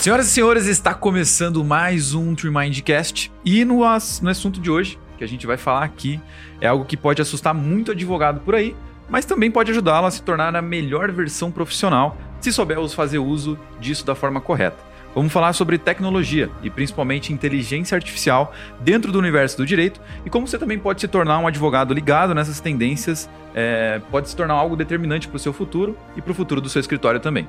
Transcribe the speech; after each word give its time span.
Senhoras 0.00 0.28
e 0.28 0.30
senhores, 0.30 0.66
está 0.66 0.94
começando 0.94 1.64
mais 1.64 2.14
um 2.14 2.32
Tremindcast 2.32 3.32
e 3.44 3.64
no, 3.64 3.80
no 3.80 4.30
assunto 4.30 4.60
de 4.60 4.70
hoje, 4.70 4.96
que 5.18 5.24
a 5.24 5.26
gente 5.26 5.44
vai 5.44 5.56
falar 5.56 5.82
aqui, 5.82 6.20
é 6.60 6.68
algo 6.68 6.84
que 6.84 6.96
pode 6.96 7.20
assustar 7.20 7.52
muito 7.52 7.90
advogado 7.90 8.38
por 8.40 8.54
aí, 8.54 8.76
mas 9.08 9.24
também 9.24 9.50
pode 9.50 9.72
ajudá-lo 9.72 10.06
a 10.06 10.10
se 10.12 10.22
tornar 10.22 10.54
a 10.54 10.62
melhor 10.62 11.10
versão 11.10 11.50
profissional, 11.50 12.16
se 12.40 12.52
souber 12.52 12.78
fazer 12.90 13.18
uso 13.18 13.58
disso 13.80 14.06
da 14.06 14.14
forma 14.14 14.40
correta. 14.40 14.76
Vamos 15.16 15.32
falar 15.32 15.52
sobre 15.52 15.76
tecnologia 15.78 16.48
e 16.62 16.70
principalmente 16.70 17.32
inteligência 17.32 17.96
artificial 17.96 18.54
dentro 18.78 19.10
do 19.10 19.18
universo 19.18 19.56
do 19.56 19.66
direito 19.66 20.00
e 20.24 20.30
como 20.30 20.46
você 20.46 20.58
também 20.58 20.78
pode 20.78 21.00
se 21.00 21.08
tornar 21.08 21.40
um 21.40 21.46
advogado 21.48 21.92
ligado 21.92 22.36
nessas 22.36 22.60
tendências, 22.60 23.28
é, 23.52 24.00
pode 24.12 24.28
se 24.28 24.36
tornar 24.36 24.54
algo 24.54 24.76
determinante 24.76 25.26
para 25.26 25.36
o 25.36 25.40
seu 25.40 25.52
futuro 25.52 25.98
e 26.16 26.22
para 26.22 26.30
o 26.30 26.34
futuro 26.36 26.60
do 26.60 26.68
seu 26.68 26.78
escritório 26.78 27.18
também. 27.18 27.48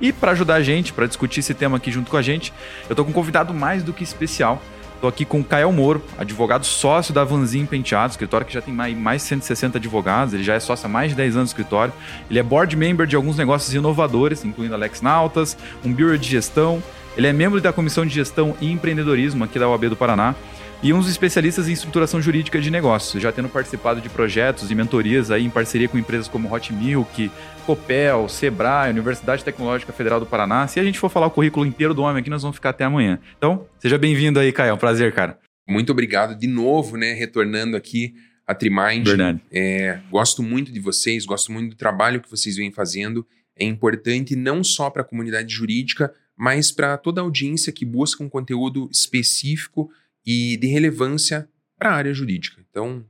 E 0.00 0.12
para 0.12 0.32
ajudar 0.32 0.54
a 0.54 0.62
gente, 0.62 0.92
para 0.92 1.06
discutir 1.06 1.40
esse 1.40 1.54
tema 1.54 1.76
aqui 1.76 1.90
junto 1.90 2.10
com 2.10 2.16
a 2.16 2.22
gente, 2.22 2.52
eu 2.88 2.92
estou 2.92 3.04
com 3.04 3.10
um 3.10 3.14
convidado 3.14 3.52
mais 3.52 3.82
do 3.82 3.92
que 3.92 4.04
especial. 4.04 4.62
Estou 4.94 5.08
aqui 5.08 5.24
com 5.24 5.38
o 5.38 5.44
Caio 5.44 5.70
Moro, 5.70 6.02
advogado 6.18 6.64
sócio 6.64 7.14
da 7.14 7.22
Vanzin 7.22 7.66
Penteado, 7.66 8.10
escritório 8.10 8.44
que 8.44 8.52
já 8.52 8.60
tem 8.60 8.74
mais, 8.74 9.22
de 9.22 9.28
160 9.28 9.78
advogados, 9.78 10.34
ele 10.34 10.42
já 10.42 10.54
é 10.54 10.60
sócio 10.60 10.86
há 10.86 10.88
mais 10.88 11.10
de 11.10 11.16
10 11.16 11.36
anos 11.36 11.50
no 11.50 11.52
escritório. 11.52 11.94
Ele 12.28 12.38
é 12.38 12.42
board 12.42 12.74
member 12.74 13.06
de 13.06 13.14
alguns 13.14 13.36
negócios 13.36 13.72
inovadores, 13.72 14.44
incluindo 14.44 14.74
Alex 14.74 15.00
Nautas, 15.00 15.56
um 15.84 15.92
bureau 15.92 16.16
de 16.16 16.28
gestão. 16.28 16.82
Ele 17.16 17.28
é 17.28 17.32
membro 17.32 17.60
da 17.60 17.72
Comissão 17.72 18.04
de 18.04 18.12
Gestão 18.12 18.56
e 18.60 18.72
Empreendedorismo 18.72 19.44
aqui 19.44 19.58
da 19.58 19.68
UAB 19.68 19.88
do 19.88 19.96
Paraná 19.96 20.34
e 20.82 20.92
uns 20.92 21.08
especialistas 21.08 21.68
em 21.68 21.72
estruturação 21.72 22.22
jurídica 22.22 22.60
de 22.60 22.70
negócios, 22.70 23.20
já 23.22 23.32
tendo 23.32 23.48
participado 23.48 24.00
de 24.00 24.08
projetos 24.08 24.70
e 24.70 24.74
mentorias 24.74 25.30
aí 25.30 25.44
em 25.44 25.50
parceria 25.50 25.88
com 25.88 25.98
empresas 25.98 26.28
como 26.28 26.52
Hot 26.52 26.72
Milk, 26.72 27.30
Copel, 27.66 28.28
Sebrae, 28.28 28.90
Universidade 28.90 29.42
Tecnológica 29.42 29.92
Federal 29.92 30.20
do 30.20 30.26
Paraná. 30.26 30.68
Se 30.68 30.78
a 30.78 30.84
gente 30.84 30.98
for 30.98 31.08
falar 31.08 31.26
o 31.26 31.30
currículo 31.30 31.66
inteiro 31.66 31.92
do 31.92 32.02
homem 32.02 32.20
aqui, 32.20 32.30
nós 32.30 32.42
vamos 32.42 32.56
ficar 32.56 32.70
até 32.70 32.84
amanhã. 32.84 33.18
Então, 33.36 33.66
seja 33.78 33.98
bem-vindo 33.98 34.38
aí, 34.38 34.52
Caio. 34.52 34.70
É 34.70 34.74
um 34.74 34.78
prazer, 34.78 35.12
cara. 35.12 35.38
Muito 35.68 35.90
obrigado 35.90 36.38
de 36.38 36.46
novo, 36.46 36.96
né? 36.96 37.12
Retornando 37.12 37.76
aqui 37.76 38.14
a 38.46 38.54
Trimind. 38.54 39.04
Verdade. 39.04 39.40
É, 39.52 39.98
gosto 40.10 40.42
muito 40.42 40.72
de 40.72 40.80
vocês, 40.80 41.26
gosto 41.26 41.52
muito 41.52 41.70
do 41.70 41.76
trabalho 41.76 42.20
que 42.20 42.30
vocês 42.30 42.56
vêm 42.56 42.70
fazendo. 42.70 43.26
É 43.58 43.64
importante 43.64 44.36
não 44.36 44.62
só 44.62 44.88
para 44.88 45.02
a 45.02 45.04
comunidade 45.04 45.52
jurídica, 45.52 46.14
mas 46.36 46.70
para 46.70 46.96
toda 46.96 47.20
a 47.20 47.24
audiência 47.24 47.72
que 47.72 47.84
busca 47.84 48.22
um 48.22 48.28
conteúdo 48.28 48.88
específico 48.92 49.90
e 50.26 50.56
de 50.56 50.66
relevância 50.66 51.48
para 51.78 51.90
a 51.90 51.94
área 51.94 52.12
jurídica. 52.12 52.60
Então, 52.70 53.04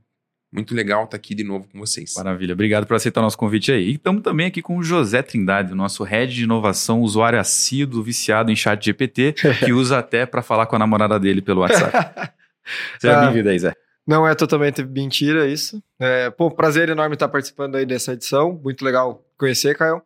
muito 0.51 0.73
legal 0.73 1.03
estar 1.03 1.11
tá 1.11 1.17
aqui 1.17 1.35
de 1.35 1.43
novo 1.43 1.67
com 1.71 1.79
vocês. 1.79 2.13
Maravilha, 2.17 2.53
obrigado 2.53 2.87
por 2.87 2.95
aceitar 2.95 3.21
o 3.21 3.23
nosso 3.23 3.37
convite 3.37 3.71
aí. 3.71 3.89
E 3.89 3.93
estamos 3.95 4.23
também 4.23 4.47
aqui 4.47 4.61
com 4.61 4.77
o 4.77 4.83
José 4.83 5.21
Trindade, 5.21 5.73
o 5.73 5.75
nosso 5.75 6.03
head 6.03 6.33
de 6.33 6.43
inovação, 6.43 7.01
usuário 7.01 7.39
assíduo, 7.39 8.01
viciado 8.01 8.51
em 8.51 8.55
chat 8.55 8.83
GPT, 8.83 9.33
que 9.63 9.71
usa 9.71 9.99
até 9.99 10.25
para 10.25 10.41
falar 10.41 10.65
com 10.65 10.75
a 10.75 10.79
namorada 10.79 11.19
dele 11.19 11.41
pelo 11.41 11.61
WhatsApp. 11.61 12.31
Seja 12.99 13.19
ah, 13.19 13.25
bem-vindo 13.25 13.49
aí, 13.49 13.59
Zé. 13.59 13.73
Não 14.07 14.27
é 14.27 14.33
totalmente 14.33 14.83
mentira 14.83 15.47
isso. 15.47 15.83
É, 15.99 16.31
pô, 16.31 16.49
prazer 16.49 16.89
enorme 16.89 17.13
estar 17.13 17.27
participando 17.27 17.75
aí 17.75 17.85
dessa 17.85 18.13
edição. 18.13 18.59
Muito 18.63 18.83
legal 18.83 19.23
conhecer, 19.37 19.77
Caio. 19.77 20.01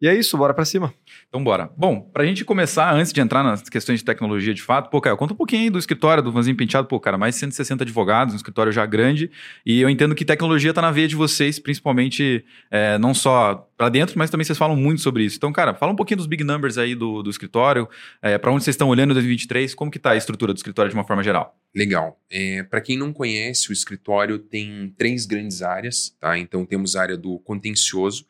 E 0.00 0.06
é 0.06 0.14
isso, 0.14 0.38
bora 0.38 0.54
para 0.54 0.64
cima. 0.64 0.94
Então, 1.28 1.44
bora. 1.44 1.70
Bom, 1.76 2.00
para 2.00 2.22
a 2.22 2.26
gente 2.26 2.42
começar, 2.42 2.90
antes 2.94 3.12
de 3.12 3.20
entrar 3.20 3.42
nas 3.42 3.68
questões 3.68 3.98
de 3.98 4.04
tecnologia 4.04 4.54
de 4.54 4.62
fato, 4.62 4.88
pô, 4.88 4.98
Caio, 4.98 5.14
conta 5.14 5.34
um 5.34 5.36
pouquinho 5.36 5.64
aí 5.64 5.70
do 5.70 5.78
escritório 5.78 6.22
do 6.22 6.32
Vanzinho 6.32 6.56
Penteado. 6.56 6.88
Pô, 6.88 6.98
cara, 6.98 7.18
mais 7.18 7.34
de 7.34 7.40
160 7.40 7.84
advogados, 7.84 8.32
um 8.32 8.36
escritório 8.36 8.72
já 8.72 8.86
grande. 8.86 9.30
E 9.64 9.78
eu 9.78 9.90
entendo 9.90 10.14
que 10.14 10.24
tecnologia 10.24 10.70
está 10.70 10.80
na 10.80 10.90
veia 10.90 11.06
de 11.06 11.14
vocês, 11.14 11.58
principalmente 11.58 12.42
é, 12.70 12.96
não 12.96 13.12
só 13.12 13.68
para 13.76 13.90
dentro, 13.90 14.18
mas 14.18 14.30
também 14.30 14.42
vocês 14.42 14.56
falam 14.56 14.74
muito 14.74 15.02
sobre 15.02 15.22
isso. 15.22 15.36
Então, 15.36 15.52
cara, 15.52 15.74
fala 15.74 15.92
um 15.92 15.96
pouquinho 15.96 16.16
dos 16.16 16.26
big 16.26 16.42
numbers 16.42 16.78
aí 16.78 16.94
do, 16.94 17.22
do 17.22 17.28
escritório, 17.28 17.86
é, 18.22 18.38
para 18.38 18.50
onde 18.50 18.64
vocês 18.64 18.72
estão 18.72 18.88
olhando 18.88 19.10
em 19.10 19.14
2023, 19.14 19.74
como 19.74 19.90
que 19.90 19.98
está 19.98 20.12
a 20.12 20.16
estrutura 20.16 20.54
do 20.54 20.56
escritório 20.56 20.90
de 20.90 20.96
uma 20.96 21.04
forma 21.04 21.22
geral? 21.22 21.54
Legal. 21.76 22.18
É, 22.30 22.62
para 22.62 22.80
quem 22.80 22.96
não 22.96 23.12
conhece, 23.12 23.68
o 23.68 23.72
escritório 23.74 24.38
tem 24.38 24.94
três 24.96 25.26
grandes 25.26 25.60
áreas, 25.60 26.16
tá? 26.18 26.38
Então, 26.38 26.64
temos 26.64 26.96
a 26.96 27.02
área 27.02 27.18
do 27.18 27.38
contencioso, 27.40 28.24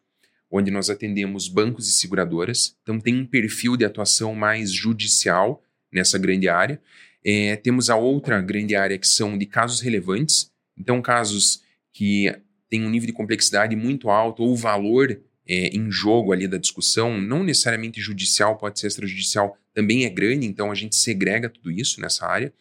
onde 0.50 0.70
nós 0.70 0.88
atendemos 0.88 1.48
bancos 1.48 1.88
e 1.88 1.92
seguradoras. 1.92 2.76
Então, 2.82 2.98
tem 2.98 3.14
um 3.14 3.26
perfil 3.26 3.76
de 3.76 3.84
atuação 3.84 4.34
mais 4.34 4.72
judicial 4.72 5.62
nessa 5.92 6.18
grande 6.18 6.48
área. 6.48 6.80
É, 7.24 7.56
temos 7.56 7.90
a 7.90 7.96
outra 7.96 8.40
grande 8.40 8.74
área 8.74 8.98
que 8.98 9.06
são 9.06 9.36
de 9.36 9.46
casos 9.46 9.80
relevantes. 9.80 10.50
Então, 10.76 11.02
casos 11.02 11.62
que 11.92 12.34
têm 12.68 12.84
um 12.84 12.90
nível 12.90 13.06
de 13.06 13.12
complexidade 13.12 13.74
muito 13.74 14.10
alto 14.10 14.42
ou 14.42 14.56
valor 14.56 15.20
é, 15.48 15.68
em 15.68 15.90
jogo 15.90 16.32
ali 16.32 16.46
da 16.46 16.58
discussão, 16.58 17.18
não 17.18 17.42
necessariamente 17.42 18.00
judicial, 18.00 18.56
pode 18.58 18.78
ser 18.78 18.88
extrajudicial, 18.88 19.56
também 19.72 20.04
é 20.04 20.10
grande, 20.10 20.46
então 20.46 20.70
a 20.70 20.74
gente 20.74 20.94
segrega 20.94 21.48
tudo 21.48 21.70
isso 21.70 22.00
nessa 22.00 22.26
área. 22.26 22.52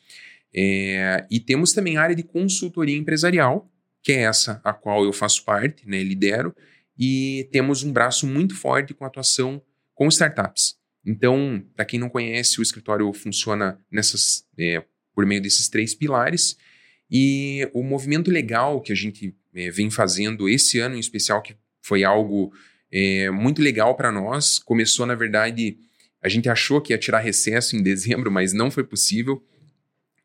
É, 0.55 1.25
e 1.29 1.39
temos 1.39 1.73
também 1.73 1.97
a 1.97 2.01
área 2.01 2.15
de 2.15 2.23
consultoria 2.23 2.97
empresarial, 2.97 3.69
que 4.01 4.13
é 4.13 4.21
essa 4.21 4.61
a 4.63 4.71
qual 4.71 5.03
eu 5.03 5.11
faço 5.11 5.43
parte, 5.43 5.87
né, 5.87 6.01
lidero, 6.01 6.55
e 6.97 7.47
temos 7.51 7.83
um 7.83 7.91
braço 7.91 8.25
muito 8.25 8.55
forte 8.55 8.93
com 8.93 9.05
atuação 9.05 9.61
com 9.93 10.07
startups. 10.07 10.77
Então, 11.05 11.63
para 11.75 11.85
quem 11.85 11.99
não 11.99 12.09
conhece, 12.09 12.59
o 12.59 12.63
escritório 12.63 13.11
funciona 13.13 13.79
nessas, 13.89 14.45
é, 14.57 14.83
por 15.15 15.25
meio 15.25 15.41
desses 15.41 15.69
três 15.69 15.95
pilares. 15.95 16.57
E 17.09 17.69
o 17.73 17.81
movimento 17.81 18.29
legal 18.29 18.81
que 18.81 18.91
a 18.91 18.95
gente 18.95 19.33
é, 19.55 19.71
vem 19.71 19.89
fazendo 19.89 20.49
esse 20.49 20.79
ano 20.79 20.95
em 20.95 20.99
especial, 20.99 21.41
que 21.41 21.55
foi 21.81 22.03
algo 22.03 22.51
é, 22.91 23.29
muito 23.31 23.61
legal 23.61 23.95
para 23.95 24.11
nós, 24.11 24.59
começou, 24.59 25.05
na 25.05 25.15
verdade, 25.15 25.77
a 26.21 26.27
gente 26.27 26.49
achou 26.49 26.81
que 26.81 26.93
ia 26.93 26.97
tirar 26.97 27.19
recesso 27.19 27.75
em 27.75 27.81
dezembro, 27.81 28.29
mas 28.29 28.51
não 28.51 28.69
foi 28.69 28.83
possível. 28.83 29.41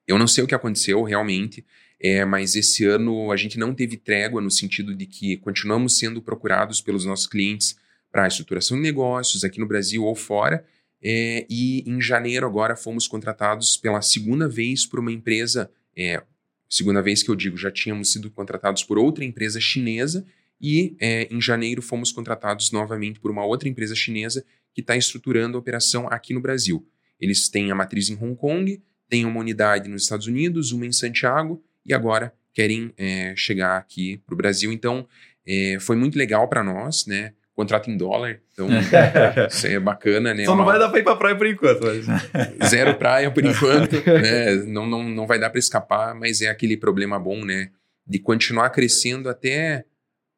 Eu 0.06 0.18
não 0.18 0.26
sei 0.26 0.42
o 0.42 0.46
que 0.46 0.54
aconteceu 0.54 1.02
realmente. 1.02 1.64
É, 2.02 2.24
mas 2.24 2.56
esse 2.56 2.84
ano 2.84 3.30
a 3.30 3.36
gente 3.36 3.56
não 3.56 3.72
teve 3.72 3.96
trégua 3.96 4.40
no 4.40 4.50
sentido 4.50 4.92
de 4.92 5.06
que 5.06 5.36
continuamos 5.36 5.96
sendo 5.96 6.20
procurados 6.20 6.80
pelos 6.80 7.04
nossos 7.04 7.28
clientes 7.28 7.76
para 8.10 8.24
a 8.24 8.28
estruturação 8.28 8.76
de 8.76 8.82
negócios 8.82 9.44
aqui 9.44 9.60
no 9.60 9.68
Brasil 9.68 10.02
ou 10.02 10.16
fora. 10.16 10.64
É, 11.00 11.46
e 11.48 11.88
em 11.88 12.00
janeiro 12.00 12.44
agora 12.44 12.74
fomos 12.74 13.06
contratados 13.06 13.76
pela 13.76 14.02
segunda 14.02 14.48
vez 14.48 14.84
por 14.84 14.98
uma 14.98 15.12
empresa, 15.12 15.70
é, 15.96 16.20
segunda 16.68 17.00
vez 17.00 17.22
que 17.22 17.30
eu 17.30 17.36
digo, 17.36 17.56
já 17.56 17.70
tínhamos 17.70 18.12
sido 18.12 18.30
contratados 18.32 18.82
por 18.82 18.98
outra 18.98 19.24
empresa 19.24 19.60
chinesa 19.60 20.26
e 20.60 20.96
é, 21.00 21.28
em 21.32 21.40
janeiro 21.40 21.80
fomos 21.80 22.10
contratados 22.10 22.72
novamente 22.72 23.20
por 23.20 23.30
uma 23.30 23.44
outra 23.44 23.68
empresa 23.68 23.94
chinesa 23.94 24.44
que 24.74 24.80
está 24.80 24.96
estruturando 24.96 25.56
a 25.56 25.60
operação 25.60 26.08
aqui 26.08 26.34
no 26.34 26.40
Brasil. 26.40 26.84
Eles 27.20 27.48
têm 27.48 27.70
a 27.70 27.74
matriz 27.76 28.10
em 28.10 28.16
Hong 28.16 28.34
Kong, 28.34 28.82
têm 29.08 29.24
uma 29.24 29.38
unidade 29.38 29.88
nos 29.88 30.02
Estados 30.02 30.26
Unidos, 30.26 30.72
uma 30.72 30.86
em 30.86 30.92
Santiago 30.92 31.62
e 31.84 31.92
agora 31.92 32.32
querem 32.52 32.92
é, 32.96 33.34
chegar 33.36 33.76
aqui 33.76 34.18
para 34.26 34.34
o 34.34 34.36
Brasil. 34.36 34.72
Então, 34.72 35.06
é, 35.46 35.78
foi 35.80 35.96
muito 35.96 36.16
legal 36.16 36.48
para 36.48 36.62
nós, 36.62 37.06
né? 37.06 37.32
Contrato 37.54 37.90
em 37.90 37.96
dólar, 37.96 38.40
então 38.52 38.66
isso 39.50 39.66
é 39.66 39.78
bacana, 39.78 40.32
né? 40.32 40.44
Só 40.44 40.56
não 40.56 40.64
Uma... 40.64 40.72
vai 40.72 40.78
dar 40.78 40.88
para 40.88 41.00
ir 41.00 41.02
para 41.02 41.16
praia 41.16 41.36
por 41.36 41.46
enquanto. 41.46 41.82
Mas... 41.84 42.06
Zero 42.70 42.94
praia 42.94 43.30
por 43.30 43.44
enquanto, 43.44 43.92
né? 44.06 44.54
Não, 44.66 44.86
não, 44.86 45.02
não 45.02 45.26
vai 45.26 45.38
dar 45.38 45.50
para 45.50 45.58
escapar, 45.58 46.14
mas 46.14 46.40
é 46.40 46.48
aquele 46.48 46.76
problema 46.76 47.18
bom, 47.18 47.44
né? 47.44 47.70
De 48.06 48.18
continuar 48.18 48.70
crescendo 48.70 49.28
até 49.28 49.84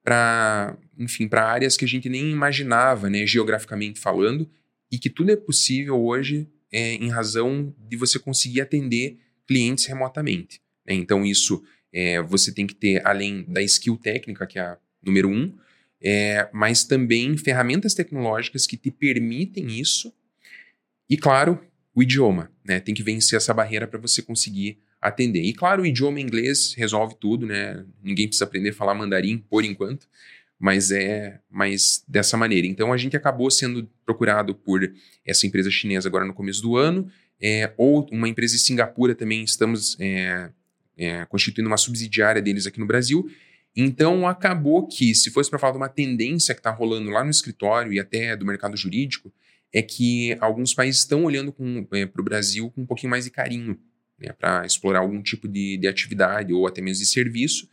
para, 0.02 0.76
enfim, 0.98 1.28
para 1.28 1.46
áreas 1.46 1.76
que 1.76 1.84
a 1.84 1.88
gente 1.88 2.08
nem 2.08 2.30
imaginava, 2.30 3.08
né? 3.08 3.26
Geograficamente 3.26 4.00
falando, 4.00 4.50
e 4.90 4.98
que 4.98 5.08
tudo 5.08 5.30
é 5.30 5.36
possível 5.36 6.02
hoje 6.02 6.48
é, 6.72 6.94
em 6.94 7.10
razão 7.10 7.72
de 7.78 7.96
você 7.96 8.18
conseguir 8.18 8.60
atender 8.60 9.18
clientes 9.46 9.86
remotamente. 9.86 10.60
Né? 10.86 10.94
Então, 10.94 11.24
isso 11.24 11.62
é, 11.92 12.20
você 12.22 12.52
tem 12.52 12.66
que 12.66 12.74
ter, 12.74 13.06
além 13.06 13.44
da 13.48 13.62
skill 13.62 13.96
técnica, 13.96 14.46
que 14.46 14.58
é 14.58 14.62
a 14.62 14.78
número 15.02 15.28
um, 15.28 15.54
é, 16.02 16.48
mas 16.52 16.84
também 16.84 17.36
ferramentas 17.36 17.94
tecnológicas 17.94 18.66
que 18.66 18.76
te 18.76 18.90
permitem 18.90 19.78
isso. 19.78 20.12
E, 21.08 21.16
claro, 21.16 21.60
o 21.94 22.02
idioma. 22.02 22.50
Né? 22.64 22.80
Tem 22.80 22.94
que 22.94 23.02
vencer 23.02 23.36
essa 23.36 23.54
barreira 23.54 23.86
para 23.86 23.98
você 23.98 24.20
conseguir 24.20 24.78
atender. 25.00 25.42
E, 25.42 25.52
claro, 25.52 25.82
o 25.82 25.86
idioma 25.86 26.20
inglês 26.20 26.74
resolve 26.74 27.14
tudo, 27.20 27.46
né? 27.46 27.84
Ninguém 28.02 28.26
precisa 28.26 28.46
aprender 28.46 28.70
a 28.70 28.74
falar 28.74 28.94
mandarim 28.94 29.36
por 29.36 29.62
enquanto, 29.62 30.08
mas 30.58 30.90
é 30.90 31.40
mais 31.50 32.02
dessa 32.08 32.38
maneira. 32.38 32.66
Então, 32.66 32.90
a 32.90 32.96
gente 32.96 33.14
acabou 33.14 33.50
sendo 33.50 33.88
procurado 34.06 34.54
por 34.54 34.80
essa 35.24 35.46
empresa 35.46 35.70
chinesa 35.70 36.08
agora 36.08 36.24
no 36.24 36.32
começo 36.32 36.62
do 36.62 36.76
ano, 36.76 37.06
é, 37.40 37.70
ou 37.76 38.06
uma 38.10 38.28
empresa 38.28 38.54
de 38.54 38.60
Singapura 38.60 39.14
também 39.14 39.44
estamos 39.44 39.96
é, 40.00 40.50
é, 40.96 41.24
constituindo 41.26 41.68
uma 41.68 41.76
subsidiária 41.76 42.40
deles 42.40 42.66
aqui 42.66 42.78
no 42.78 42.86
Brasil. 42.86 43.28
Então, 43.76 44.26
acabou 44.26 44.86
que, 44.86 45.14
se 45.14 45.30
fosse 45.30 45.50
para 45.50 45.58
falar 45.58 45.72
de 45.72 45.78
uma 45.78 45.88
tendência 45.88 46.54
que 46.54 46.60
está 46.60 46.70
rolando 46.70 47.10
lá 47.10 47.24
no 47.24 47.30
escritório 47.30 47.92
e 47.92 47.98
até 47.98 48.36
do 48.36 48.46
mercado 48.46 48.76
jurídico, 48.76 49.32
é 49.72 49.82
que 49.82 50.36
alguns 50.40 50.72
países 50.72 51.00
estão 51.00 51.24
olhando 51.24 51.52
para 51.52 52.20
o 52.20 52.24
Brasil 52.24 52.70
com 52.70 52.82
um 52.82 52.86
pouquinho 52.86 53.10
mais 53.10 53.24
de 53.24 53.30
carinho, 53.30 53.76
né, 54.16 54.32
para 54.32 54.64
explorar 54.64 55.00
algum 55.00 55.20
tipo 55.20 55.48
de, 55.48 55.76
de 55.76 55.88
atividade 55.88 56.52
ou 56.52 56.66
até 56.66 56.80
mesmo 56.80 57.02
de 57.02 57.10
serviço, 57.10 57.68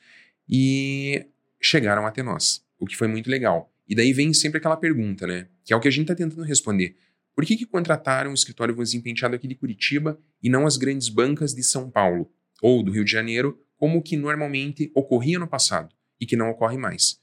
e 0.50 1.24
chegaram 1.62 2.08
até 2.08 2.24
nós, 2.24 2.66
o 2.80 2.88
que 2.88 2.98
foi 2.98 3.08
muito 3.08 3.30
legal. 3.30 3.72
E 3.88 3.94
daí 3.94 4.12
vem 4.14 4.34
sempre 4.34 4.58
aquela 4.58 4.78
pergunta, 4.78 5.28
né? 5.28 5.48
Que 5.64 5.74
é 5.74 5.76
o 5.76 5.80
que 5.80 5.88
a 5.88 5.92
gente 5.92 6.04
está 6.04 6.16
tentando 6.16 6.44
responder. 6.44 6.96
por 7.36 7.46
que, 7.46 7.56
que 7.56 7.66
contrataram 7.66 8.32
o 8.32 8.34
escritório 8.34 8.76
Vozinho 8.76 9.04
Penteado 9.04 9.36
aqui 9.36 9.48
de 9.48 9.56
Curitiba 9.56 10.20
e 10.42 10.50
não 10.50 10.66
as 10.66 10.78
grandes 10.78 11.10
bancas 11.10 11.54
de 11.54 11.64
São 11.64 11.90
Paulo 11.90 12.32
ou 12.62 12.84
do 12.84 12.92
Rio 12.92 13.04
de 13.04 13.12
Janeiro, 13.12 13.60
como 13.75 14.02
que 14.02 14.16
normalmente 14.16 14.92
ocorria 14.94 15.40
no 15.40 15.48
passado 15.48 15.94
e 16.19 16.25
que 16.25 16.38
não 16.38 16.50
ocorre 16.50 16.78
mais? 16.78 17.19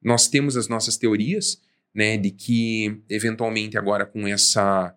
Nós 0.00 0.28
temos 0.28 0.56
as 0.56 0.68
nossas 0.68 0.96
teorias, 0.96 1.60
né, 1.92 2.16
de 2.16 2.30
que 2.30 3.02
eventualmente 3.08 3.76
agora 3.76 4.06
com 4.06 4.26
essa 4.26 4.94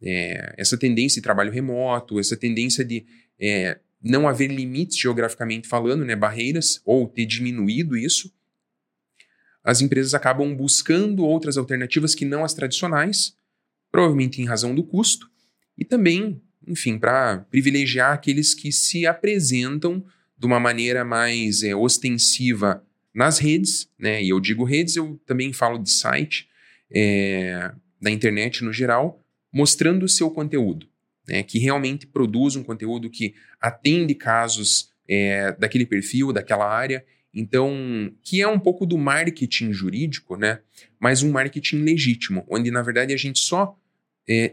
é, 0.00 0.54
essa 0.56 0.78
tendência 0.78 1.20
de 1.20 1.24
trabalho 1.24 1.52
remoto, 1.52 2.18
essa 2.18 2.36
tendência 2.36 2.84
de 2.84 3.04
é, 3.38 3.78
não 4.02 4.28
haver 4.28 4.48
limites 4.48 4.96
geograficamente 4.96 5.68
falando, 5.68 6.04
né, 6.04 6.14
barreiras, 6.14 6.80
ou 6.84 7.08
ter 7.08 7.26
diminuído 7.26 7.96
isso, 7.96 8.32
as 9.62 9.80
empresas 9.80 10.14
acabam 10.14 10.54
buscando 10.56 11.24
outras 11.24 11.58
alternativas 11.58 12.14
que 12.14 12.24
não 12.24 12.44
as 12.44 12.54
tradicionais, 12.54 13.36
provavelmente 13.90 14.40
em 14.40 14.46
razão 14.46 14.74
do 14.74 14.84
custo, 14.84 15.28
e 15.76 15.84
também, 15.84 16.40
enfim, 16.68 16.98
para 16.98 17.38
privilegiar 17.50 18.12
aqueles 18.12 18.54
que 18.54 18.70
se 18.70 19.06
apresentam 19.06 20.04
de 20.38 20.46
uma 20.46 20.60
maneira 20.60 21.04
mais 21.04 21.62
é, 21.62 21.74
ostensiva 21.74 22.84
nas 23.12 23.38
redes, 23.38 23.90
né? 23.98 24.22
E 24.22 24.28
eu 24.28 24.38
digo 24.38 24.62
redes, 24.62 24.94
eu 24.94 25.20
também 25.26 25.52
falo 25.52 25.78
de 25.78 25.90
site, 25.90 26.48
é, 26.90 27.72
da 28.00 28.10
internet 28.10 28.62
no 28.62 28.72
geral, 28.72 29.20
mostrando 29.52 30.04
o 30.04 30.08
seu 30.08 30.30
conteúdo, 30.30 30.86
né? 31.26 31.42
Que 31.42 31.58
realmente 31.58 32.06
produz 32.06 32.54
um 32.54 32.62
conteúdo 32.62 33.10
que 33.10 33.34
atende 33.60 34.14
casos 34.14 34.92
é, 35.08 35.52
daquele 35.52 35.86
perfil, 35.86 36.32
daquela 36.32 36.70
área. 36.70 37.04
Então, 37.34 38.12
que 38.22 38.40
é 38.40 38.46
um 38.46 38.58
pouco 38.58 38.86
do 38.86 38.96
marketing 38.96 39.72
jurídico, 39.72 40.36
né? 40.36 40.60
Mas 41.00 41.22
um 41.22 41.32
marketing 41.32 41.82
legítimo, 41.82 42.44
onde 42.48 42.70
na 42.70 42.82
verdade 42.82 43.12
a 43.12 43.16
gente 43.16 43.38
só 43.40 43.76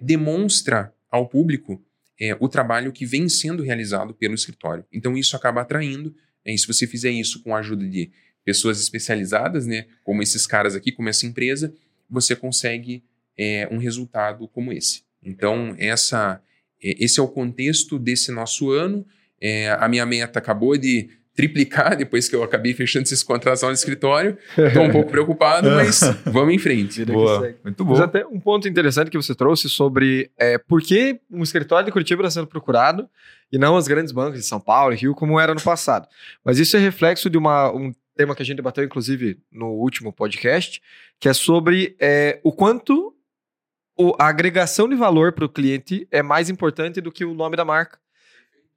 demonstra 0.01 0.93
ao 1.11 1.27
público 1.27 1.84
é, 2.19 2.35
o 2.39 2.47
trabalho 2.47 2.91
que 2.91 3.05
vem 3.05 3.27
sendo 3.27 3.63
realizado 3.63 4.13
pelo 4.13 4.33
escritório. 4.33 4.85
Então, 4.91 5.17
isso 5.17 5.35
acaba 5.35 5.61
atraindo. 5.61 6.15
Né? 6.45 6.53
E 6.53 6.57
se 6.57 6.67
você 6.67 6.87
fizer 6.87 7.11
isso 7.11 7.41
com 7.43 7.55
a 7.55 7.59
ajuda 7.59 7.87
de 7.87 8.11
pessoas 8.43 8.79
especializadas, 8.79 9.65
né, 9.65 9.87
como 10.03 10.21
esses 10.21 10.45
caras 10.45 10.75
aqui, 10.75 10.91
como 10.91 11.09
essa 11.09 11.25
empresa, 11.25 11.73
você 12.09 12.35
consegue 12.35 13.03
é, 13.37 13.67
um 13.71 13.77
resultado 13.77 14.47
como 14.47 14.71
esse. 14.71 15.01
Então, 15.21 15.75
essa, 15.79 16.41
é, 16.81 17.03
esse 17.03 17.19
é 17.19 17.23
o 17.23 17.27
contexto 17.27 17.97
desse 17.97 18.31
nosso 18.31 18.69
ano. 18.71 19.05
É, 19.41 19.71
a 19.71 19.87
minha 19.87 20.05
meta 20.05 20.39
acabou 20.39 20.77
de 20.77 21.09
triplicar 21.35 21.97
depois 21.97 22.29
que 22.29 22.35
eu 22.35 22.43
acabei 22.43 22.73
fechando 22.73 23.03
esses 23.03 23.21
contratos 23.21 23.61
no 23.61 23.71
escritório. 23.71 24.37
Estou 24.57 24.83
um 24.83 24.91
pouco 24.91 25.11
preocupado, 25.11 25.69
mas 25.69 25.99
vamos 26.25 26.53
em 26.53 26.57
frente. 26.57 27.03
Boa. 27.03 27.53
Muito 27.63 27.83
bom. 27.83 27.91
Mas 27.91 27.99
até 27.99 28.25
um 28.25 28.39
ponto 28.39 28.67
interessante 28.67 29.11
que 29.11 29.17
você 29.17 29.35
trouxe 29.35 29.69
sobre 29.69 30.31
é, 30.37 30.57
por 30.57 30.81
que 30.81 31.19
um 31.29 31.43
escritório 31.43 31.85
de 31.85 31.91
Curitiba 31.91 32.21
está 32.21 32.39
sendo 32.39 32.47
procurado 32.47 33.09
e 33.51 33.57
não 33.57 33.75
as 33.75 33.87
grandes 33.87 34.13
bancas 34.13 34.39
de 34.39 34.45
São 34.45 34.59
Paulo 34.59 34.93
e 34.93 34.97
Rio, 34.97 35.13
como 35.13 35.39
era 35.39 35.53
no 35.53 35.61
passado. 35.61 36.07
Mas 36.43 36.57
isso 36.57 36.77
é 36.77 36.79
reflexo 36.79 37.29
de 37.29 37.37
uma, 37.37 37.69
um 37.71 37.93
tema 38.15 38.33
que 38.33 38.41
a 38.41 38.45
gente 38.45 38.57
debateu, 38.57 38.83
inclusive, 38.83 39.37
no 39.51 39.67
último 39.71 40.13
podcast, 40.13 40.81
que 41.19 41.27
é 41.27 41.33
sobre 41.33 41.95
é, 41.99 42.39
o 42.43 42.51
quanto 42.51 43.13
o, 43.97 44.13
a 44.19 44.27
agregação 44.27 44.87
de 44.87 44.95
valor 44.95 45.33
para 45.33 45.45
o 45.45 45.49
cliente 45.49 46.07
é 46.11 46.23
mais 46.23 46.49
importante 46.49 47.01
do 47.01 47.11
que 47.11 47.25
o 47.25 47.33
nome 47.33 47.57
da 47.57 47.65
marca. 47.65 47.99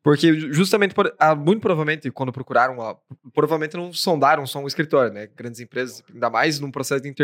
Porque 0.09 0.41
justamente, 0.55 0.95
por, 0.95 1.15
ah, 1.19 1.35
muito 1.35 1.61
provavelmente, 1.61 2.11
quando 2.11 2.33
procuraram, 2.33 2.81
ah, 2.81 2.97
provavelmente 3.35 3.77
não 3.77 3.93
sondaram 3.93 4.47
só 4.47 4.59
um 4.59 4.67
escritório, 4.67 5.13
né? 5.13 5.29
Grandes 5.37 5.61
empresas, 5.61 6.03
ainda 6.11 6.31
mais 6.31 6.59
num 6.59 6.71
processo 6.71 7.03
de 7.03 7.15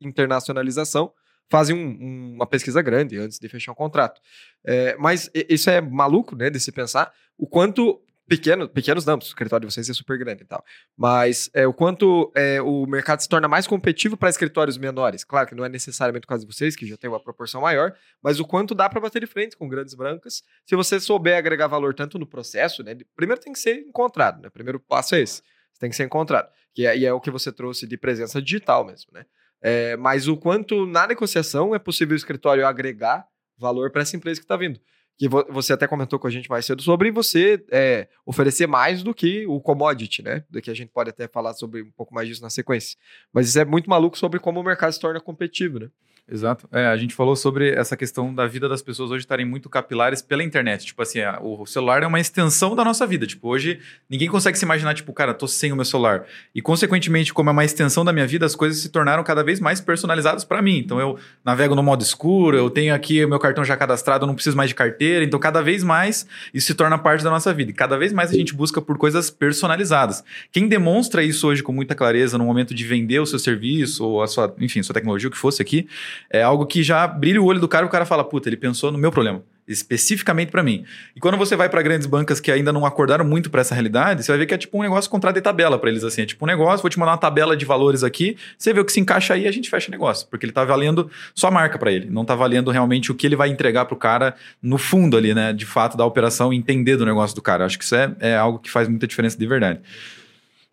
internacionalização, 0.00 1.12
fazem 1.50 1.76
um, 1.76 2.32
uma 2.36 2.46
pesquisa 2.46 2.80
grande 2.80 3.18
antes 3.18 3.38
de 3.38 3.46
fechar 3.46 3.72
um 3.72 3.74
contrato. 3.74 4.22
É, 4.64 4.96
mas 4.96 5.30
isso 5.50 5.68
é 5.68 5.82
maluco, 5.82 6.34
né, 6.34 6.48
de 6.48 6.58
se 6.58 6.72
pensar 6.72 7.12
o 7.36 7.46
quanto 7.46 8.00
Pequeno, 8.26 8.66
pequenos 8.66 9.04
não, 9.04 9.16
o 9.16 9.18
escritório 9.18 9.68
de 9.68 9.74
vocês 9.74 9.88
é 9.90 9.92
super 9.92 10.16
grande 10.18 10.44
e 10.44 10.46
tal. 10.46 10.64
Mas 10.96 11.50
é, 11.52 11.66
o 11.66 11.74
quanto 11.74 12.32
é, 12.34 12.60
o 12.62 12.86
mercado 12.86 13.20
se 13.20 13.28
torna 13.28 13.46
mais 13.46 13.66
competitivo 13.66 14.16
para 14.16 14.30
escritórios 14.30 14.78
menores. 14.78 15.24
Claro 15.24 15.46
que 15.46 15.54
não 15.54 15.62
é 15.62 15.68
necessariamente 15.68 16.24
o 16.24 16.28
caso 16.28 16.46
de 16.46 16.54
vocês, 16.54 16.74
que 16.74 16.86
já 16.86 16.96
tem 16.96 17.10
uma 17.10 17.20
proporção 17.20 17.60
maior, 17.60 17.94
mas 18.22 18.40
o 18.40 18.46
quanto 18.46 18.74
dá 18.74 18.88
para 18.88 18.98
bater 18.98 19.20
de 19.20 19.26
frente 19.26 19.56
com 19.56 19.68
grandes 19.68 19.92
brancas, 19.92 20.42
se 20.64 20.74
você 20.74 20.98
souber 20.98 21.36
agregar 21.36 21.66
valor 21.66 21.92
tanto 21.94 22.18
no 22.18 22.26
processo, 22.26 22.82
né? 22.82 22.96
Primeiro 23.14 23.42
tem 23.42 23.52
que 23.52 23.58
ser 23.58 23.80
encontrado, 23.80 24.40
né? 24.40 24.48
Primeiro 24.48 24.80
passo 24.80 25.14
é 25.14 25.20
esse. 25.20 25.42
Você 25.72 25.80
tem 25.80 25.90
que 25.90 25.96
ser 25.96 26.04
encontrado. 26.04 26.48
Que 26.74 26.86
é, 26.86 26.96
e 26.96 27.04
é 27.04 27.12
o 27.12 27.20
que 27.20 27.30
você 27.30 27.52
trouxe 27.52 27.86
de 27.86 27.98
presença 27.98 28.40
digital 28.40 28.86
mesmo, 28.86 29.10
né? 29.12 29.26
É, 29.60 29.96
mas 29.98 30.28
o 30.28 30.36
quanto 30.36 30.86
na 30.86 31.06
negociação 31.06 31.74
é 31.74 31.78
possível 31.78 32.14
o 32.14 32.16
escritório 32.16 32.66
agregar 32.66 33.26
valor 33.58 33.90
para 33.90 34.02
essa 34.02 34.16
empresa 34.16 34.40
que 34.40 34.44
está 34.44 34.56
vindo 34.56 34.80
que 35.16 35.28
você 35.28 35.72
até 35.72 35.86
comentou 35.86 36.18
com 36.18 36.26
a 36.26 36.30
gente 36.30 36.48
mais 36.48 36.66
cedo 36.66 36.82
sobre 36.82 37.10
você 37.10 37.64
é, 37.70 38.08
oferecer 38.26 38.66
mais 38.66 39.02
do 39.02 39.14
que 39.14 39.46
o 39.46 39.60
commodity, 39.60 40.22
né? 40.22 40.44
Do 40.50 40.60
que 40.60 40.70
a 40.70 40.74
gente 40.74 40.90
pode 40.90 41.10
até 41.10 41.28
falar 41.28 41.54
sobre 41.54 41.82
um 41.82 41.90
pouco 41.92 42.12
mais 42.12 42.28
disso 42.28 42.42
na 42.42 42.50
sequência. 42.50 42.98
Mas 43.32 43.48
isso 43.48 43.58
é 43.58 43.64
muito 43.64 43.88
maluco 43.88 44.18
sobre 44.18 44.40
como 44.40 44.60
o 44.60 44.64
mercado 44.64 44.92
se 44.92 45.00
torna 45.00 45.20
competitivo, 45.20 45.78
né? 45.78 45.88
Exato. 46.26 46.66
É, 46.72 46.86
a 46.86 46.96
gente 46.96 47.14
falou 47.14 47.36
sobre 47.36 47.72
essa 47.72 47.94
questão 47.98 48.34
da 48.34 48.46
vida 48.46 48.66
das 48.66 48.80
pessoas 48.80 49.10
hoje 49.10 49.24
estarem 49.24 49.44
muito 49.44 49.68
capilares 49.68 50.22
pela 50.22 50.42
internet. 50.42 50.86
Tipo 50.86 51.02
assim, 51.02 51.20
a, 51.20 51.38
o 51.42 51.66
celular 51.66 52.02
é 52.02 52.06
uma 52.06 52.18
extensão 52.18 52.74
da 52.74 52.82
nossa 52.82 53.06
vida. 53.06 53.26
Tipo, 53.26 53.48
hoje 53.48 53.78
ninguém 54.08 54.26
consegue 54.28 54.56
se 54.56 54.64
imaginar, 54.64 54.94
tipo, 54.94 55.12
cara, 55.12 55.34
tô 55.34 55.46
sem 55.46 55.70
o 55.70 55.76
meu 55.76 55.84
celular. 55.84 56.24
E, 56.54 56.62
consequentemente, 56.62 57.32
como 57.34 57.50
é 57.50 57.52
uma 57.52 57.64
extensão 57.64 58.06
da 58.06 58.12
minha 58.12 58.26
vida, 58.26 58.46
as 58.46 58.56
coisas 58.56 58.80
se 58.80 58.88
tornaram 58.88 59.22
cada 59.22 59.44
vez 59.44 59.60
mais 59.60 59.82
personalizadas 59.82 60.44
para 60.44 60.62
mim. 60.62 60.78
Então, 60.78 60.98
eu 60.98 61.18
navego 61.44 61.74
no 61.74 61.82
modo 61.82 62.02
escuro, 62.02 62.56
eu 62.56 62.70
tenho 62.70 62.94
aqui 62.94 63.22
o 63.22 63.28
meu 63.28 63.38
cartão 63.38 63.62
já 63.62 63.76
cadastrado, 63.76 64.24
eu 64.24 64.26
não 64.26 64.34
preciso 64.34 64.56
mais 64.56 64.70
de 64.70 64.74
carteira. 64.74 65.22
Então, 65.22 65.38
cada 65.38 65.60
vez 65.60 65.84
mais 65.84 66.26
isso 66.54 66.68
se 66.68 66.74
torna 66.74 66.96
parte 66.96 67.22
da 67.22 67.28
nossa 67.28 67.52
vida. 67.52 67.70
E 67.70 67.74
cada 67.74 67.98
vez 67.98 68.14
mais 68.14 68.30
a 68.30 68.34
gente 68.34 68.54
busca 68.54 68.80
por 68.80 68.96
coisas 68.96 69.28
personalizadas. 69.28 70.24
Quem 70.50 70.68
demonstra 70.68 71.22
isso 71.22 71.46
hoje 71.46 71.62
com 71.62 71.72
muita 71.72 71.94
clareza 71.94 72.38
no 72.38 72.46
momento 72.46 72.74
de 72.74 72.82
vender 72.82 73.18
o 73.18 73.26
seu 73.26 73.38
serviço 73.38 74.06
ou 74.06 74.22
a 74.22 74.26
sua, 74.26 74.54
enfim, 74.58 74.82
sua 74.82 74.94
tecnologia, 74.94 75.28
o 75.28 75.30
que 75.30 75.36
fosse 75.36 75.60
aqui, 75.60 75.86
é 76.30 76.42
algo 76.42 76.66
que 76.66 76.82
já 76.82 77.06
brilha 77.06 77.40
o 77.40 77.44
olho 77.44 77.60
do 77.60 77.68
cara 77.68 77.84
e 77.84 77.88
o 77.88 77.90
cara 77.90 78.04
fala, 78.04 78.24
puta, 78.24 78.48
ele 78.48 78.56
pensou 78.56 78.90
no 78.90 78.98
meu 78.98 79.10
problema 79.10 79.42
especificamente 79.66 80.50
para 80.50 80.62
mim. 80.62 80.84
E 81.16 81.20
quando 81.20 81.38
você 81.38 81.56
vai 81.56 81.68
para 81.68 81.80
grandes 81.82 82.06
bancas 82.06 82.40
que 82.40 82.52
ainda 82.52 82.72
não 82.72 82.84
acordaram 82.84 83.24
muito 83.24 83.50
para 83.50 83.62
essa 83.62 83.74
realidade, 83.74 84.22
você 84.22 84.30
vai 84.30 84.38
ver 84.38 84.46
que 84.46 84.54
é 84.54 84.58
tipo 84.58 84.78
um 84.78 84.82
negócio 84.82 85.10
contrato 85.10 85.34
de 85.34 85.40
tabela 85.40 85.78
para 85.78 85.90
eles 85.90 86.04
assim, 86.04 86.22
é 86.22 86.26
tipo 86.26 86.44
um 86.44 86.48
negócio, 86.48 86.82
vou 86.82 86.90
te 86.90 86.98
mandar 86.98 87.12
uma 87.12 87.18
tabela 87.18 87.56
de 87.56 87.64
valores 87.64 88.04
aqui, 88.04 88.36
você 88.58 88.72
vê 88.72 88.80
o 88.80 88.84
que 88.84 88.92
se 88.92 89.00
encaixa 89.00 89.34
aí, 89.34 89.46
a 89.46 89.52
gente 89.52 89.70
fecha 89.70 89.88
o 89.88 89.90
negócio, 89.90 90.28
porque 90.28 90.44
ele 90.44 90.52
tá 90.52 90.64
valendo 90.64 91.10
só 91.34 91.50
marca 91.50 91.78
para 91.78 91.90
ele, 91.90 92.10
não 92.10 92.24
tá 92.24 92.34
valendo 92.34 92.70
realmente 92.70 93.10
o 93.10 93.14
que 93.14 93.26
ele 93.26 93.36
vai 93.36 93.48
entregar 93.48 93.86
pro 93.86 93.96
cara 93.96 94.34
no 94.62 94.78
fundo 94.78 95.16
ali, 95.16 95.34
né, 95.34 95.52
de 95.52 95.64
fato 95.64 95.96
da 95.96 96.04
operação, 96.04 96.52
entender 96.52 96.96
do 96.96 97.06
negócio 97.06 97.34
do 97.34 97.42
cara. 97.42 97.64
Acho 97.64 97.78
que 97.78 97.84
isso 97.84 97.94
é, 97.94 98.14
é 98.20 98.36
algo 98.36 98.58
que 98.58 98.70
faz 98.70 98.88
muita 98.88 99.06
diferença 99.06 99.38
de 99.38 99.46
verdade. 99.46 99.80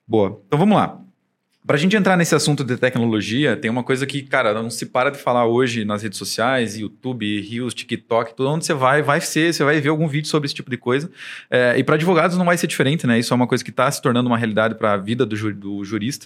Boa. 0.07 0.41
Então 0.45 0.59
vamos 0.59 0.75
lá. 0.75 0.99
Para 1.65 1.75
a 1.75 1.79
gente 1.79 1.95
entrar 1.95 2.17
nesse 2.17 2.33
assunto 2.33 2.63
de 2.63 2.75
tecnologia, 2.75 3.55
tem 3.55 3.69
uma 3.69 3.83
coisa 3.83 4.03
que, 4.07 4.23
cara, 4.23 4.51
não 4.51 4.71
se 4.71 4.87
para 4.87 5.11
de 5.11 5.19
falar 5.19 5.45
hoje 5.45 5.85
nas 5.85 6.01
redes 6.01 6.17
sociais, 6.17 6.75
YouTube, 6.75 7.39
Reels, 7.39 7.75
TikTok, 7.75 8.35
tudo 8.35 8.49
onde 8.49 8.65
você 8.65 8.73
vai, 8.73 9.03
vai 9.03 9.21
ser, 9.21 9.53
você 9.53 9.63
vai 9.63 9.79
ver 9.79 9.89
algum 9.89 10.07
vídeo 10.07 10.27
sobre 10.27 10.47
esse 10.47 10.55
tipo 10.55 10.71
de 10.71 10.77
coisa. 10.77 11.11
É, 11.51 11.77
e 11.77 11.83
para 11.83 11.95
advogados 11.95 12.35
não 12.35 12.45
vai 12.45 12.57
ser 12.57 12.65
diferente, 12.65 13.05
né? 13.05 13.19
Isso 13.19 13.31
é 13.31 13.35
uma 13.35 13.45
coisa 13.45 13.63
que 13.63 13.69
está 13.69 13.91
se 13.91 14.01
tornando 14.01 14.27
uma 14.27 14.39
realidade 14.39 14.73
para 14.73 14.93
a 14.93 14.97
vida 14.97 15.23
do, 15.23 15.35
ju 15.35 15.53
do, 15.53 15.85
jurista, 15.85 16.25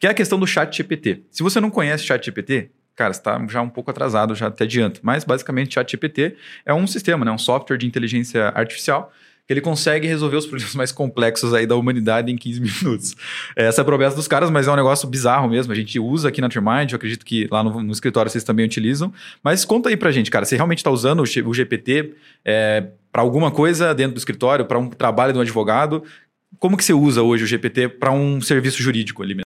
que 0.00 0.06
é 0.08 0.10
a 0.10 0.14
questão 0.14 0.36
do 0.36 0.48
chat 0.48 0.76
GPT. 0.76 1.22
Se 1.30 1.44
você 1.44 1.60
não 1.60 1.70
conhece 1.70 2.04
chat 2.04 2.24
GPT, 2.24 2.70
cara, 2.96 3.12
está 3.12 3.40
já 3.48 3.62
um 3.62 3.68
pouco 3.68 3.88
atrasado, 3.88 4.34
já 4.34 4.48
até 4.48 4.64
adianto. 4.64 4.98
Mas 5.04 5.22
basicamente, 5.22 5.74
chat 5.74 5.92
GPT 5.92 6.34
é 6.66 6.74
um 6.74 6.88
sistema, 6.88 7.24
né? 7.24 7.30
um 7.30 7.38
software 7.38 7.76
de 7.76 7.86
inteligência 7.86 8.48
artificial 8.48 9.12
que 9.46 9.52
ele 9.52 9.60
consegue 9.60 10.06
resolver 10.06 10.36
os 10.36 10.46
problemas 10.46 10.74
mais 10.76 10.92
complexos 10.92 11.52
aí 11.52 11.66
da 11.66 11.76
humanidade 11.76 12.30
em 12.30 12.36
15 12.36 12.60
minutos. 12.60 13.16
Essa 13.56 13.80
é 13.80 13.82
a 13.82 13.84
promessa 13.84 14.14
dos 14.14 14.28
caras, 14.28 14.50
mas 14.50 14.68
é 14.68 14.72
um 14.72 14.76
negócio 14.76 15.08
bizarro 15.08 15.48
mesmo. 15.48 15.72
A 15.72 15.76
gente 15.76 15.98
usa 15.98 16.28
aqui 16.28 16.40
na 16.40 16.48
Trimind, 16.48 16.90
eu 16.90 16.96
acredito 16.96 17.24
que 17.24 17.48
lá 17.50 17.62
no, 17.62 17.82
no, 17.82 17.92
escritório 17.92 18.30
vocês 18.30 18.44
também 18.44 18.64
utilizam. 18.64 19.12
Mas 19.42 19.64
conta 19.64 19.88
aí 19.88 19.96
pra 19.96 20.12
gente, 20.12 20.30
cara, 20.30 20.44
você 20.44 20.56
realmente 20.56 20.78
está 20.78 20.90
usando 20.90 21.20
o, 21.20 21.48
o 21.48 21.54
GPT 21.54 22.14
é, 22.44 22.86
para 23.10 23.22
alguma 23.22 23.50
coisa 23.50 23.94
dentro 23.94 24.14
do 24.14 24.18
escritório, 24.18 24.64
para 24.64 24.78
um 24.78 24.88
trabalho 24.88 25.32
de 25.32 25.38
um 25.38 25.42
advogado? 25.42 26.04
Como 26.58 26.76
que 26.76 26.84
você 26.84 26.92
usa 26.92 27.22
hoje 27.22 27.44
o 27.44 27.46
GPT 27.46 27.88
para 27.88 28.12
um 28.12 28.40
serviço 28.40 28.80
jurídico 28.82 29.22
ali 29.22 29.34
mesmo? 29.34 29.46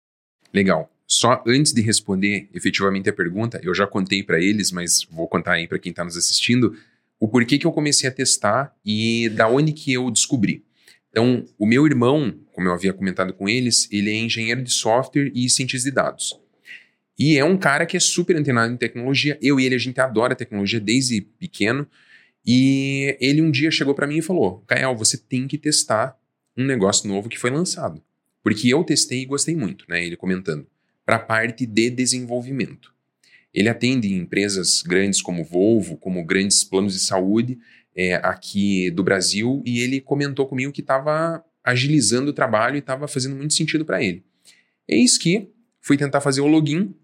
Legal. 0.53 0.91
Só 1.07 1.43
antes 1.47 1.73
de 1.75 1.83
responder 1.83 2.49
efetivamente 2.55 3.11
a 3.11 3.13
pergunta, 3.13 3.61
eu 3.63 3.75
já 3.75 3.87
contei 3.87 4.23
para 4.23 4.41
eles, 4.41 4.73
mas 4.73 5.07
vou 5.11 5.29
contar 5.29 5.53
aí 5.53 5.69
para 5.69 5.79
quem 5.79 5.91
está 5.91 6.05
nos 6.05 6.17
assistindo 6.17 6.75
o 7.23 7.29
porquê 7.29 7.57
que 7.57 7.65
eu 7.65 7.71
comecei 7.71 8.09
a 8.09 8.13
testar 8.13 8.75
e 8.85 9.29
da 9.29 9.49
onde 9.49 9.73
que 9.73 9.93
eu 9.93 10.11
descobri. 10.11 10.65
Então, 11.09 11.45
o 11.57 11.65
meu 11.65 11.87
irmão, 11.87 12.37
como 12.53 12.67
eu 12.67 12.73
havia 12.73 12.93
comentado 12.93 13.33
com 13.33 13.49
eles, 13.49 13.89
ele 13.93 14.11
é 14.11 14.15
engenheiro 14.17 14.61
de 14.61 14.73
software 14.73 15.31
e 15.33 15.49
cientista 15.49 15.89
de 15.89 15.95
dados. 15.95 16.37
E 17.17 17.39
é 17.39 17.45
um 17.45 17.57
cara 17.57 17.87
que 17.87 17.97
é 17.97 18.01
super 18.01 18.35
antenado 18.35 18.73
em 18.73 18.77
tecnologia. 18.77 19.39
Eu 19.41 19.61
e 19.61 19.65
ele, 19.65 19.77
a 19.77 19.79
gente 19.79 20.01
adora 20.01 20.35
tecnologia 20.35 20.81
desde 20.81 21.21
pequeno. 21.21 21.87
E 22.45 23.17
ele 23.21 23.41
um 23.41 23.53
dia 23.53 23.71
chegou 23.71 23.95
para 23.95 24.09
mim 24.09 24.17
e 24.17 24.23
falou: 24.23 24.65
Kael, 24.67 24.97
você 24.97 25.17
tem 25.17 25.47
que 25.47 25.57
testar 25.57 26.19
um 26.57 26.65
negócio 26.65 27.09
novo 27.09 27.29
que 27.29 27.39
foi 27.39 27.51
lançado. 27.51 28.03
Porque 28.43 28.67
eu 28.75 28.83
testei 28.83 29.23
e 29.23 29.27
gostei 29.27 29.55
muito, 29.55 29.85
né? 29.89 30.05
Ele 30.05 30.17
comentando. 30.17 30.67
Para 31.07 31.17
a 31.17 31.21
parte 31.21 31.67
de 31.67 31.89
desenvolvimento. 31.89 32.92
Ele 33.55 33.69
atende 33.69 34.13
empresas 34.13 34.83
grandes 34.83 35.21
como 35.21 35.45
Volvo, 35.45 35.97
como 35.97 36.25
grandes 36.25 36.65
planos 36.65 36.95
de 36.95 37.01
saúde 37.01 37.59
é, 37.95 38.15
aqui 38.15 38.91
do 38.91 39.03
Brasil, 39.03 39.63
e 39.65 39.81
ele 39.81 40.01
comentou 40.01 40.47
comigo 40.47 40.73
que 40.73 40.81
estava 40.81 41.45
agilizando 41.63 42.31
o 42.31 42.35
trabalho 42.35 42.77
e 42.77 42.79
estava 42.79 43.07
fazendo 43.07 43.37
muito 43.37 43.55
sentido 43.55 43.85
para 43.85 44.03
ele. 44.03 44.25
Eis 44.89 45.19
que 45.19 45.49
fui 45.81 45.97
tentar 45.97 46.21
fazer 46.21 46.41
o 46.41 46.47
login, 46.47 46.95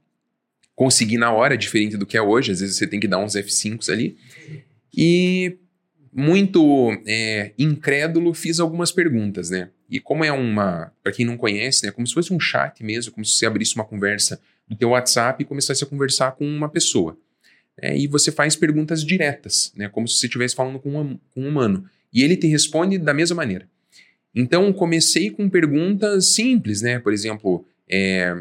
consegui 0.74 1.18
na 1.18 1.32
hora, 1.32 1.56
diferente 1.56 1.96
do 1.96 2.06
que 2.06 2.16
é 2.16 2.22
hoje, 2.22 2.52
às 2.52 2.60
vezes 2.60 2.76
você 2.76 2.86
tem 2.86 3.00
que 3.00 3.08
dar 3.08 3.18
uns 3.18 3.34
F5s 3.34 3.92
ali, 3.92 4.16
e 4.96 5.58
muito 6.12 6.90
é, 7.06 7.52
incrédulo 7.58 8.32
fiz 8.32 8.58
algumas 8.58 8.90
perguntas, 8.90 9.50
né? 9.50 9.70
E 9.90 10.00
como 10.00 10.24
é 10.24 10.32
uma, 10.32 10.92
para 11.02 11.12
quem 11.12 11.24
não 11.24 11.36
conhece, 11.36 11.84
né, 11.86 11.92
como 11.92 12.06
se 12.06 12.14
fosse 12.14 12.32
um 12.32 12.40
chat 12.40 12.82
mesmo, 12.82 13.12
como 13.12 13.24
se 13.24 13.32
você 13.32 13.46
abrisse 13.46 13.74
uma 13.74 13.84
conversa 13.84 14.40
do 14.68 14.76
teu 14.76 14.90
WhatsApp 14.90 15.42
e 15.42 15.46
começasse 15.46 15.82
a 15.82 15.86
conversar 15.86 16.32
com 16.32 16.44
uma 16.44 16.68
pessoa. 16.68 17.16
É, 17.80 17.96
e 17.96 18.06
você 18.06 18.32
faz 18.32 18.56
perguntas 18.56 19.04
diretas, 19.04 19.72
né, 19.76 19.88
como 19.88 20.08
se 20.08 20.16
você 20.16 20.26
estivesse 20.26 20.54
falando 20.54 20.78
com 20.80 21.00
um, 21.00 21.18
com 21.32 21.42
um 21.42 21.48
humano. 21.48 21.84
E 22.12 22.22
ele 22.22 22.36
te 22.36 22.46
responde 22.46 22.98
da 22.98 23.14
mesma 23.14 23.36
maneira. 23.36 23.68
Então, 24.34 24.72
comecei 24.72 25.30
com 25.30 25.48
perguntas 25.48 26.34
simples, 26.34 26.82
né? 26.82 26.98
Por 26.98 27.12
exemplo, 27.12 27.64
é, 27.88 28.36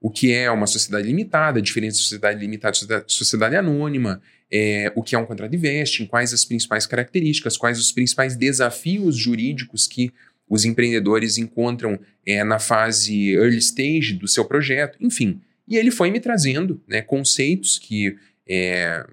o 0.00 0.10
que 0.10 0.32
é 0.32 0.50
uma 0.50 0.66
sociedade 0.66 1.06
limitada, 1.06 1.60
diferença 1.60 1.96
de 1.96 2.02
sociedade 2.02 2.40
limitada 2.40 2.76
e 3.06 3.12
sociedade 3.12 3.56
anônima, 3.56 4.20
é, 4.50 4.92
o 4.94 5.02
que 5.02 5.14
é 5.14 5.18
um 5.18 5.26
contrato 5.26 5.50
de 5.50 5.56
vesting, 5.56 6.06
quais 6.06 6.32
as 6.32 6.44
principais 6.44 6.86
características, 6.86 7.56
quais 7.56 7.78
os 7.78 7.90
principais 7.90 8.36
desafios 8.36 9.16
jurídicos 9.16 9.86
que 9.86 10.12
os 10.48 10.64
empreendedores 10.64 11.38
encontram 11.38 11.98
é, 12.26 12.44
na 12.44 12.58
fase 12.58 13.32
early 13.32 13.58
stage 13.58 14.12
do 14.14 14.28
seu 14.28 14.44
projeto, 14.44 14.98
enfim. 15.00 15.40
E 15.66 15.76
ele 15.76 15.90
foi 15.90 16.10
me 16.10 16.20
trazendo 16.20 16.82
né, 16.86 17.00
conceitos 17.00 17.78
que, 17.78 18.16
é, 18.46 19.06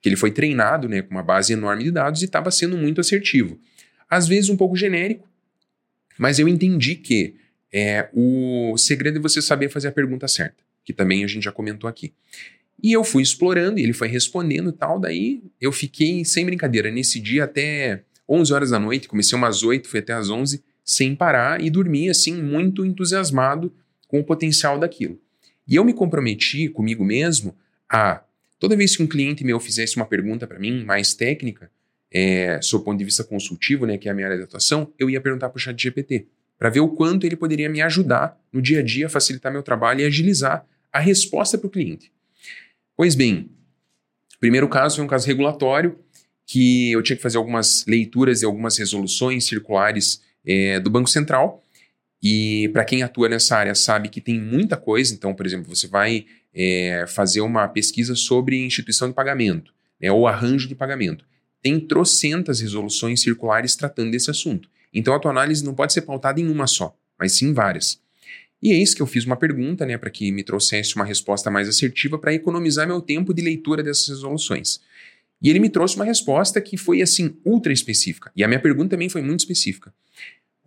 que 0.00 0.08
ele 0.08 0.16
foi 0.16 0.30
treinado 0.30 0.88
né, 0.88 1.02
com 1.02 1.10
uma 1.10 1.22
base 1.22 1.52
enorme 1.52 1.84
de 1.84 1.90
dados 1.90 2.22
e 2.22 2.24
estava 2.24 2.50
sendo 2.50 2.76
muito 2.76 3.00
assertivo. 3.00 3.58
Às 4.08 4.26
vezes 4.26 4.48
um 4.48 4.56
pouco 4.56 4.76
genérico, 4.76 5.28
mas 6.18 6.38
eu 6.38 6.48
entendi 6.48 6.94
que 6.94 7.36
é, 7.72 8.08
o 8.12 8.76
segredo 8.78 9.18
é 9.18 9.22
você 9.22 9.42
saber 9.42 9.68
fazer 9.68 9.88
a 9.88 9.92
pergunta 9.92 10.26
certa, 10.26 10.64
que 10.84 10.92
também 10.92 11.22
a 11.22 11.26
gente 11.26 11.44
já 11.44 11.52
comentou 11.52 11.88
aqui. 11.88 12.12
E 12.82 12.92
eu 12.92 13.04
fui 13.04 13.22
explorando, 13.22 13.78
e 13.78 13.82
ele 13.82 13.92
foi 13.92 14.08
respondendo 14.08 14.70
e 14.70 14.72
tal, 14.72 14.98
daí 15.00 15.42
eu 15.60 15.72
fiquei, 15.72 16.24
sem 16.24 16.46
brincadeira, 16.46 16.90
nesse 16.90 17.20
dia 17.20 17.44
até 17.44 18.04
11 18.28 18.52
horas 18.52 18.70
da 18.70 18.78
noite, 18.78 19.08
comecei 19.08 19.36
umas 19.36 19.62
8, 19.62 19.88
fui 19.88 20.00
até 20.00 20.12
as 20.12 20.30
11, 20.30 20.62
sem 20.84 21.14
parar, 21.14 21.60
e 21.60 21.68
dormi, 21.70 22.08
assim, 22.08 22.40
muito 22.40 22.84
entusiasmado 22.84 23.72
com 24.06 24.20
o 24.20 24.24
potencial 24.24 24.78
daquilo. 24.78 25.20
E 25.68 25.76
eu 25.76 25.84
me 25.84 25.92
comprometi 25.92 26.68
comigo 26.68 27.04
mesmo 27.04 27.54
a, 27.88 28.22
toda 28.58 28.74
vez 28.74 28.96
que 28.96 29.02
um 29.02 29.06
cliente 29.06 29.44
meu 29.44 29.60
fizesse 29.60 29.96
uma 29.96 30.06
pergunta 30.06 30.46
para 30.46 30.58
mim, 30.58 30.82
mais 30.82 31.12
técnica, 31.12 31.70
é, 32.10 32.58
sob 32.62 32.82
o 32.82 32.84
ponto 32.86 32.98
de 32.98 33.04
vista 33.04 33.22
consultivo, 33.22 33.84
né, 33.84 33.98
que 33.98 34.08
é 34.08 34.10
a 34.10 34.14
minha 34.14 34.26
área 34.26 34.38
de 34.38 34.44
atuação, 34.44 34.92
eu 34.98 35.10
ia 35.10 35.20
perguntar 35.20 35.50
para 35.50 35.58
o 35.58 35.60
chat 35.60 35.80
GPT, 35.80 36.26
para 36.58 36.70
ver 36.70 36.80
o 36.80 36.88
quanto 36.88 37.26
ele 37.26 37.36
poderia 37.36 37.68
me 37.68 37.82
ajudar 37.82 38.40
no 38.50 38.62
dia 38.62 38.80
a 38.80 38.82
dia, 38.82 39.08
facilitar 39.10 39.52
meu 39.52 39.62
trabalho 39.62 40.00
e 40.00 40.04
agilizar 40.04 40.66
a 40.90 40.98
resposta 40.98 41.58
para 41.58 41.66
o 41.66 41.70
cliente. 41.70 42.10
Pois 42.96 43.14
bem, 43.14 43.50
o 44.34 44.38
primeiro 44.40 44.68
caso 44.68 44.96
foi 44.96 45.04
um 45.04 45.08
caso 45.08 45.26
regulatório, 45.26 45.98
que 46.46 46.90
eu 46.92 47.02
tinha 47.02 47.14
que 47.14 47.22
fazer 47.22 47.36
algumas 47.36 47.84
leituras 47.86 48.40
e 48.40 48.46
algumas 48.46 48.78
resoluções 48.78 49.44
circulares 49.44 50.22
é, 50.46 50.80
do 50.80 50.88
Banco 50.88 51.10
Central, 51.10 51.62
e 52.22 52.68
para 52.72 52.84
quem 52.84 53.02
atua 53.02 53.28
nessa 53.28 53.56
área 53.56 53.74
sabe 53.74 54.08
que 54.08 54.20
tem 54.20 54.40
muita 54.40 54.76
coisa, 54.76 55.14
então, 55.14 55.34
por 55.34 55.46
exemplo, 55.46 55.74
você 55.74 55.86
vai 55.86 56.26
é, 56.52 57.04
fazer 57.06 57.40
uma 57.40 57.68
pesquisa 57.68 58.14
sobre 58.14 58.64
instituição 58.64 59.08
de 59.08 59.14
pagamento, 59.14 59.72
né, 60.00 60.10
ou 60.10 60.26
arranjo 60.26 60.66
de 60.68 60.74
pagamento. 60.74 61.24
Tem 61.62 61.78
trocentas 61.78 62.60
resoluções 62.60 63.20
circulares 63.20 63.76
tratando 63.76 64.10
desse 64.10 64.30
assunto. 64.30 64.68
Então 64.92 65.14
a 65.14 65.18
tua 65.18 65.30
análise 65.30 65.64
não 65.64 65.74
pode 65.74 65.92
ser 65.92 66.02
pautada 66.02 66.40
em 66.40 66.48
uma 66.48 66.66
só, 66.66 66.96
mas 67.18 67.32
sim 67.32 67.52
várias. 67.52 68.00
E 68.60 68.72
é 68.72 68.76
isso 68.76 68.96
que 68.96 69.02
eu 69.02 69.06
fiz 69.06 69.24
uma 69.24 69.36
pergunta, 69.36 69.86
né, 69.86 69.96
para 69.96 70.10
que 70.10 70.32
me 70.32 70.42
trouxesse 70.42 70.96
uma 70.96 71.04
resposta 71.04 71.50
mais 71.50 71.68
assertiva 71.68 72.18
para 72.18 72.34
economizar 72.34 72.86
meu 72.86 73.00
tempo 73.00 73.32
de 73.32 73.40
leitura 73.40 73.82
dessas 73.82 74.08
resoluções. 74.08 74.80
E 75.40 75.48
ele 75.48 75.60
me 75.60 75.70
trouxe 75.70 75.94
uma 75.94 76.04
resposta 76.04 76.60
que 76.60 76.76
foi 76.76 77.00
assim 77.00 77.36
ultra 77.44 77.72
específica. 77.72 78.32
E 78.34 78.42
a 78.42 78.48
minha 78.48 78.58
pergunta 78.58 78.90
também 78.90 79.08
foi 79.08 79.22
muito 79.22 79.40
específica. 79.40 79.94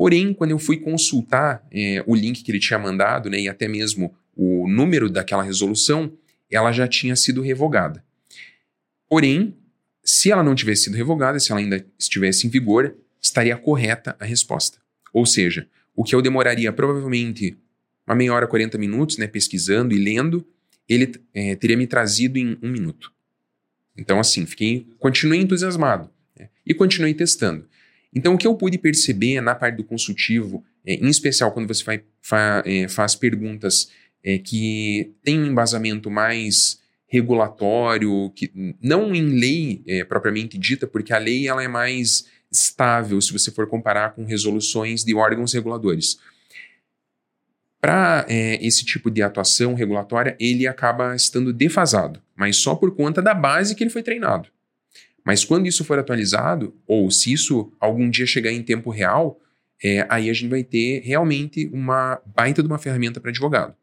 Porém, 0.01 0.33
quando 0.33 0.49
eu 0.49 0.57
fui 0.57 0.77
consultar 0.77 1.63
é, 1.71 2.03
o 2.07 2.15
link 2.15 2.41
que 2.41 2.51
ele 2.51 2.59
tinha 2.59 2.79
mandado, 2.79 3.29
né, 3.29 3.41
e 3.41 3.47
até 3.47 3.67
mesmo 3.67 4.11
o 4.35 4.67
número 4.67 5.07
daquela 5.07 5.43
resolução, 5.43 6.11
ela 6.49 6.71
já 6.71 6.87
tinha 6.87 7.15
sido 7.15 7.39
revogada. 7.39 8.03
Porém, 9.07 9.55
se 10.03 10.31
ela 10.31 10.41
não 10.41 10.55
tivesse 10.55 10.85
sido 10.85 10.97
revogada, 10.97 11.39
se 11.39 11.51
ela 11.51 11.61
ainda 11.61 11.85
estivesse 11.99 12.47
em 12.47 12.49
vigor, 12.49 12.95
estaria 13.21 13.55
correta 13.55 14.15
a 14.19 14.25
resposta. 14.25 14.79
Ou 15.13 15.23
seja, 15.23 15.67
o 15.95 16.03
que 16.03 16.15
eu 16.15 16.21
demoraria 16.23 16.73
provavelmente 16.73 17.55
uma 18.07 18.15
meia 18.15 18.33
hora, 18.33 18.47
40 18.47 18.79
minutos, 18.79 19.19
né, 19.19 19.27
pesquisando 19.27 19.93
e 19.93 19.99
lendo, 20.03 20.43
ele 20.89 21.11
é, 21.31 21.55
teria 21.55 21.77
me 21.77 21.85
trazido 21.85 22.39
em 22.39 22.57
um 22.63 22.71
minuto. 22.71 23.13
Então, 23.95 24.19
assim, 24.19 24.47
fiquei, 24.47 24.87
continuei 24.97 25.41
entusiasmado 25.41 26.09
né, 26.35 26.49
e 26.65 26.73
continuei 26.73 27.13
testando. 27.13 27.69
Então, 28.13 28.33
o 28.33 28.37
que 28.37 28.45
eu 28.45 28.55
pude 28.55 28.77
perceber 28.77 29.39
na 29.41 29.55
parte 29.55 29.77
do 29.77 29.83
consultivo, 29.83 30.63
é, 30.85 30.95
em 30.95 31.07
especial 31.07 31.51
quando 31.51 31.67
você 31.67 31.83
vai, 31.83 32.03
fa, 32.21 32.61
é, 32.65 32.87
faz 32.87 33.15
perguntas 33.15 33.89
é, 34.23 34.37
que 34.37 35.13
têm 35.23 35.39
um 35.39 35.47
embasamento 35.47 36.09
mais 36.09 36.79
regulatório, 37.07 38.31
que 38.35 38.51
não 38.81 39.13
em 39.13 39.27
lei 39.27 39.83
é, 39.85 40.03
propriamente 40.03 40.57
dita, 40.57 40.87
porque 40.87 41.13
a 41.13 41.17
lei 41.17 41.47
ela 41.47 41.63
é 41.63 41.67
mais 41.67 42.25
estável 42.51 43.19
se 43.21 43.33
você 43.33 43.51
for 43.51 43.67
comparar 43.67 44.13
com 44.13 44.25
resoluções 44.25 45.03
de 45.03 45.13
órgãos 45.13 45.53
reguladores. 45.53 46.19
Para 47.79 48.25
é, 48.29 48.65
esse 48.65 48.85
tipo 48.85 49.09
de 49.09 49.21
atuação 49.21 49.73
regulatória, 49.73 50.37
ele 50.39 50.67
acaba 50.67 51.15
estando 51.15 51.51
defasado, 51.51 52.21
mas 52.35 52.57
só 52.57 52.75
por 52.75 52.95
conta 52.95 53.21
da 53.21 53.33
base 53.33 53.75
que 53.75 53.83
ele 53.83 53.89
foi 53.89 54.03
treinado. 54.03 54.49
Mas 55.23 55.43
quando 55.45 55.67
isso 55.67 55.83
for 55.83 55.99
atualizado, 55.99 56.75
ou 56.87 57.11
se 57.11 57.31
isso 57.31 57.71
algum 57.79 58.09
dia 58.09 58.25
chegar 58.25 58.51
em 58.51 58.63
tempo 58.63 58.89
real, 58.89 59.39
é, 59.83 60.05
aí 60.09 60.29
a 60.29 60.33
gente 60.33 60.49
vai 60.49 60.63
ter 60.63 61.01
realmente 61.01 61.69
uma 61.73 62.21
baita 62.25 62.61
de 62.61 62.67
uma 62.67 62.77
ferramenta 62.77 63.19
para 63.19 63.31
advogado. 63.31 63.75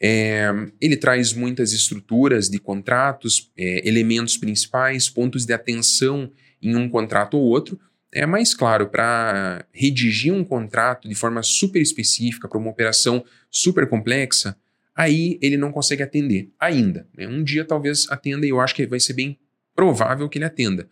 É, 0.00 0.48
ele 0.80 0.96
traz 0.96 1.32
muitas 1.32 1.72
estruturas 1.72 2.48
de 2.48 2.58
contratos, 2.58 3.50
é, 3.56 3.86
elementos 3.86 4.36
principais, 4.36 5.08
pontos 5.08 5.44
de 5.44 5.52
atenção 5.52 6.30
em 6.62 6.76
um 6.76 6.88
contrato 6.88 7.36
ou 7.36 7.44
outro. 7.44 7.78
É 8.12 8.24
mais 8.24 8.54
claro, 8.54 8.88
para 8.88 9.66
redigir 9.72 10.32
um 10.32 10.44
contrato 10.44 11.08
de 11.08 11.14
forma 11.14 11.42
super 11.42 11.80
específica, 11.80 12.48
para 12.48 12.58
uma 12.58 12.70
operação 12.70 13.24
super 13.50 13.88
complexa, 13.88 14.56
aí 14.94 15.38
ele 15.42 15.56
não 15.56 15.72
consegue 15.72 16.02
atender 16.02 16.50
ainda. 16.58 17.06
Né? 17.16 17.26
Um 17.26 17.42
dia 17.42 17.64
talvez 17.64 18.06
atenda 18.10 18.46
e 18.46 18.50
eu 18.50 18.60
acho 18.60 18.74
que 18.74 18.86
vai 18.86 19.00
ser 19.00 19.12
bem 19.12 19.38
provável 19.78 20.28
que 20.28 20.38
ele 20.38 20.44
atenda. 20.44 20.88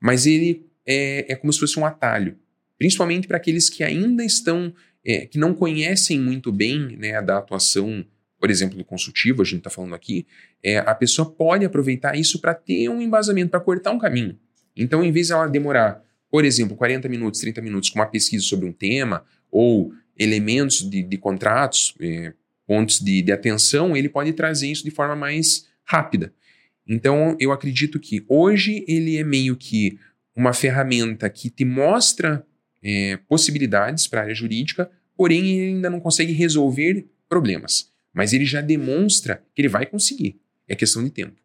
Mas 0.00 0.26
ele 0.26 0.66
é, 0.84 1.32
é 1.32 1.36
como 1.36 1.52
se 1.52 1.60
fosse 1.60 1.78
um 1.78 1.86
atalho, 1.86 2.36
principalmente 2.76 3.28
para 3.28 3.36
aqueles 3.36 3.70
que 3.70 3.84
ainda 3.84 4.24
estão, 4.24 4.74
é, 5.06 5.24
que 5.24 5.38
não 5.38 5.54
conhecem 5.54 6.18
muito 6.18 6.50
bem 6.50 6.96
né, 6.98 7.22
da 7.22 7.38
atuação, 7.38 8.04
por 8.40 8.50
exemplo, 8.50 8.76
do 8.76 8.84
consultivo, 8.84 9.40
a 9.40 9.44
gente 9.44 9.58
está 9.58 9.70
falando 9.70 9.94
aqui, 9.94 10.26
é, 10.64 10.78
a 10.78 10.96
pessoa 10.96 11.30
pode 11.30 11.64
aproveitar 11.64 12.16
isso 12.16 12.40
para 12.40 12.54
ter 12.54 12.88
um 12.88 13.00
embasamento, 13.00 13.52
para 13.52 13.60
cortar 13.60 13.92
um 13.92 14.00
caminho. 14.00 14.36
Então, 14.76 15.04
em 15.04 15.12
vez 15.12 15.30
ela 15.30 15.46
demorar, 15.46 16.02
por 16.28 16.44
exemplo, 16.44 16.76
40 16.76 17.08
minutos, 17.08 17.40
30 17.40 17.62
minutos 17.62 17.88
com 17.88 18.00
uma 18.00 18.06
pesquisa 18.06 18.42
sobre 18.42 18.66
um 18.66 18.72
tema 18.72 19.24
ou 19.48 19.92
elementos 20.18 20.82
de, 20.90 21.04
de 21.04 21.18
contratos, 21.18 21.94
é, 22.00 22.32
pontos 22.66 22.98
de, 22.98 23.22
de 23.22 23.30
atenção, 23.30 23.96
ele 23.96 24.08
pode 24.08 24.32
trazer 24.32 24.66
isso 24.66 24.82
de 24.82 24.90
forma 24.90 25.14
mais 25.14 25.68
rápida. 25.84 26.34
Então, 26.86 27.36
eu 27.40 27.50
acredito 27.50 27.98
que 27.98 28.24
hoje 28.28 28.84
ele 28.86 29.16
é 29.16 29.24
meio 29.24 29.56
que 29.56 29.98
uma 30.36 30.52
ferramenta 30.52 31.28
que 31.30 31.48
te 31.48 31.64
mostra 31.64 32.44
é, 32.82 33.16
possibilidades 33.28 34.06
para 34.06 34.20
a 34.20 34.22
área 34.24 34.34
jurídica, 34.34 34.90
porém 35.16 35.58
ele 35.58 35.72
ainda 35.74 35.88
não 35.88 36.00
consegue 36.00 36.32
resolver 36.32 37.06
problemas. 37.28 37.90
Mas 38.12 38.32
ele 38.32 38.44
já 38.44 38.60
demonstra 38.60 39.42
que 39.54 39.62
ele 39.62 39.68
vai 39.68 39.86
conseguir. 39.86 40.38
É 40.68 40.74
questão 40.74 41.02
de 41.02 41.10
tempo. 41.10 41.36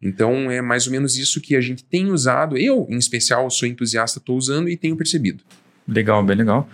Então, 0.00 0.50
é 0.50 0.60
mais 0.60 0.86
ou 0.86 0.92
menos 0.92 1.16
isso 1.16 1.40
que 1.40 1.54
a 1.54 1.60
gente 1.60 1.84
tem 1.84 2.10
usado. 2.10 2.58
Eu, 2.58 2.86
em 2.90 2.98
especial, 2.98 3.48
sou 3.50 3.68
entusiasta, 3.68 4.18
estou 4.18 4.36
usando 4.36 4.68
e 4.68 4.76
tenho 4.76 4.96
percebido. 4.96 5.44
Legal, 5.86 6.24
bem 6.24 6.36
legal. 6.36 6.68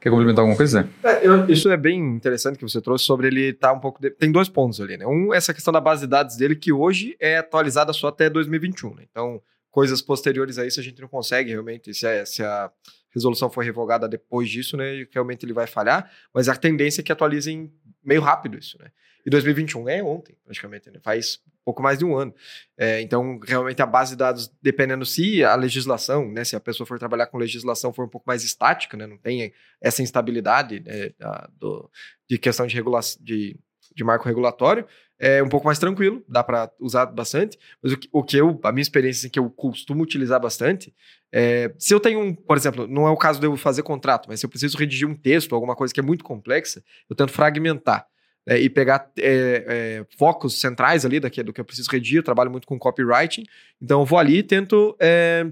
Quer 0.00 0.08
complementar 0.08 0.40
alguma 0.42 0.56
coisa? 0.56 0.88
É, 1.02 1.26
eu, 1.26 1.46
isso 1.48 1.68
é 1.70 1.76
bem 1.76 1.98
interessante 1.98 2.56
que 2.56 2.62
você 2.62 2.80
trouxe 2.80 3.04
sobre 3.04 3.26
ele 3.26 3.50
estar 3.50 3.68
tá 3.68 3.74
um 3.74 3.80
pouco. 3.80 4.00
De... 4.00 4.10
Tem 4.10 4.32
dois 4.32 4.48
pontos 4.48 4.80
ali, 4.80 4.96
né? 4.96 5.06
Um, 5.06 5.34
essa 5.34 5.52
questão 5.52 5.72
da 5.72 5.80
base 5.80 6.02
de 6.02 6.06
dados 6.06 6.36
dele, 6.36 6.56
que 6.56 6.72
hoje 6.72 7.16
é 7.20 7.36
atualizada 7.36 7.92
só 7.92 8.08
até 8.08 8.30
2021. 8.30 8.94
Né? 8.94 9.04
Então, 9.10 9.42
coisas 9.70 10.00
posteriores 10.00 10.58
a 10.58 10.66
isso 10.66 10.80
a 10.80 10.82
gente 10.82 11.00
não 11.00 11.08
consegue 11.08 11.50
realmente. 11.50 11.92
Se 11.92 12.06
a, 12.06 12.24
se 12.24 12.42
a 12.42 12.70
resolução 13.14 13.50
for 13.50 13.62
revogada 13.62 14.08
depois 14.08 14.48
disso, 14.48 14.76
né? 14.76 15.06
Realmente 15.12 15.44
ele 15.44 15.52
vai 15.52 15.66
falhar. 15.66 16.10
Mas 16.32 16.48
a 16.48 16.56
tendência 16.56 17.00
é 17.00 17.04
que 17.04 17.12
atualizem 17.12 17.70
meio 18.02 18.20
rápido 18.20 18.58
isso, 18.58 18.78
né? 18.80 18.90
E 19.24 19.30
2021 19.30 19.88
é 19.88 20.02
ontem, 20.02 20.34
praticamente, 20.44 20.90
né? 20.90 20.98
faz 21.02 21.40
pouco 21.64 21.82
mais 21.82 21.98
de 21.98 22.04
um 22.04 22.16
ano. 22.16 22.34
É, 22.76 23.00
então, 23.00 23.38
realmente, 23.46 23.80
a 23.82 23.86
base 23.86 24.12
de 24.12 24.16
dados, 24.16 24.50
dependendo 24.62 25.04
se 25.04 25.44
a 25.44 25.54
legislação, 25.54 26.30
né, 26.30 26.42
se 26.44 26.56
a 26.56 26.60
pessoa 26.60 26.86
for 26.86 26.98
trabalhar 26.98 27.26
com 27.26 27.38
legislação 27.38 27.92
for 27.92 28.04
um 28.04 28.08
pouco 28.08 28.26
mais 28.26 28.42
estática, 28.42 28.96
né, 28.96 29.06
não 29.06 29.18
tem 29.18 29.52
essa 29.80 30.02
instabilidade 30.02 30.80
né, 30.80 31.10
do, 31.58 31.90
de 32.28 32.38
questão 32.38 32.66
de, 32.66 32.74
regulação, 32.74 33.22
de, 33.22 33.58
de 33.94 34.04
marco 34.04 34.26
regulatório, 34.26 34.86
é 35.18 35.42
um 35.42 35.48
pouco 35.48 35.66
mais 35.66 35.78
tranquilo, 35.78 36.24
dá 36.26 36.42
para 36.42 36.70
usar 36.80 37.06
bastante. 37.06 37.58
Mas 37.82 37.92
o 37.92 37.98
que, 37.98 38.08
o 38.10 38.22
que, 38.22 38.36
eu, 38.38 38.58
a 38.62 38.72
minha 38.72 38.82
experiência 38.82 39.20
assim, 39.20 39.28
que 39.28 39.38
eu 39.38 39.50
costumo 39.50 40.02
utilizar 40.02 40.40
bastante, 40.40 40.94
é, 41.30 41.72
se 41.78 41.92
eu 41.92 42.00
tenho 42.00 42.20
um, 42.20 42.34
por 42.34 42.56
exemplo, 42.56 42.86
não 42.86 43.06
é 43.06 43.10
o 43.10 43.16
caso 43.16 43.38
de 43.38 43.46
eu 43.46 43.56
fazer 43.56 43.82
contrato, 43.82 44.26
mas 44.28 44.40
se 44.40 44.46
eu 44.46 44.50
preciso 44.50 44.78
redigir 44.78 45.06
um 45.06 45.14
texto, 45.14 45.54
alguma 45.54 45.76
coisa 45.76 45.92
que 45.92 46.00
é 46.00 46.02
muito 46.02 46.24
complexa, 46.24 46.82
eu 47.08 47.14
tento 47.14 47.32
fragmentar. 47.32 48.06
É, 48.46 48.58
e 48.58 48.70
pegar 48.70 49.12
é, 49.18 49.64
é, 49.68 50.06
focos 50.16 50.58
centrais 50.58 51.04
ali 51.04 51.20
daqui, 51.20 51.42
do 51.42 51.52
que 51.52 51.60
eu 51.60 51.64
preciso 51.64 51.90
redigir, 51.90 52.16
eu 52.16 52.22
trabalho 52.22 52.50
muito 52.50 52.66
com 52.66 52.78
copywriting, 52.78 53.44
então 53.80 54.00
eu 54.00 54.06
vou 54.06 54.18
ali 54.18 54.38
e 54.38 54.42
tento 54.42 54.96
é, 54.98 55.46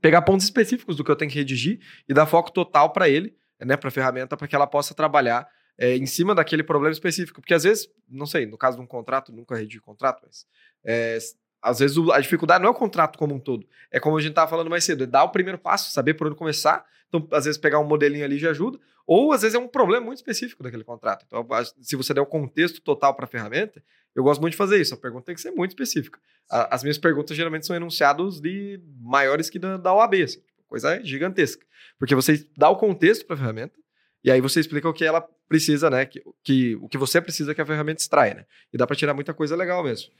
pegar 0.00 0.22
pontos 0.22 0.44
específicos 0.44 0.96
do 0.96 1.04
que 1.04 1.10
eu 1.10 1.16
tenho 1.16 1.30
que 1.30 1.38
redigir 1.38 1.80
e 2.08 2.14
dar 2.14 2.24
foco 2.24 2.50
total 2.50 2.94
para 2.94 3.10
ele, 3.10 3.36
né, 3.60 3.76
para 3.76 3.88
a 3.88 3.90
ferramenta, 3.90 4.38
para 4.38 4.48
que 4.48 4.56
ela 4.56 4.66
possa 4.66 4.94
trabalhar 4.94 5.46
é, 5.78 5.96
em 5.96 6.06
cima 6.06 6.34
daquele 6.34 6.62
problema 6.62 6.92
específico. 6.92 7.40
Porque 7.40 7.54
às 7.54 7.62
vezes, 7.62 7.88
não 8.08 8.26
sei, 8.26 8.46
no 8.46 8.58
caso 8.58 8.76
de 8.76 8.82
um 8.82 8.86
contrato, 8.86 9.32
nunca 9.32 9.56
redigi 9.56 9.80
contrato, 9.80 10.22
mas 10.26 10.46
é, 10.84 11.18
às 11.62 11.78
vezes 11.78 11.96
a 12.12 12.20
dificuldade 12.20 12.62
não 12.62 12.68
é 12.68 12.72
o 12.72 12.74
contrato 12.74 13.18
como 13.18 13.34
um 13.34 13.40
todo. 13.40 13.66
É 13.90 14.00
como 14.00 14.16
a 14.16 14.20
gente 14.20 14.30
estava 14.30 14.50
falando 14.50 14.70
mais 14.70 14.84
cedo, 14.84 15.04
é 15.04 15.06
dar 15.06 15.24
o 15.24 15.30
primeiro 15.30 15.58
passo, 15.58 15.90
saber 15.90 16.14
por 16.14 16.26
onde 16.26 16.36
começar. 16.36 16.84
Então, 17.08 17.26
às 17.32 17.44
vezes, 17.46 17.58
pegar 17.58 17.78
um 17.78 17.84
modelinho 17.84 18.24
ali 18.24 18.38
já 18.38 18.50
ajuda. 18.50 18.78
Ou, 19.06 19.32
às 19.32 19.40
vezes, 19.40 19.54
é 19.54 19.58
um 19.58 19.66
problema 19.66 20.04
muito 20.04 20.18
específico 20.18 20.62
daquele 20.62 20.84
contrato. 20.84 21.24
Então, 21.26 21.46
se 21.80 21.96
você 21.96 22.12
der 22.12 22.20
o 22.20 22.26
contexto 22.26 22.82
total 22.82 23.14
para 23.14 23.24
a 23.24 23.28
ferramenta, 23.28 23.82
eu 24.14 24.22
gosto 24.22 24.40
muito 24.40 24.52
de 24.52 24.58
fazer 24.58 24.78
isso. 24.78 24.92
A 24.92 24.96
pergunta 24.98 25.24
tem 25.24 25.34
que 25.34 25.40
ser 25.40 25.50
muito 25.50 25.70
específica. 25.70 26.20
As 26.50 26.82
minhas 26.82 26.98
perguntas 26.98 27.36
geralmente 27.36 27.66
são 27.66 27.74
enunciados 27.74 28.40
de 28.40 28.80
maiores 29.00 29.48
que 29.48 29.58
da, 29.58 29.78
da 29.78 29.94
OAB, 29.94 30.14
assim, 30.22 30.42
coisa 30.66 31.02
gigantesca. 31.02 31.64
Porque 31.98 32.14
você 32.14 32.46
dá 32.56 32.68
o 32.68 32.76
contexto 32.76 33.24
para 33.24 33.34
a 33.34 33.38
ferramenta, 33.38 33.78
e 34.22 34.30
aí 34.30 34.40
você 34.40 34.60
explica 34.60 34.88
o 34.88 34.92
que 34.92 35.04
ela 35.04 35.26
precisa, 35.48 35.88
né? 35.88 36.04
Que, 36.04 36.22
que, 36.44 36.76
o 36.76 36.88
que 36.88 36.98
você 36.98 37.20
precisa 37.20 37.54
que 37.54 37.60
a 37.60 37.66
ferramenta 37.66 38.00
extrai, 38.00 38.34
né? 38.34 38.44
E 38.72 38.76
dá 38.76 38.86
para 38.86 38.96
tirar 38.96 39.14
muita 39.14 39.32
coisa 39.32 39.56
legal 39.56 39.82
mesmo. 39.82 40.10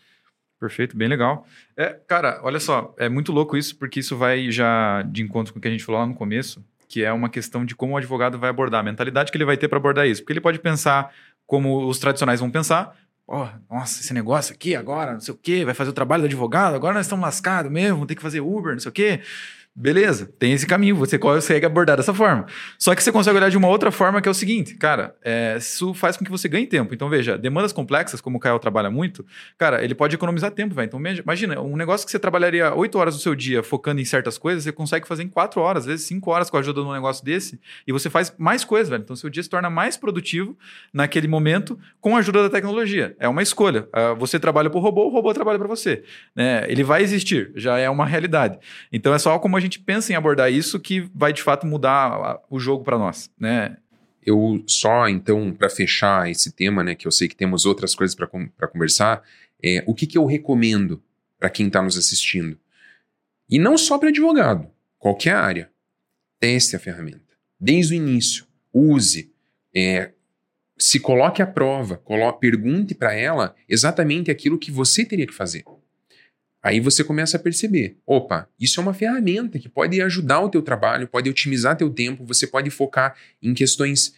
Perfeito, 0.58 0.97
bem 0.97 1.06
legal. 1.06 1.47
É, 1.76 1.99
cara, 2.06 2.40
olha 2.42 2.58
só, 2.58 2.94
é 2.99 3.08
muito 3.08 3.30
louco 3.30 3.56
isso, 3.56 3.76
porque 3.76 4.00
isso 4.00 4.16
vai 4.16 4.50
já 4.50 5.02
de 5.02 5.23
encontro 5.23 5.52
com 5.52 5.58
o 5.58 5.62
que 5.62 5.68
a 5.68 5.70
gente 5.70 5.85
falou 5.85 6.00
lá 6.00 6.06
no 6.06 6.14
começo, 6.14 6.64
que 6.88 7.04
é 7.04 7.12
uma 7.12 7.28
questão 7.28 7.64
de 7.64 7.76
como 7.76 7.94
o 7.94 7.97
advogado 7.97 8.38
vai 8.38 8.50
abordar, 8.50 8.80
a 8.80 8.82
mentalidade 8.82 9.30
que 9.30 9.37
ele 9.37 9.44
vai 9.44 9.56
ter 9.56 9.68
para 9.68 9.78
abordar 9.78 10.08
isso. 10.08 10.23
Porque 10.23 10.32
ele 10.32 10.40
pode 10.40 10.58
pensar 10.58 11.14
como 11.47 11.87
os 11.87 11.99
tradicionais 11.99 12.40
vão 12.40 12.50
pensar, 12.50 12.97
oh, 13.26 13.47
nossa, 13.70 14.00
esse 14.00 14.12
negócio 14.12 14.54
aqui 14.54 14.75
agora, 14.75 15.12
não 15.12 15.20
sei 15.20 15.32
o 15.32 15.37
quê, 15.37 15.64
vai 15.64 15.75
fazer 15.75 15.90
o 15.90 15.94
trabalho 15.94 16.23
do 16.23 16.26
advogado, 16.26 16.75
agora 16.75 16.94
nós 16.94 17.06
estamos 17.06 17.23
lascados 17.23 17.70
mesmo, 17.70 18.06
ter 18.06 18.16
que 18.16 18.23
fazer 18.23 18.40
Uber, 18.40 18.73
não 18.73 18.80
sei 18.80 18.88
o 18.88 18.92
quê. 18.92 19.20
Beleza, 19.80 20.28
tem 20.40 20.52
esse 20.52 20.66
caminho, 20.66 20.97
você 20.97 21.16
consegue 21.16 21.64
abordar 21.64 21.97
dessa 21.97 22.12
forma. 22.12 22.47
Só 22.76 22.97
que 22.97 23.02
você 23.02 23.12
consegue 23.12 23.37
olhar 23.37 23.49
de 23.49 23.56
uma 23.56 23.68
outra 23.68 23.92
forma, 23.92 24.20
que 24.20 24.26
é 24.26 24.30
o 24.30 24.35
seguinte, 24.35 24.75
cara, 24.75 25.14
é, 25.23 25.54
isso 25.56 25.94
faz 25.94 26.16
com 26.16 26.25
que 26.25 26.30
você 26.32 26.49
ganhe 26.49 26.66
tempo. 26.66 26.92
Então, 26.92 27.08
veja, 27.08 27.38
demandas 27.38 27.73
complexas, 27.73 28.20
como 28.20 28.38
o 28.38 28.40
Caio 28.40 28.58
trabalha 28.58 28.90
muito, 28.90 29.25
cara, 29.56 29.85
ele 29.85 29.94
pode 29.94 30.16
economizar 30.16 30.50
tempo, 30.50 30.75
velho. 30.75 30.87
Então, 30.87 30.99
imagina, 30.99 31.61
um 31.61 31.76
negócio 31.76 32.04
que 32.04 32.11
você 32.11 32.18
trabalharia 32.18 32.75
8 32.75 32.99
horas 32.99 33.14
do 33.14 33.20
seu 33.20 33.37
dia 33.37 33.62
focando 33.62 34.00
em 34.00 34.04
certas 34.04 34.37
coisas, 34.37 34.64
você 34.64 34.73
consegue 34.73 35.06
fazer 35.06 35.23
em 35.23 35.28
4 35.28 35.61
horas, 35.61 35.85
às 35.85 35.87
vezes 35.87 36.06
5 36.06 36.28
horas 36.28 36.50
com 36.50 36.56
a 36.56 36.61
ajuda 36.61 36.80
de 36.82 36.88
um 36.88 36.92
negócio 36.92 37.25
desse, 37.25 37.61
e 37.87 37.92
você 37.92 38.11
faz 38.11 38.35
mais 38.37 38.64
coisas, 38.64 38.88
velho. 38.88 39.02
Então, 39.02 39.14
seu 39.14 39.30
dia 39.30 39.44
se 39.44 39.49
torna 39.49 39.70
mais 39.70 39.97
produtivo 39.97 40.58
naquele 40.92 41.28
momento 41.28 41.78
com 42.00 42.16
a 42.16 42.18
ajuda 42.18 42.42
da 42.42 42.50
tecnologia. 42.50 43.14
É 43.20 43.28
uma 43.28 43.42
escolha. 43.42 43.82
Uh, 43.94 44.16
você 44.18 44.40
trabalha 44.40 44.68
para 44.68 44.78
o 44.78 44.82
robô, 44.82 45.06
o 45.06 45.11
robô 45.11 45.32
trabalha 45.32 45.56
para 45.56 45.68
você. 45.68 46.02
Né? 46.35 46.64
Ele 46.66 46.82
vai 46.82 47.00
existir, 47.00 47.52
já 47.54 47.78
é 47.78 47.88
uma 47.88 48.04
realidade. 48.04 48.58
Então, 48.92 49.14
é 49.14 49.18
só 49.20 49.38
como 49.38 49.56
a 49.56 49.61
gente 49.61 49.67
gente 49.68 49.80
pensa 49.80 50.12
em 50.12 50.16
abordar 50.16 50.50
isso 50.50 50.80
que 50.80 51.00
vai 51.14 51.32
de 51.32 51.43
fato 51.43 51.66
mudar 51.66 52.40
o 52.50 52.58
jogo 52.58 52.84
para 52.84 52.99
nós, 52.99 53.30
né? 53.38 53.76
Eu 54.25 54.62
só, 54.66 55.08
então, 55.08 55.52
para 55.52 55.71
fechar 55.71 56.30
esse 56.30 56.52
tema, 56.52 56.84
né, 56.84 56.95
que 56.95 57.06
eu 57.06 57.10
sei 57.10 57.28
que 57.28 57.36
temos 57.36 57.64
outras 57.64 57.95
coisas 57.95 58.14
para 58.14 58.69
conversar, 58.69 59.23
é, 59.62 59.82
o 59.86 59.95
que, 59.95 60.06
que 60.06 60.19
eu 60.19 60.26
recomendo 60.26 61.02
para 61.38 61.49
quem 61.49 61.69
está 61.69 61.80
nos 61.80 61.97
assistindo? 61.97 62.58
E 63.49 63.58
não 63.58 63.78
só 63.78 63.97
para 63.97 64.10
advogado, 64.10 64.69
qualquer 64.99 65.34
área. 65.34 65.71
Teste 66.38 66.76
a 66.76 66.78
ferramenta. 66.78 67.34
Desde 67.58 67.95
o 67.95 67.97
início. 67.97 68.47
Use. 68.73 69.32
É, 69.75 70.12
se 70.76 71.00
coloque 71.00 71.40
à 71.40 71.47
prova. 71.47 72.00
Pergunte 72.38 72.95
para 72.95 73.14
ela 73.14 73.56
exatamente 73.69 74.30
aquilo 74.30 74.58
que 74.58 74.71
você 74.71 75.04
teria 75.04 75.26
que 75.26 75.34
fazer. 75.34 75.64
Aí 76.62 76.80
você 76.80 77.04
começa 77.04 77.36
a 77.36 77.40
perceber, 77.40 77.97
opa, 78.04 78.49
isso 78.58 78.80
é 78.80 78.82
uma 78.82 78.92
ferramenta 78.92 79.58
que 79.58 79.68
pode 79.68 80.00
ajudar 80.02 80.40
o 80.40 80.49
teu 80.49 80.60
trabalho, 80.60 81.06
pode 81.06 81.30
otimizar 81.30 81.76
teu 81.76 81.88
tempo, 81.88 82.25
você 82.25 82.47
pode 82.47 82.68
focar 82.68 83.14
em 83.40 83.54
questões 83.54 84.14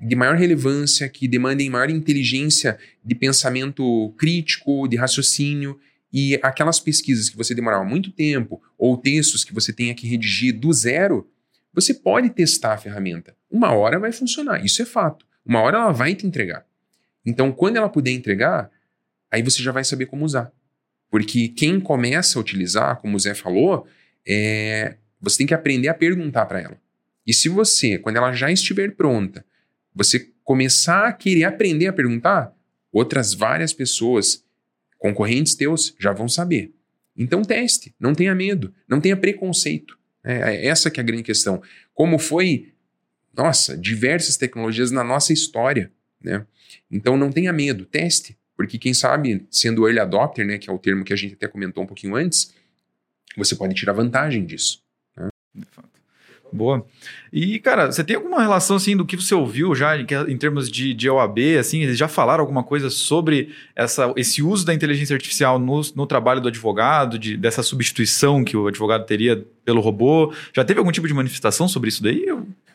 de 0.00 0.16
maior 0.16 0.36
relevância, 0.36 1.08
que 1.08 1.28
demandem 1.28 1.70
maior 1.70 1.90
inteligência 1.90 2.78
de 3.04 3.14
pensamento 3.14 4.12
crítico, 4.18 4.88
de 4.88 4.96
raciocínio, 4.96 5.78
e 6.12 6.40
aquelas 6.42 6.80
pesquisas 6.80 7.28
que 7.28 7.36
você 7.36 7.54
demorava 7.54 7.84
muito 7.84 8.10
tempo, 8.10 8.60
ou 8.76 8.96
textos 8.96 9.44
que 9.44 9.54
você 9.54 9.72
tenha 9.72 9.94
que 9.94 10.08
redigir 10.08 10.58
do 10.58 10.72
zero, 10.72 11.30
você 11.72 11.94
pode 11.94 12.30
testar 12.30 12.74
a 12.74 12.78
ferramenta. 12.78 13.36
Uma 13.48 13.72
hora 13.72 13.98
vai 13.98 14.10
funcionar, 14.10 14.64
isso 14.64 14.82
é 14.82 14.84
fato. 14.84 15.24
Uma 15.46 15.60
hora 15.60 15.78
ela 15.78 15.92
vai 15.92 16.14
te 16.14 16.26
entregar. 16.26 16.66
Então, 17.24 17.52
quando 17.52 17.76
ela 17.76 17.88
puder 17.88 18.10
entregar, 18.10 18.70
aí 19.30 19.42
você 19.42 19.62
já 19.62 19.70
vai 19.70 19.84
saber 19.84 20.06
como 20.06 20.24
usar. 20.24 20.52
Porque 21.10 21.48
quem 21.48 21.80
começa 21.80 22.38
a 22.38 22.40
utilizar, 22.40 22.96
como 23.00 23.16
o 23.16 23.20
Zé 23.20 23.34
falou, 23.34 23.86
é, 24.26 24.96
você 25.20 25.38
tem 25.38 25.46
que 25.46 25.54
aprender 25.54 25.88
a 25.88 25.94
perguntar 25.94 26.46
para 26.46 26.60
ela. 26.60 26.80
E 27.26 27.34
se 27.34 27.48
você, 27.48 27.98
quando 27.98 28.16
ela 28.16 28.32
já 28.32 28.50
estiver 28.50 28.92
pronta, 28.92 29.44
você 29.94 30.30
começar 30.44 31.06
a 31.06 31.12
querer 31.12 31.44
aprender 31.44 31.88
a 31.88 31.92
perguntar, 31.92 32.54
outras 32.92 33.34
várias 33.34 33.72
pessoas, 33.72 34.44
concorrentes 34.98 35.54
teus, 35.54 35.94
já 35.98 36.12
vão 36.12 36.28
saber. 36.28 36.72
Então 37.16 37.42
teste, 37.42 37.94
não 37.98 38.14
tenha 38.14 38.34
medo, 38.34 38.72
não 38.88 39.00
tenha 39.00 39.16
preconceito. 39.16 39.98
É, 40.24 40.54
é 40.54 40.66
essa 40.66 40.90
que 40.90 41.00
é 41.00 41.02
a 41.02 41.06
grande 41.06 41.22
questão. 41.22 41.62
Como 41.94 42.18
foi, 42.18 42.72
nossa, 43.36 43.76
diversas 43.76 44.36
tecnologias 44.36 44.90
na 44.90 45.04
nossa 45.04 45.32
história, 45.32 45.90
né? 46.22 46.46
Então 46.90 47.16
não 47.16 47.30
tenha 47.30 47.52
medo, 47.52 47.84
teste. 47.84 48.38
Porque 48.60 48.76
quem 48.76 48.92
sabe, 48.92 49.46
sendo 49.50 49.86
early 49.86 50.00
adopter, 50.00 50.46
né, 50.46 50.58
que 50.58 50.68
é 50.68 50.72
o 50.72 50.78
termo 50.78 51.02
que 51.02 51.14
a 51.14 51.16
gente 51.16 51.32
até 51.32 51.48
comentou 51.48 51.82
um 51.82 51.86
pouquinho 51.86 52.14
antes, 52.14 52.52
você 53.34 53.56
pode 53.56 53.74
tirar 53.74 53.94
vantagem 53.94 54.44
disso. 54.44 54.82
Né? 55.16 55.30
Boa. 56.52 56.84
E, 57.32 57.58
cara, 57.58 57.90
você 57.90 58.04
tem 58.04 58.16
alguma 58.16 58.42
relação, 58.42 58.76
assim, 58.76 58.94
do 58.94 59.06
que 59.06 59.16
você 59.16 59.34
ouviu 59.34 59.74
já 59.74 59.96
em, 59.96 60.06
em 60.28 60.36
termos 60.36 60.70
de, 60.70 60.92
de 60.92 61.08
OAB, 61.08 61.38
assim, 61.58 61.80
eles 61.80 61.96
já 61.96 62.06
falaram 62.06 62.42
alguma 62.42 62.62
coisa 62.62 62.90
sobre 62.90 63.54
essa, 63.74 64.12
esse 64.14 64.42
uso 64.42 64.66
da 64.66 64.74
inteligência 64.74 65.14
artificial 65.14 65.58
no, 65.58 65.80
no 65.96 66.06
trabalho 66.06 66.42
do 66.42 66.48
advogado, 66.48 67.18
de, 67.18 67.38
dessa 67.38 67.62
substituição 67.62 68.44
que 68.44 68.58
o 68.58 68.66
advogado 68.66 69.06
teria 69.06 69.42
pelo 69.64 69.80
robô? 69.80 70.34
Já 70.52 70.66
teve 70.66 70.80
algum 70.80 70.92
tipo 70.92 71.08
de 71.08 71.14
manifestação 71.14 71.66
sobre 71.66 71.88
isso 71.88 72.02
daí? 72.02 72.26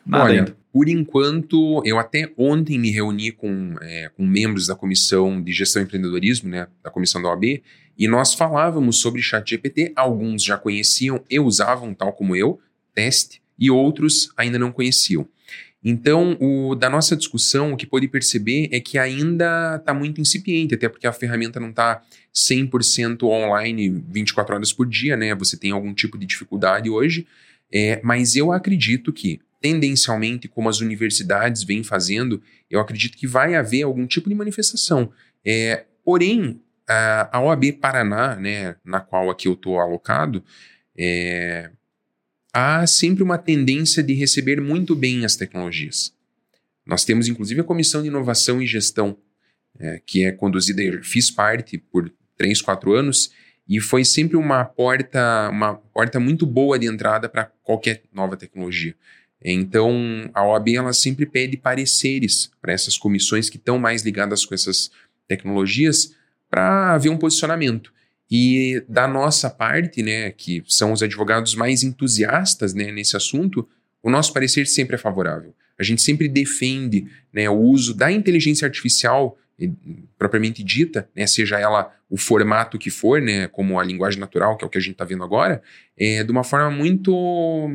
Nada 0.06 0.24
Olha, 0.24 0.40
ainda. 0.40 0.56
por 0.72 0.88
enquanto, 0.88 1.82
eu 1.84 1.98
até 1.98 2.32
ontem 2.38 2.78
me 2.78 2.90
reuni 2.90 3.32
com, 3.32 3.74
é, 3.82 4.08
com 4.16 4.24
membros 4.24 4.68
da 4.68 4.76
comissão 4.76 5.42
de 5.42 5.52
gestão 5.52 5.82
e 5.82 5.84
empreendedorismo, 5.84 6.48
né, 6.48 6.68
da 6.82 6.90
comissão 6.90 7.20
da 7.20 7.28
OAB, 7.28 7.60
e 7.98 8.06
nós 8.06 8.32
falávamos 8.32 8.98
sobre 8.98 9.20
ChatGPT. 9.20 9.92
Alguns 9.96 10.44
já 10.44 10.56
conheciam 10.56 11.24
e 11.28 11.40
usavam, 11.40 11.92
tal 11.92 12.12
como 12.12 12.36
eu, 12.36 12.60
teste, 12.94 13.42
e 13.58 13.70
outros 13.70 14.30
ainda 14.36 14.58
não 14.58 14.70
conheciam. 14.70 15.26
Então, 15.82 16.36
o, 16.40 16.74
da 16.74 16.90
nossa 16.90 17.16
discussão, 17.16 17.72
o 17.72 17.76
que 17.76 17.86
pode 17.86 18.08
perceber 18.08 18.68
é 18.72 18.80
que 18.80 18.98
ainda 18.98 19.76
está 19.76 19.94
muito 19.94 20.20
incipiente, 20.20 20.74
até 20.74 20.88
porque 20.88 21.06
a 21.06 21.12
ferramenta 21.12 21.60
não 21.60 21.70
está 21.70 22.02
100% 22.34 23.22
online 23.22 24.04
24 24.08 24.54
horas 24.54 24.72
por 24.72 24.86
dia, 24.86 25.16
né? 25.16 25.34
Você 25.36 25.56
tem 25.56 25.70
algum 25.70 25.94
tipo 25.94 26.18
de 26.18 26.26
dificuldade 26.26 26.90
hoje, 26.90 27.26
é, 27.72 28.00
mas 28.02 28.36
eu 28.36 28.52
acredito 28.52 29.12
que 29.12 29.40
tendencialmente, 29.60 30.48
como 30.48 30.68
as 30.68 30.80
universidades 30.80 31.62
vêm 31.62 31.82
fazendo, 31.82 32.42
eu 32.70 32.80
acredito 32.80 33.16
que 33.16 33.26
vai 33.26 33.54
haver 33.54 33.82
algum 33.82 34.06
tipo 34.06 34.28
de 34.28 34.34
manifestação. 34.34 35.10
É, 35.44 35.84
porém, 36.04 36.60
a, 36.88 37.40
OAB 37.40 37.72
Paraná, 37.80 38.36
né, 38.36 38.76
na 38.84 39.00
qual 39.00 39.30
aqui 39.30 39.48
eu 39.48 39.54
estou 39.54 39.80
alocado, 39.80 40.44
é, 40.96 41.70
há 42.52 42.86
sempre 42.86 43.22
uma 43.22 43.38
tendência 43.38 44.02
de 44.02 44.14
receber 44.14 44.60
muito 44.60 44.94
bem 44.94 45.24
as 45.24 45.36
tecnologias. 45.36 46.14
Nós 46.86 47.04
temos, 47.04 47.28
inclusive, 47.28 47.60
a 47.60 47.64
Comissão 47.64 48.02
de 48.02 48.08
Inovação 48.08 48.62
e 48.62 48.66
Gestão, 48.66 49.16
é, 49.78 50.00
que 50.06 50.24
é 50.24 50.32
conduzida, 50.32 50.82
eu 50.82 51.02
fiz 51.02 51.30
parte 51.30 51.76
por 51.76 52.12
três, 52.36 52.62
quatro 52.62 52.94
anos, 52.94 53.30
e 53.68 53.80
foi 53.80 54.04
sempre 54.04 54.36
uma 54.36 54.64
porta, 54.64 55.48
uma 55.50 55.74
porta 55.74 56.20
muito 56.20 56.46
boa 56.46 56.78
de 56.78 56.86
entrada 56.86 57.28
para 57.28 57.46
qualquer 57.62 58.02
nova 58.12 58.36
tecnologia. 58.36 58.94
Então, 59.42 60.30
a 60.34 60.44
OAB 60.44 60.68
ela 60.74 60.92
sempre 60.92 61.26
pede 61.26 61.56
pareceres 61.56 62.50
para 62.60 62.72
essas 62.72 62.96
comissões 62.96 63.50
que 63.50 63.56
estão 63.56 63.78
mais 63.78 64.02
ligadas 64.02 64.44
com 64.44 64.54
essas 64.54 64.90
tecnologias 65.28 66.14
para 66.50 66.94
haver 66.94 67.10
um 67.10 67.18
posicionamento. 67.18 67.92
E 68.30 68.82
da 68.88 69.06
nossa 69.06 69.48
parte, 69.48 70.02
né, 70.02 70.30
que 70.32 70.62
são 70.66 70.92
os 70.92 71.02
advogados 71.02 71.54
mais 71.54 71.82
entusiastas 71.82 72.74
né, 72.74 72.90
nesse 72.90 73.16
assunto, 73.16 73.68
o 74.02 74.10
nosso 74.10 74.32
parecer 74.32 74.66
sempre 74.66 74.96
é 74.96 74.98
favorável. 74.98 75.54
A 75.78 75.82
gente 75.82 76.02
sempre 76.02 76.28
defende 76.28 77.06
né, 77.32 77.48
o 77.48 77.54
uso 77.54 77.94
da 77.94 78.10
inteligência 78.10 78.66
artificial 78.66 79.38
propriamente 80.18 80.62
dita, 80.62 81.08
né, 81.14 81.26
seja 81.26 81.58
ela 81.58 81.94
o 82.10 82.16
formato 82.16 82.78
que 82.78 82.90
for, 82.90 83.22
né, 83.22 83.48
como 83.48 83.80
a 83.80 83.84
linguagem 83.84 84.20
natural, 84.20 84.56
que 84.56 84.64
é 84.64 84.66
o 84.66 84.70
que 84.70 84.78
a 84.78 84.80
gente 84.80 84.92
está 84.92 85.04
vendo 85.04 85.24
agora, 85.24 85.62
é, 85.96 86.22
de 86.22 86.30
uma 86.30 86.44
forma 86.44 86.70
muito 86.70 87.70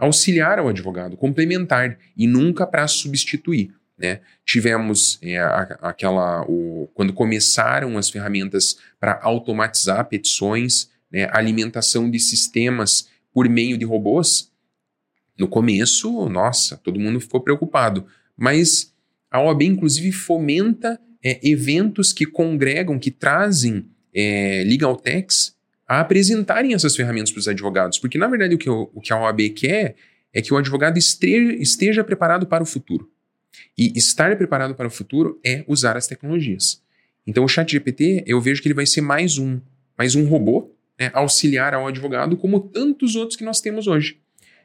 auxiliar 0.00 0.58
ao 0.58 0.68
advogado, 0.68 1.16
complementar 1.16 1.98
e 2.16 2.26
nunca 2.26 2.66
para 2.66 2.88
substituir. 2.88 3.72
Né? 3.98 4.20
Tivemos 4.46 5.18
é, 5.22 5.38
aquela 5.82 6.42
o, 6.48 6.88
quando 6.94 7.12
começaram 7.12 7.98
as 7.98 8.08
ferramentas 8.08 8.78
para 8.98 9.20
automatizar 9.22 10.08
petições, 10.08 10.90
né, 11.12 11.28
alimentação 11.32 12.10
de 12.10 12.18
sistemas 12.18 13.08
por 13.32 13.48
meio 13.48 13.76
de 13.76 13.84
robôs. 13.84 14.50
No 15.38 15.46
começo, 15.46 16.28
nossa, 16.28 16.78
todo 16.78 16.98
mundo 16.98 17.20
ficou 17.20 17.40
preocupado, 17.40 18.06
mas 18.36 18.94
a 19.30 19.40
OAB 19.40 19.62
inclusive 19.62 20.12
fomenta 20.12 20.98
é, 21.22 21.38
eventos 21.46 22.12
que 22.12 22.24
congregam, 22.24 22.98
que 22.98 23.10
trazem 23.10 23.86
é, 24.14 24.64
legal 24.66 24.96
techs 24.96 25.54
a 25.90 25.98
apresentarem 25.98 26.72
essas 26.72 26.94
ferramentas 26.94 27.32
para 27.32 27.40
os 27.40 27.48
advogados, 27.48 27.98
porque 27.98 28.16
na 28.16 28.28
verdade 28.28 28.54
o 28.54 28.58
que, 28.58 28.70
o, 28.70 28.88
o 28.94 29.00
que 29.00 29.12
a 29.12 29.20
OAB 29.20 29.40
quer 29.56 29.96
é 30.32 30.40
que 30.40 30.54
o 30.54 30.56
advogado 30.56 30.96
esteja, 30.96 31.52
esteja 31.54 32.04
preparado 32.04 32.46
para 32.46 32.62
o 32.62 32.66
futuro. 32.66 33.10
E 33.76 33.98
estar 33.98 34.36
preparado 34.36 34.72
para 34.76 34.86
o 34.86 34.90
futuro 34.90 35.40
é 35.44 35.64
usar 35.66 35.96
as 35.96 36.06
tecnologias. 36.06 36.80
Então 37.26 37.42
o 37.42 37.48
chat 37.48 37.72
GPT, 37.72 38.22
eu 38.24 38.40
vejo 38.40 38.62
que 38.62 38.68
ele 38.68 38.74
vai 38.74 38.86
ser 38.86 39.00
mais 39.00 39.36
um, 39.36 39.60
mais 39.98 40.14
um 40.14 40.26
robô 40.26 40.72
né, 40.96 41.10
auxiliar 41.12 41.74
ao 41.74 41.88
advogado, 41.88 42.36
como 42.36 42.60
tantos 42.60 43.16
outros 43.16 43.36
que 43.36 43.44
nós 43.44 43.60
temos 43.60 43.88
hoje. 43.88 44.20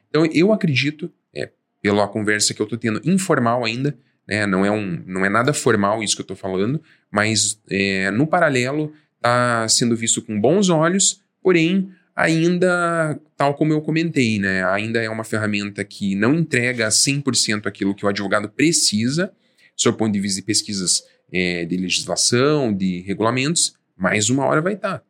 Então 0.08 0.24
eu 0.26 0.52
acredito, 0.52 1.12
é, 1.34 1.50
pela 1.82 2.06
conversa 2.06 2.54
que 2.54 2.62
eu 2.62 2.66
estou 2.66 2.78
tendo 2.78 3.00
informal 3.04 3.64
ainda, 3.64 3.98
né, 4.28 4.46
não, 4.46 4.64
é 4.64 4.70
um, 4.70 5.02
não 5.04 5.24
é 5.24 5.28
nada 5.28 5.52
formal 5.52 6.04
isso 6.04 6.14
que 6.14 6.20
eu 6.20 6.24
estou 6.24 6.36
falando, 6.36 6.80
mas 7.10 7.60
é, 7.68 8.12
no 8.12 8.28
paralelo 8.28 8.92
está 9.16 9.68
sendo 9.68 9.96
visto 9.96 10.22
com 10.22 10.40
bons 10.40 10.68
olhos, 10.68 11.22
porém 11.42 11.90
ainda, 12.14 13.20
tal 13.36 13.54
como 13.54 13.72
eu 13.72 13.82
comentei, 13.82 14.38
né, 14.38 14.64
ainda 14.64 15.02
é 15.02 15.10
uma 15.10 15.24
ferramenta 15.24 15.84
que 15.84 16.14
não 16.14 16.34
entrega 16.34 16.88
100% 16.88 17.66
aquilo 17.66 17.94
que 17.94 18.06
o 18.06 18.08
advogado 18.08 18.48
precisa, 18.48 19.32
sob 19.76 19.98
ponto 19.98 20.12
de 20.12 20.20
vista 20.20 20.40
de 20.40 20.46
pesquisas 20.46 21.04
é, 21.30 21.64
de 21.66 21.76
legislação, 21.76 22.72
de 22.72 23.00
regulamentos, 23.02 23.74
mas 23.96 24.30
uma 24.30 24.46
hora 24.46 24.62
vai 24.62 24.74
estar. 24.74 24.98
Tá. 24.98 25.04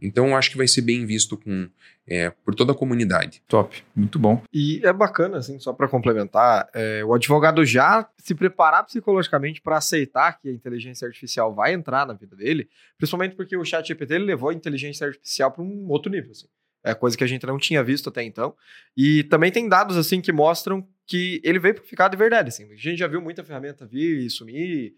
Então, 0.00 0.36
acho 0.36 0.50
que 0.50 0.56
vai 0.56 0.68
ser 0.68 0.82
bem 0.82 1.04
visto 1.04 1.36
com, 1.36 1.68
é, 2.08 2.30
por 2.30 2.54
toda 2.54 2.72
a 2.72 2.74
comunidade. 2.74 3.42
Top, 3.46 3.82
muito 3.94 4.18
bom. 4.18 4.42
E 4.52 4.80
é 4.84 4.92
bacana, 4.92 5.38
assim, 5.38 5.58
só 5.58 5.72
para 5.72 5.88
complementar, 5.88 6.68
é, 6.74 7.04
o 7.04 7.12
advogado 7.12 7.64
já 7.64 8.08
se 8.16 8.34
preparar 8.34 8.84
psicologicamente 8.84 9.60
para 9.60 9.76
aceitar 9.76 10.40
que 10.40 10.48
a 10.48 10.52
inteligência 10.52 11.06
artificial 11.06 11.54
vai 11.54 11.72
entrar 11.72 12.06
na 12.06 12.14
vida 12.14 12.34
dele, 12.34 12.68
principalmente 12.96 13.36
porque 13.36 13.56
o 13.56 13.64
chat 13.64 13.86
GPT 13.86 14.18
levou 14.18 14.50
a 14.50 14.54
inteligência 14.54 15.06
artificial 15.06 15.52
para 15.52 15.62
um 15.62 15.86
outro 15.88 16.10
nível, 16.10 16.30
assim. 16.30 16.46
É 16.84 16.94
coisa 16.94 17.16
que 17.16 17.24
a 17.24 17.26
gente 17.26 17.44
não 17.44 17.58
tinha 17.58 17.82
visto 17.82 18.08
até 18.08 18.22
então. 18.22 18.54
E 18.96 19.24
também 19.24 19.50
tem 19.50 19.68
dados, 19.68 19.96
assim, 19.96 20.20
que 20.20 20.32
mostram 20.32 20.86
que 21.06 21.40
ele 21.44 21.58
veio 21.58 21.74
para 21.74 21.84
ficar 21.84 22.08
de 22.08 22.16
verdade, 22.16 22.48
assim. 22.48 22.64
A 22.70 22.76
gente 22.76 22.98
já 22.98 23.06
viu 23.06 23.20
muita 23.20 23.42
ferramenta 23.42 23.84
vir 23.86 24.18
e 24.24 24.30
sumir, 24.30 24.94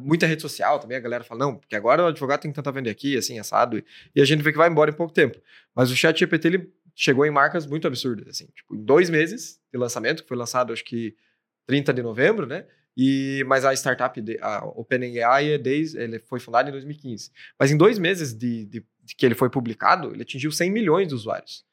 muita 0.00 0.26
rede 0.26 0.42
social 0.42 0.78
também, 0.78 0.96
a 0.96 1.00
galera 1.00 1.24
fala, 1.24 1.40
não, 1.40 1.56
porque 1.56 1.76
agora 1.76 2.02
o 2.02 2.06
advogado 2.06 2.40
tem 2.40 2.50
que 2.50 2.54
tentar 2.54 2.70
vender 2.70 2.90
aqui, 2.90 3.16
assim, 3.16 3.38
assado, 3.38 3.82
e 4.14 4.20
a 4.20 4.24
gente 4.24 4.42
vê 4.42 4.52
que 4.52 4.58
vai 4.58 4.68
embora 4.68 4.90
em 4.90 4.94
pouco 4.94 5.12
tempo. 5.12 5.40
Mas 5.74 5.90
o 5.90 5.96
chat 5.96 6.18
GPT, 6.18 6.48
ele 6.48 6.72
chegou 6.94 7.24
em 7.24 7.30
marcas 7.30 7.66
muito 7.66 7.86
absurdas, 7.86 8.28
assim, 8.28 8.46
tipo, 8.54 8.74
em 8.74 8.82
dois 8.82 9.08
meses 9.08 9.60
de 9.72 9.78
lançamento, 9.78 10.22
que 10.22 10.28
foi 10.28 10.36
lançado, 10.36 10.72
acho 10.72 10.84
que 10.84 11.14
30 11.66 11.92
de 11.92 12.02
novembro, 12.02 12.46
né, 12.46 12.66
e, 12.96 13.44
mas 13.46 13.64
a 13.64 13.72
startup, 13.72 14.20
a 14.40 14.64
OpenAI, 14.66 15.52
é 15.52 15.58
desde, 15.58 15.98
ele 15.98 16.18
foi 16.18 16.40
fundada 16.40 16.68
em 16.68 16.72
2015. 16.72 17.30
Mas 17.58 17.70
em 17.70 17.76
dois 17.76 17.98
meses 17.98 18.34
de, 18.34 18.64
de, 18.66 18.84
de 19.02 19.14
que 19.16 19.24
ele 19.24 19.34
foi 19.34 19.48
publicado, 19.48 20.12
ele 20.12 20.22
atingiu 20.22 20.50
100 20.50 20.70
milhões 20.70 21.08
de 21.08 21.14
usuários. 21.14 21.64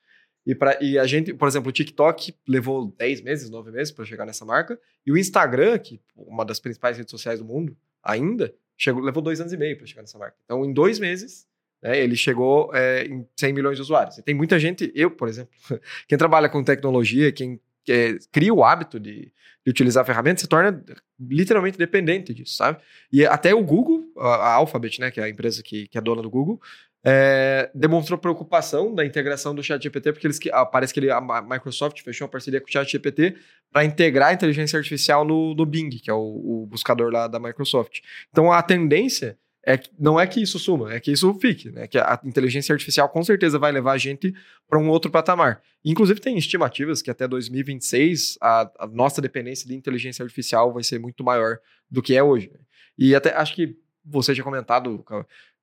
E, 0.46 0.56
pra, 0.56 0.82
e 0.82 0.98
a 0.98 1.06
gente, 1.06 1.34
por 1.34 1.48
exemplo, 1.48 1.70
o 1.70 1.74
TikTok 1.74 2.34
levou 2.48 2.94
10 2.98 3.22
meses, 3.22 3.50
9 3.50 3.72
meses 3.72 3.92
para 3.92 4.06
chegar 4.06 4.26
nessa 4.26 4.46
marca. 4.46 4.80
E 5.06 5.12
o 5.12 5.18
Instagram, 5.18 5.78
que 5.78 5.96
é 5.96 6.00
uma 6.16 6.46
das 6.46 6.62
principais 6.62 6.98
redes 6.98 7.12
sociais 7.12 7.40
do 7.40 7.46
mundo, 7.46 7.76
ainda, 8.04 8.54
chegou, 8.78 9.02
levou 9.02 9.22
dois 9.22 9.40
anos 9.40 9.54
e 9.54 9.58
meio 9.58 9.78
para 9.78 9.86
chegar 9.86 10.02
nessa 10.02 10.18
marca. 10.18 10.36
Então, 10.46 10.64
em 10.66 10.74
dois 10.74 11.00
meses, 11.00 11.48
né, 11.82 12.00
ele 12.00 12.16
chegou 12.16 12.72
é, 12.74 13.06
em 13.06 13.28
100 13.38 13.54
milhões 13.54 13.78
de 13.78 13.82
usuários. 13.82 14.18
E 14.18 14.22
tem 14.22 14.36
muita 14.36 14.60
gente, 14.60 14.92
eu, 14.96 15.12
por 15.12 15.28
exemplo, 15.28 15.52
quem 16.08 16.18
trabalha 16.18 16.50
com 16.50 16.64
tecnologia, 16.64 17.32
quem 17.32 17.60
é, 17.90 18.18
cria 18.32 18.54
o 18.54 18.64
hábito 18.64 19.00
de, 19.00 19.32
de 19.66 19.72
utilizar 19.72 20.02
a 20.02 20.06
ferramenta, 20.06 20.42
se 20.42 20.48
torna 20.48 20.84
literalmente 21.20 21.78
dependente 21.78 22.34
disso, 22.34 22.56
sabe? 22.56 22.82
E 23.12 23.26
até 23.26 23.54
o 23.54 23.64
Google, 23.64 24.12
a, 24.18 24.28
a 24.28 24.54
Alphabet, 24.54 25.00
né, 25.00 25.12
que 25.12 25.20
é 25.20 25.24
a 25.24 25.30
empresa 25.30 25.64
que, 25.64 25.88
que 25.88 25.98
é 25.98 26.02
dona 26.02 26.22
do 26.22 26.30
Google, 26.30 26.62
é, 27.10 27.72
demonstrou 27.74 28.20
preocupação 28.20 28.94
da 28.94 29.06
integração 29.06 29.56
do 29.56 29.64
ChatGPT, 29.64 30.12
porque 30.12 30.28
eles, 30.28 30.38
ah, 30.52 30.66
parece 30.66 30.94
que 30.94 31.00
ele, 31.00 31.10
a 31.10 31.22
Microsoft 31.22 32.02
fechou 32.02 32.26
uma 32.26 32.32
parceria 32.32 32.60
com 32.60 32.68
o 32.68 32.70
ChatGPT 32.70 33.38
para 33.72 33.86
integrar 33.86 34.30
a 34.30 34.34
inteligência 34.34 34.76
artificial 34.76 35.24
no, 35.24 35.56
no 35.56 35.66
Bing, 35.66 35.90
que 35.90 36.10
é 36.10 36.14
o, 36.14 36.18
o, 36.18 36.68
buscador 36.70 37.10
lá 37.10 37.30
da 37.30 37.40
Microsoft. 37.40 38.02
Então 38.30 38.52
a 38.52 38.62
tendência 38.62 39.38
é 39.64 39.78
que, 39.78 39.90
não 39.98 40.20
é 40.20 40.28
que 40.28 40.42
isso 40.42 40.60
suma, 40.60 40.94
é 40.94 41.00
que 41.00 41.10
isso 41.10 41.34
fique, 41.36 41.72
né? 41.72 41.88
Que 41.88 41.98
a 41.98 42.20
inteligência 42.26 42.74
artificial 42.74 43.08
com 43.08 43.24
certeza 43.24 43.58
vai 43.58 43.72
levar 43.72 43.94
a 43.94 43.98
gente 43.98 44.36
para 44.68 44.78
um 44.78 44.90
outro 44.90 45.10
patamar. 45.10 45.62
Inclusive 45.86 46.20
tem 46.20 46.38
estimativas 46.38 47.02
que 47.02 47.10
até 47.10 47.26
2026 47.26 48.38
a, 48.42 48.70
a, 48.80 48.88
nossa 48.88 49.22
dependência 49.22 49.66
de 49.66 49.76
inteligência 49.76 50.24
artificial 50.24 50.74
vai 50.74 50.84
ser 50.84 51.00
muito 51.00 51.24
maior 51.24 51.60
do 51.90 52.02
que 52.02 52.18
é 52.18 52.22
hoje. 52.22 52.52
E 52.98 53.16
até 53.16 53.34
acho 53.34 53.56
que 53.56 53.78
você 54.04 54.34
tinha 54.34 54.44
comentado 54.44 55.06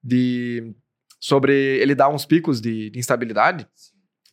de 0.03 0.75
sobre 1.21 1.55
ele 1.79 1.95
dar 1.95 2.09
uns 2.09 2.25
picos 2.25 2.61
de, 2.61 2.91
de 2.91 2.99
instabilidade. 2.99 3.67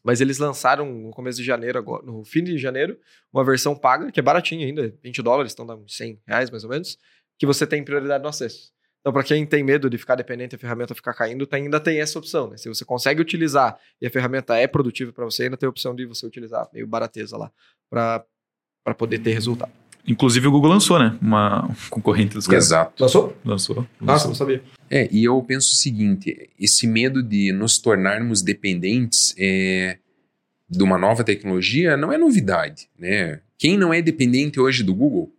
Mas 0.03 0.19
eles 0.19 0.39
lançaram 0.39 0.85
no 0.85 1.11
começo 1.11 1.37
de 1.37 1.43
janeiro, 1.43 1.77
agora, 1.77 2.03
no 2.03 2.23
fim 2.25 2.43
de 2.43 2.57
janeiro, 2.57 2.97
uma 3.31 3.43
versão 3.43 3.75
paga, 3.75 4.11
que 4.11 4.19
é 4.19 4.23
baratinha 4.23 4.65
ainda, 4.65 4.95
20 5.03 5.21
dólares, 5.21 5.51
estão 5.51 5.65
dando 5.65 5.87
100 5.87 6.19
reais 6.25 6.49
mais 6.49 6.63
ou 6.63 6.69
menos, 6.69 6.97
que 7.37 7.45
você 7.45 7.67
tem 7.67 7.83
prioridade 7.83 8.23
no 8.23 8.29
acesso. 8.29 8.71
Então, 9.01 9.11
para 9.11 9.23
quem 9.23 9.45
tem 9.45 9.63
medo 9.63 9.89
de 9.89 9.97
ficar 9.97 10.15
dependente 10.15 10.53
e 10.53 10.57
a 10.57 10.59
ferramenta 10.59 10.93
ficar 10.93 11.13
caindo, 11.13 11.47
ainda 11.51 11.79
tem 11.79 11.99
essa 11.99 12.17
opção. 12.19 12.49
Né? 12.49 12.57
Se 12.57 12.69
você 12.69 12.85
consegue 12.85 13.19
utilizar 13.19 13.77
e 13.99 14.05
a 14.05 14.09
ferramenta 14.11 14.55
é 14.55 14.67
produtiva 14.67 15.11
para 15.11 15.25
você, 15.25 15.43
ainda 15.43 15.57
tem 15.57 15.65
a 15.65 15.69
opção 15.69 15.95
de 15.95 16.05
você 16.05 16.25
utilizar 16.25 16.69
meio 16.71 16.85
barateza 16.87 17.35
lá 17.35 17.51
para 17.89 18.95
poder 18.95 19.19
ter 19.19 19.33
resultado. 19.33 19.71
Inclusive 20.07 20.47
o 20.47 20.51
Google 20.51 20.71
lançou, 20.71 20.99
né? 20.99 21.17
Uma 21.21 21.69
concorrente 21.89 22.33
dos 22.33 22.47
caras. 22.47 22.65
Exato. 22.65 23.03
Lançou? 23.03 23.37
Lançou. 23.45 23.87
Nossa, 23.99 24.27
não 24.27 24.35
sabia. 24.35 24.63
É, 24.89 25.07
e 25.11 25.23
eu 25.23 25.41
penso 25.43 25.73
o 25.73 25.75
seguinte: 25.75 26.49
esse 26.59 26.87
medo 26.87 27.21
de 27.21 27.51
nos 27.51 27.77
tornarmos 27.77 28.41
dependentes 28.41 29.33
é, 29.37 29.97
de 30.69 30.83
uma 30.83 30.97
nova 30.97 31.23
tecnologia 31.23 31.95
não 31.95 32.11
é 32.11 32.17
novidade, 32.17 32.89
né? 32.97 33.39
Quem 33.57 33.77
não 33.77 33.93
é 33.93 34.01
dependente 34.01 34.59
hoje 34.59 34.83
do 34.83 34.93
Google, 34.93 35.31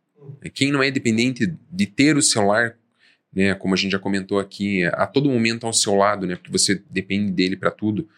quem 0.55 0.70
não 0.70 0.83
é 0.83 0.90
dependente 0.90 1.53
de 1.70 1.87
ter 1.87 2.16
o 2.16 2.22
celular, 2.22 2.77
né? 3.35 3.55
Como 3.55 3.75
a 3.75 3.77
gente 3.77 3.92
já 3.92 3.98
comentou 3.98 4.38
aqui, 4.38 4.85
a 4.85 5.07
todo 5.07 5.29
momento 5.29 5.66
ao 5.66 5.72
seu 5.72 5.94
lado, 5.96 6.27
né? 6.27 6.37
Porque 6.37 6.53
você 6.53 6.81
depende 6.90 7.33
dele 7.33 7.57
para 7.57 7.70
tudo. 7.70 8.09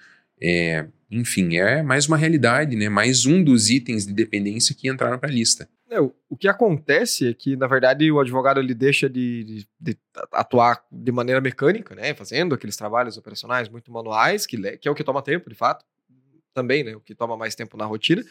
É, 0.41 0.87
enfim, 1.11 1.57
é 1.57 1.83
mais 1.83 2.07
uma 2.07 2.17
realidade, 2.17 2.77
né? 2.77 2.89
Mais 2.89 3.25
um 3.25 3.43
dos 3.43 3.71
itens 3.71 4.07
de 4.07 4.13
dependência 4.13 4.75
que 4.75 4.89
entraram 4.89 5.19
para 5.19 5.31
a 5.31 5.33
lista. 5.33 5.69
É, 5.95 6.01
o 6.01 6.37
que 6.37 6.49
acontece 6.49 7.29
é 7.29 7.35
que, 7.35 7.57
na 7.57 7.67
verdade, 7.67 8.11
o 8.11 8.19
advogado 8.19 8.59
ele 8.59 8.75
deixa 8.75 9.09
de, 9.09 9.45
de, 9.45 9.69
de, 9.81 9.99
atuar 10.33 10.85
de 10.91 11.13
maneira 11.13 11.41
mecânica, 11.41 11.95
né? 11.95 12.15
Fazendo 12.15 12.55
aqueles 12.55 12.77
trabalhos 12.77 13.17
operacionais 13.17 13.69
muito 13.69 13.93
manuais, 13.93 14.47
que, 14.47 14.77
que 14.79 14.89
é 14.89 14.91
o 14.91 14.95
que 14.95 15.05
toma 15.05 15.23
tempo, 15.23 15.49
de 15.49 15.55
fato, 15.55 15.85
também, 16.53 16.83
né? 16.83 16.97
O 16.97 17.01
que 17.01 17.15
toma 17.15 17.37
mais 17.37 17.55
tempo 17.55 17.77
na 17.77 17.85
rotina, 17.85 18.25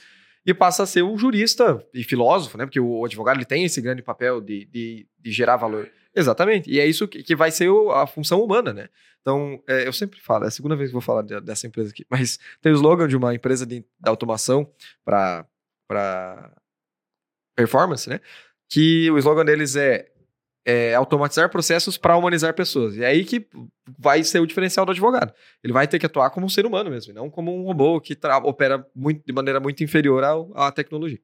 e 0.46 0.54
passa 0.54 0.84
a 0.84 0.86
ser 0.86 1.04
um 1.04 1.18
jurista 1.18 1.86
e 1.94 2.04
filósofo, 2.04 2.58
né? 2.58 2.66
Porque 2.66 2.80
o 2.80 3.06
advogado 3.06 3.38
ele 3.38 3.46
tem 3.46 3.64
esse 3.64 3.82
grande 3.82 4.02
papel 4.02 4.42
de, 4.42 4.66
de, 4.66 5.08
de 5.18 5.32
gerar 5.32 5.56
valor. 5.56 5.90
Exatamente. 6.16 6.70
E 6.70 6.80
é 6.80 6.86
isso 6.86 7.08
que, 7.08 7.24
que 7.24 7.36
vai 7.36 7.50
ser 7.50 7.70
a 7.94 8.06
função 8.06 8.42
humana, 8.42 8.74
né? 8.74 8.90
Então, 9.22 9.64
é, 9.68 9.88
eu 9.88 9.94
sempre 9.94 10.20
falo, 10.20 10.44
é 10.44 10.48
a 10.48 10.52
segunda 10.52 10.76
vez 10.76 10.90
que 10.90 10.94
vou 10.94 11.02
falar 11.02 11.22
de, 11.22 11.40
dessa 11.40 11.66
empresa 11.66 11.92
aqui, 11.92 12.06
mas 12.10 12.38
tem 12.62 12.74
o 12.74 12.76
slogan 12.76 13.08
de 13.08 13.16
uma 13.16 13.34
empresa 13.34 13.66
de, 13.66 13.80
de 13.80 14.10
automação 14.10 14.70
para 15.06 15.48
performance, 17.56 18.10
né? 18.10 18.20
Que 18.70 19.10
o 19.12 19.18
slogan 19.18 19.46
deles 19.46 19.76
é 19.76 20.08
é, 20.66 20.94
automatizar 20.96 21.50
processos 21.50 21.98
para 21.98 22.16
humanizar 22.16 22.54
pessoas. 22.54 22.96
E 22.96 23.04
é 23.04 23.08
aí 23.08 23.26
que 23.26 23.46
vai 24.00 24.24
ser 24.24 24.40
o 24.40 24.48
diferencial 24.48 24.86
do 24.86 24.92
advogado. 24.92 25.34
Ele 25.64 25.74
vai 25.74 25.88
ter 25.88 26.00
que 26.00 26.06
atuar 26.06 26.30
como 26.30 26.46
um 26.46 26.50
ser 26.50 26.66
humano 26.66 26.90
mesmo, 26.90 27.12
e 27.12 27.16
não 27.16 27.30
como 27.30 27.56
um 27.56 27.64
robô 27.64 28.00
que 28.00 28.18
opera 28.44 28.86
muito, 28.96 29.22
de 29.26 29.34
maneira 29.34 29.60
muito 29.60 29.84
inferior 29.84 30.24
ao, 30.24 30.52
à 30.56 30.72
tecnologia. 30.72 31.20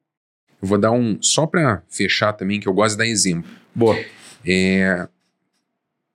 Eu 0.60 0.68
vou 0.68 0.78
dar 0.78 0.90
um. 0.90 1.20
Só 1.22 1.46
para 1.46 1.82
fechar 1.88 2.34
também, 2.34 2.60
que 2.60 2.68
eu 2.68 2.74
gosto 2.74 2.92
de 2.92 2.98
dar 2.98 3.06
exemplo. 3.06 3.50
Boa. 3.74 3.96
É, 4.46 5.08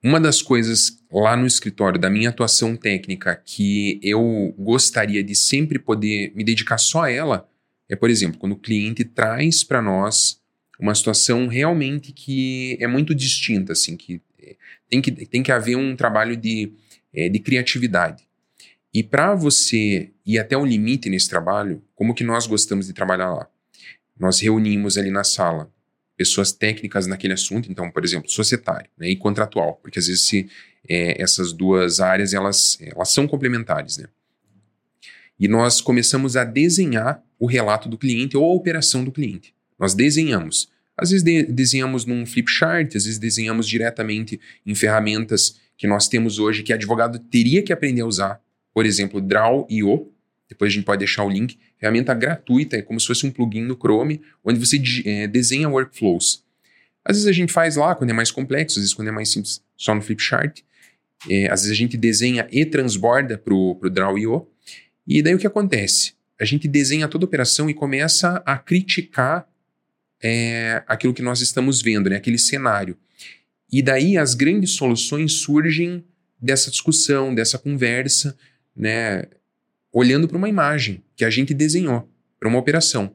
uma 0.02 0.20
das 0.20 0.40
coisas 0.40 1.02
lá 1.10 1.36
no 1.36 1.46
escritório 1.46 1.98
da 1.98 2.08
minha 2.08 2.28
atuação 2.28 2.76
técnica 2.76 3.40
que 3.44 3.98
eu 4.02 4.54
gostaria 4.56 5.22
de 5.22 5.34
sempre 5.34 5.80
poder 5.80 6.32
me 6.36 6.44
dedicar 6.44 6.78
só 6.78 7.04
a 7.04 7.10
ela 7.10 7.48
é, 7.88 7.96
por 7.96 8.10
exemplo, 8.10 8.38
quando 8.38 8.52
o 8.52 8.58
cliente 8.58 9.04
traz 9.04 9.62
para 9.62 9.80
nós 9.80 10.40
uma 10.78 10.94
situação 10.94 11.46
realmente 11.46 12.12
que 12.12 12.76
é 12.80 12.86
muito 12.86 13.14
distinta, 13.14 13.72
assim, 13.72 13.96
que 13.96 14.20
é, 14.38 14.56
tem 14.88 15.00
que, 15.00 15.10
tem 15.10 15.42
que 15.42 15.52
haver 15.52 15.76
um 15.76 15.96
trabalho 15.96 16.36
de, 16.36 16.72
é, 17.14 17.28
de 17.28 17.38
criatividade. 17.38 18.24
E 18.92 19.02
para 19.02 19.34
você 19.34 20.10
ir 20.24 20.38
até 20.38 20.56
o 20.56 20.64
limite 20.64 21.08
nesse 21.08 21.28
trabalho, 21.28 21.82
como 21.94 22.14
que 22.14 22.24
nós 22.24 22.46
gostamos 22.46 22.86
de 22.86 22.92
trabalhar 22.92 23.32
lá? 23.32 23.48
Nós 24.18 24.40
reunimos 24.40 24.96
ali 24.96 25.10
na 25.10 25.24
sala 25.24 25.70
pessoas 26.16 26.50
técnicas 26.50 27.06
naquele 27.06 27.34
assunto, 27.34 27.70
então, 27.70 27.90
por 27.90 28.02
exemplo, 28.04 28.30
societário 28.30 28.88
né, 28.96 29.10
e 29.10 29.16
contratual, 29.16 29.78
porque 29.82 29.98
às 29.98 30.06
vezes 30.06 30.22
se, 30.22 30.48
é, 30.88 31.20
essas 31.22 31.52
duas 31.52 32.00
áreas 32.00 32.32
elas, 32.32 32.78
elas 32.80 33.12
são 33.12 33.28
complementares, 33.28 33.98
né? 33.98 34.06
E 35.38 35.48
nós 35.48 35.80
começamos 35.80 36.36
a 36.36 36.44
desenhar 36.44 37.22
o 37.38 37.46
relato 37.46 37.88
do 37.88 37.98
cliente 37.98 38.36
ou 38.36 38.44
a 38.44 38.54
operação 38.54 39.04
do 39.04 39.12
cliente. 39.12 39.54
Nós 39.78 39.94
desenhamos. 39.94 40.68
Às 40.96 41.10
vezes 41.10 41.22
de 41.22 41.42
desenhamos 41.42 42.06
num 42.06 42.24
flip 42.24 42.50
chart, 42.50 42.96
às 42.96 43.04
vezes 43.04 43.18
desenhamos 43.18 43.68
diretamente 43.68 44.40
em 44.64 44.74
ferramentas 44.74 45.60
que 45.76 45.86
nós 45.86 46.08
temos 46.08 46.38
hoje 46.38 46.62
que 46.62 46.72
advogado 46.72 47.18
teria 47.18 47.62
que 47.62 47.72
aprender 47.72 48.00
a 48.00 48.06
usar. 48.06 48.40
Por 48.72 48.86
exemplo, 48.86 49.20
Draw.io. 49.20 50.10
Depois 50.48 50.72
a 50.72 50.74
gente 50.74 50.84
pode 50.84 51.00
deixar 51.00 51.24
o 51.24 51.28
link. 51.28 51.58
Ferramenta 51.78 52.14
gratuita, 52.14 52.76
é 52.76 52.82
como 52.82 52.98
se 52.98 53.06
fosse 53.06 53.26
um 53.26 53.30
plugin 53.30 53.62
no 53.62 53.76
Chrome, 53.76 54.22
onde 54.44 54.58
você 54.58 54.80
é, 55.04 55.26
desenha 55.26 55.68
workflows. 55.68 56.42
Às 57.04 57.16
vezes 57.16 57.28
a 57.28 57.32
gente 57.32 57.52
faz 57.52 57.76
lá 57.76 57.94
quando 57.94 58.10
é 58.10 58.12
mais 58.12 58.30
complexo, 58.30 58.78
às 58.78 58.84
vezes 58.84 58.94
quando 58.94 59.08
é 59.08 59.12
mais 59.12 59.30
simples, 59.30 59.62
só 59.76 59.94
no 59.94 60.00
Flipchart. 60.00 60.60
É, 61.28 61.50
às 61.50 61.62
vezes 61.62 61.72
a 61.72 61.74
gente 61.74 61.96
desenha 61.96 62.46
e 62.50 62.64
transborda 62.64 63.36
para 63.36 63.54
o 63.54 63.90
Draw.io. 63.90 64.46
E 65.06 65.22
daí 65.22 65.34
o 65.34 65.38
que 65.38 65.46
acontece? 65.46 66.14
A 66.40 66.44
gente 66.44 66.66
desenha 66.66 67.08
toda 67.08 67.24
a 67.24 67.28
operação 67.28 67.70
e 67.70 67.74
começa 67.74 68.42
a 68.44 68.58
criticar 68.58 69.48
é, 70.22 70.82
aquilo 70.86 71.14
que 71.14 71.22
nós 71.22 71.40
estamos 71.40 71.80
vendo, 71.80 72.10
né? 72.10 72.16
aquele 72.16 72.38
cenário. 72.38 72.96
E 73.70 73.82
daí 73.82 74.18
as 74.18 74.34
grandes 74.34 74.72
soluções 74.72 75.32
surgem 75.34 76.04
dessa 76.40 76.70
discussão, 76.70 77.34
dessa 77.34 77.58
conversa, 77.58 78.36
né? 78.74 79.24
olhando 79.92 80.28
para 80.28 80.36
uma 80.36 80.48
imagem 80.48 81.02
que 81.16 81.24
a 81.24 81.30
gente 81.30 81.54
desenhou, 81.54 82.08
para 82.38 82.48
uma 82.48 82.58
operação. 82.58 83.14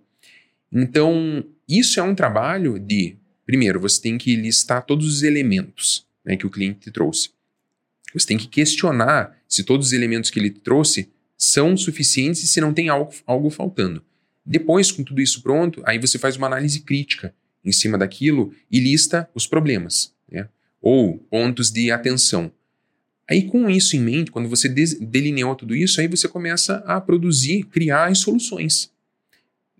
Então, 0.71 1.43
isso 1.67 1.99
é 1.99 2.03
um 2.03 2.15
trabalho 2.15 2.79
de, 2.79 3.15
primeiro, 3.45 3.79
você 3.79 4.01
tem 4.01 4.17
que 4.17 4.35
listar 4.35 4.85
todos 4.85 5.05
os 5.05 5.23
elementos 5.23 6.07
né, 6.25 6.35
que 6.35 6.45
o 6.47 6.49
cliente 6.49 6.79
te 6.79 6.91
trouxe. 6.91 7.29
Você 8.13 8.27
tem 8.27 8.37
que 8.37 8.47
questionar 8.47 9.37
se 9.47 9.63
todos 9.63 9.87
os 9.87 9.93
elementos 9.93 10.29
que 10.29 10.39
ele 10.39 10.49
trouxe 10.49 11.10
são 11.43 11.75
suficientes 11.75 12.47
se 12.47 12.61
não 12.61 12.71
tem 12.71 12.87
algo, 12.87 13.11
algo 13.25 13.49
faltando. 13.49 14.03
Depois, 14.45 14.91
com 14.91 15.03
tudo 15.03 15.19
isso 15.19 15.41
pronto, 15.41 15.81
aí 15.85 15.97
você 15.97 16.19
faz 16.19 16.37
uma 16.37 16.45
análise 16.45 16.81
crítica 16.81 17.33
em 17.65 17.71
cima 17.71 17.97
daquilo 17.97 18.53
e 18.69 18.79
lista 18.79 19.27
os 19.33 19.47
problemas, 19.47 20.13
né? 20.31 20.47
ou 20.79 21.17
pontos 21.17 21.71
de 21.71 21.89
atenção. 21.89 22.51
Aí, 23.27 23.47
com 23.47 23.67
isso 23.67 23.95
em 23.95 24.01
mente, 24.01 24.29
quando 24.29 24.47
você 24.47 24.69
delineou 24.69 25.55
tudo 25.55 25.75
isso, 25.75 25.99
aí 25.99 26.07
você 26.07 26.27
começa 26.27 26.75
a 26.85 27.01
produzir, 27.01 27.63
criar 27.63 28.11
as 28.11 28.19
soluções. 28.19 28.91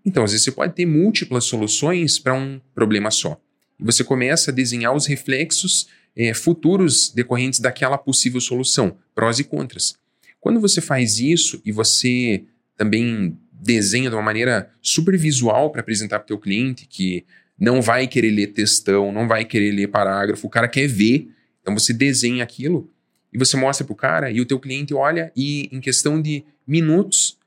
Então, 0.04 0.24
às 0.24 0.32
vezes 0.32 0.44
você 0.44 0.50
pode 0.50 0.74
ter 0.74 0.86
múltiplas 0.86 1.44
soluções 1.44 2.18
para 2.18 2.34
um 2.34 2.60
problema 2.74 3.10
só. 3.10 3.40
E 3.78 3.84
você 3.84 4.02
começa 4.02 4.50
a 4.50 4.54
desenhar 4.54 4.94
os 4.94 5.06
reflexos 5.06 5.86
é, 6.16 6.34
futuros 6.34 7.10
decorrentes 7.10 7.60
daquela 7.60 7.96
possível 7.96 8.40
solução, 8.40 8.96
prós 9.14 9.38
e 9.38 9.44
contras. 9.44 10.01
Quando 10.42 10.60
você 10.60 10.80
faz 10.80 11.20
isso 11.20 11.62
e 11.64 11.70
você 11.70 12.42
também 12.76 13.38
desenha 13.52 14.10
de 14.10 14.16
uma 14.16 14.22
maneira 14.22 14.68
super 14.82 15.16
visual 15.16 15.70
para 15.70 15.80
apresentar 15.80 16.18
para 16.18 16.24
o 16.24 16.26
teu 16.26 16.38
cliente, 16.38 16.84
que 16.84 17.24
não 17.56 17.80
vai 17.80 18.08
querer 18.08 18.32
ler 18.32 18.48
textão, 18.48 19.12
não 19.12 19.28
vai 19.28 19.44
querer 19.44 19.70
ler 19.70 19.86
parágrafo, 19.86 20.44
o 20.44 20.50
cara 20.50 20.66
quer 20.66 20.88
ver. 20.88 21.28
Então 21.60 21.72
você 21.78 21.92
desenha 21.92 22.42
aquilo 22.42 22.90
e 23.32 23.38
você 23.38 23.56
mostra 23.56 23.86
para 23.86 23.92
o 23.92 23.96
cara 23.96 24.32
e 24.32 24.40
o 24.40 24.44
teu 24.44 24.58
cliente 24.58 24.92
olha 24.92 25.30
e 25.36 25.68
em 25.70 25.80
questão 25.80 26.20
de 26.20 26.44
minutos 26.66 27.38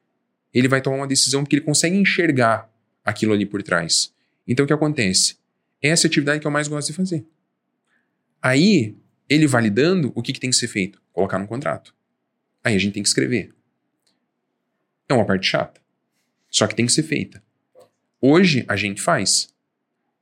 ele 0.54 0.70
vai 0.70 0.80
tomar 0.80 0.96
uma 0.96 1.08
decisão 1.08 1.44
porque 1.44 1.58
ele 1.58 1.66
consegue 1.66 1.98
enxergar 1.98 2.74
aquilo 3.04 3.34
ali 3.34 3.46
por 3.46 3.62
trás. 3.62 4.14
Então 4.48 4.64
o 4.64 4.68
que 4.68 4.74
acontece? 4.74 5.36
Essa 5.82 6.06
é 6.06 6.08
a 6.08 6.10
atividade 6.10 6.40
que 6.40 6.48
eu 6.48 6.52
mais 6.52 6.70
gosto 6.70 6.88
de 6.88 6.94
fazer. 6.94 7.26
Aí, 8.42 8.96
ele 9.28 9.48
validando, 9.48 10.14
o 10.16 10.22
que, 10.22 10.32
que 10.32 10.40
tem 10.40 10.50
que 10.50 10.56
ser 10.56 10.70
feito? 10.70 11.02
Colocar 11.12 11.38
no 11.38 11.46
contrato. 11.46 11.94
Aí 12.66 12.76
a 12.76 12.80
gente 12.80 12.94
tem 12.94 13.04
que 13.04 13.10
escrever. 13.10 13.54
É 15.08 15.14
uma 15.14 15.24
parte 15.24 15.46
chata. 15.46 15.80
Só 16.50 16.66
que 16.66 16.74
tem 16.74 16.88
que 16.88 16.92
ser 16.92 17.04
feita. 17.04 17.44
Hoje 18.20 18.66
a 18.68 18.76
gente 18.76 19.00
faz. 19.00 19.50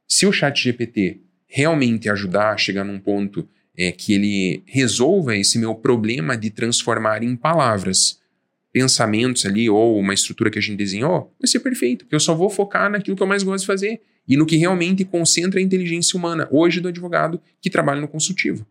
Se 0.05 0.25
o 0.25 0.31
chat 0.33 0.61
GPT 0.61 1.21
realmente 1.47 2.09
ajudar 2.09 2.51
a 2.51 2.57
chegar 2.57 2.83
num 2.83 2.99
ponto 2.99 3.47
é, 3.77 3.93
que 3.93 4.13
ele 4.13 4.61
resolva 4.65 5.37
esse 5.37 5.57
meu 5.57 5.73
problema 5.73 6.35
de 6.35 6.49
transformar 6.49 7.23
em 7.23 7.33
palavras 7.33 8.19
pensamentos 8.73 9.45
ali 9.45 9.69
ou 9.69 9.97
uma 9.97 10.13
estrutura 10.13 10.49
que 10.49 10.59
a 10.59 10.61
gente 10.61 10.75
desenhou, 10.75 11.33
vai 11.39 11.47
ser 11.47 11.59
perfeito, 11.59 12.05
eu 12.11 12.19
só 12.19 12.35
vou 12.35 12.49
focar 12.49 12.91
naquilo 12.91 13.15
que 13.15 13.23
eu 13.23 13.27
mais 13.27 13.43
gosto 13.43 13.61
de 13.61 13.67
fazer 13.67 14.01
e 14.27 14.35
no 14.35 14.45
que 14.45 14.57
realmente 14.57 15.05
concentra 15.05 15.59
a 15.59 15.63
inteligência 15.63 16.17
humana, 16.17 16.47
hoje 16.51 16.81
do 16.81 16.87
advogado 16.87 17.39
que 17.61 17.69
trabalha 17.69 18.01
no 18.01 18.07
consultivo. 18.07 18.65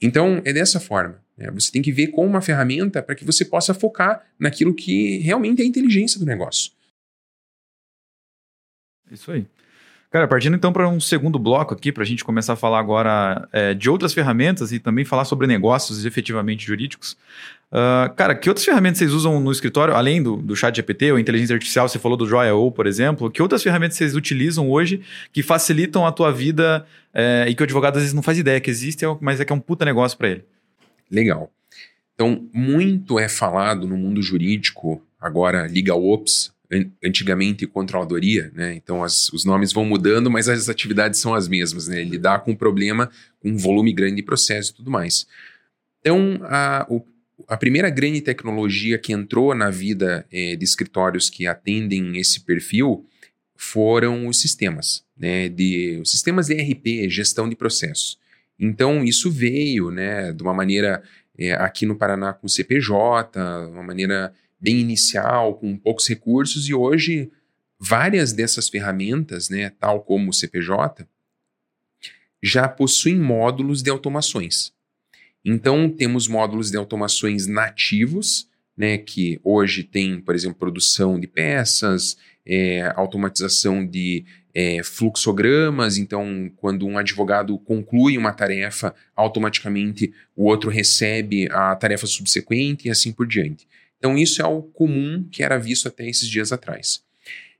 Então, 0.00 0.40
é 0.44 0.52
dessa 0.52 0.78
forma. 0.78 1.22
Né? 1.36 1.50
Você 1.52 1.72
tem 1.72 1.82
que 1.82 1.92
ver 1.92 2.08
com 2.08 2.26
uma 2.26 2.40
ferramenta 2.40 3.02
para 3.02 3.14
que 3.14 3.24
você 3.24 3.44
possa 3.44 3.74
focar 3.74 4.26
naquilo 4.38 4.74
que 4.74 5.18
realmente 5.18 5.60
é 5.60 5.64
a 5.64 5.68
inteligência 5.68 6.18
do 6.18 6.26
negócio. 6.26 6.72
Isso 9.10 9.32
aí. 9.32 9.46
Cara, 10.10 10.26
partindo 10.26 10.56
então 10.56 10.72
para 10.72 10.88
um 10.88 10.98
segundo 10.98 11.38
bloco 11.38 11.74
aqui, 11.74 11.92
para 11.92 12.02
a 12.02 12.06
gente 12.06 12.24
começar 12.24 12.54
a 12.54 12.56
falar 12.56 12.78
agora 12.78 13.46
é, 13.52 13.74
de 13.74 13.90
outras 13.90 14.14
ferramentas 14.14 14.72
e 14.72 14.78
também 14.78 15.04
falar 15.04 15.26
sobre 15.26 15.46
negócios 15.46 16.06
efetivamente 16.06 16.64
jurídicos. 16.64 17.16
Uh, 17.70 18.10
cara, 18.16 18.34
que 18.34 18.48
outras 18.48 18.64
ferramentas 18.64 18.98
vocês 18.98 19.12
usam 19.12 19.38
no 19.38 19.52
escritório, 19.52 19.94
além 19.94 20.22
do, 20.22 20.36
do 20.36 20.56
chat 20.56 20.74
GPT 20.74 21.12
ou 21.12 21.18
inteligência 21.18 21.52
artificial, 21.52 21.86
você 21.86 21.98
falou 21.98 22.16
do 22.16 22.26
Joia.o, 22.26 22.72
por 22.72 22.86
exemplo, 22.86 23.30
que 23.30 23.42
outras 23.42 23.62
ferramentas 23.62 23.98
vocês 23.98 24.16
utilizam 24.16 24.70
hoje 24.70 25.02
que 25.30 25.42
facilitam 25.42 26.06
a 26.06 26.12
tua 26.12 26.32
vida 26.32 26.86
é, 27.12 27.44
e 27.46 27.54
que 27.54 27.62
o 27.62 27.64
advogado 27.64 27.96
às 27.96 28.02
vezes 28.02 28.14
não 28.14 28.22
faz 28.22 28.38
ideia 28.38 28.58
que 28.60 28.70
existe, 28.70 29.04
mas 29.20 29.38
é 29.40 29.44
que 29.44 29.52
é 29.52 29.56
um 29.56 29.60
puta 29.60 29.84
negócio 29.84 30.16
para 30.16 30.28
ele? 30.28 30.44
Legal. 31.10 31.50
Então, 32.14 32.48
muito 32.52 33.18
é 33.18 33.28
falado 33.28 33.86
no 33.86 33.98
mundo 33.98 34.22
jurídico, 34.22 35.02
agora 35.20 35.66
Legal 35.66 36.02
Ops, 36.02 36.50
antigamente 37.02 37.66
controladoria, 37.66 38.50
né? 38.54 38.74
Então 38.74 39.02
as, 39.02 39.30
os 39.30 39.44
nomes 39.44 39.72
vão 39.72 39.84
mudando, 39.84 40.30
mas 40.30 40.48
as 40.48 40.68
atividades 40.68 41.18
são 41.18 41.34
as 41.34 41.48
mesmas, 41.48 41.88
né? 41.88 42.02
Lidar 42.02 42.40
com 42.40 42.52
um 42.52 42.56
problema 42.56 43.10
com 43.40 43.50
um 43.50 43.56
volume 43.56 43.92
grande 43.92 44.16
de 44.16 44.22
processo 44.22 44.72
e 44.72 44.74
tudo 44.74 44.90
mais. 44.90 45.26
Então, 46.00 46.40
a, 46.44 46.86
o, 46.88 47.04
a 47.46 47.56
primeira 47.56 47.88
grande 47.88 48.20
tecnologia 48.20 48.98
que 48.98 49.12
entrou 49.12 49.54
na 49.54 49.70
vida 49.70 50.26
é, 50.30 50.56
de 50.56 50.64
escritórios 50.64 51.30
que 51.30 51.46
atendem 51.46 52.18
esse 52.18 52.40
perfil 52.40 53.06
foram 53.56 54.26
os 54.26 54.40
sistemas, 54.40 55.04
né? 55.16 55.48
De, 55.48 55.98
os 56.02 56.10
sistemas 56.10 56.46
de 56.48 56.54
ERP, 56.54 57.08
gestão 57.08 57.48
de 57.48 57.56
processos. 57.56 58.18
Então, 58.58 59.04
isso 59.04 59.30
veio, 59.30 59.90
né, 59.90 60.32
de 60.32 60.42
uma 60.42 60.52
maneira 60.52 61.02
é, 61.38 61.52
aqui 61.52 61.86
no 61.86 61.94
Paraná 61.94 62.32
com 62.32 62.46
o 62.46 62.50
CPJ, 62.50 63.38
uma 63.70 63.84
maneira 63.84 64.34
bem 64.60 64.80
inicial, 64.80 65.54
com 65.54 65.76
poucos 65.76 66.08
recursos, 66.08 66.68
e 66.68 66.74
hoje 66.74 67.30
várias 67.78 68.32
dessas 68.32 68.68
ferramentas, 68.68 69.48
né, 69.48 69.70
tal 69.78 70.02
como 70.02 70.30
o 70.30 70.32
CPJ, 70.32 71.06
já 72.42 72.68
possuem 72.68 73.18
módulos 73.18 73.82
de 73.82 73.90
automações. 73.90 74.72
Então, 75.44 75.88
temos 75.88 76.26
módulos 76.26 76.70
de 76.70 76.76
automações 76.76 77.46
nativos, 77.46 78.48
né, 78.76 78.98
que 78.98 79.40
hoje 79.42 79.82
tem, 79.82 80.20
por 80.20 80.34
exemplo, 80.34 80.58
produção 80.58 81.18
de 81.18 81.26
peças, 81.26 82.16
é, 82.46 82.92
automatização 82.96 83.86
de 83.86 84.24
é, 84.54 84.82
fluxogramas. 84.82 85.98
Então, 85.98 86.50
quando 86.56 86.86
um 86.86 86.98
advogado 86.98 87.58
conclui 87.58 88.16
uma 88.16 88.32
tarefa, 88.32 88.94
automaticamente 89.14 90.12
o 90.34 90.44
outro 90.44 90.70
recebe 90.70 91.48
a 91.50 91.74
tarefa 91.76 92.06
subsequente 92.06 92.88
e 92.88 92.90
assim 92.90 93.12
por 93.12 93.26
diante. 93.26 93.66
Então, 93.98 94.16
isso 94.16 94.40
é 94.40 94.44
algo 94.44 94.70
comum 94.72 95.26
que 95.30 95.42
era 95.42 95.58
visto 95.58 95.88
até 95.88 96.08
esses 96.08 96.28
dias 96.28 96.52
atrás. 96.52 97.02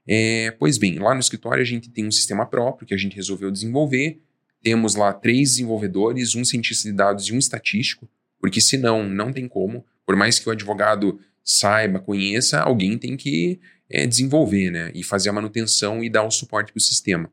É, 0.07 0.51
pois 0.57 0.77
bem, 0.77 0.97
lá 0.97 1.13
no 1.13 1.19
escritório 1.19 1.61
a 1.61 1.65
gente 1.65 1.89
tem 1.89 2.07
um 2.07 2.11
sistema 2.11 2.45
próprio 2.45 2.87
que 2.87 2.93
a 2.93 2.97
gente 2.97 3.15
resolveu 3.15 3.51
desenvolver, 3.51 4.19
temos 4.61 4.95
lá 4.95 5.13
três 5.13 5.51
desenvolvedores, 5.51 6.35
um 6.35 6.43
cientista 6.43 6.89
de 6.89 6.95
dados 6.95 7.25
e 7.27 7.33
um 7.33 7.37
estatístico, 7.37 8.09
porque 8.39 8.59
senão 8.59 9.07
não 9.07 9.31
tem 9.31 9.47
como, 9.47 9.85
por 10.05 10.15
mais 10.15 10.39
que 10.39 10.49
o 10.49 10.51
advogado 10.51 11.19
saiba, 11.43 11.99
conheça, 11.99 12.59
alguém 12.59 12.97
tem 12.97 13.15
que 13.15 13.59
é, 13.89 14.05
desenvolver, 14.05 14.71
né? 14.71 14.91
E 14.93 15.03
fazer 15.03 15.29
a 15.29 15.33
manutenção 15.33 16.03
e 16.03 16.09
dar 16.09 16.23
o 16.23 16.31
suporte 16.31 16.71
para 16.71 16.79
o 16.79 16.81
sistema. 16.81 17.31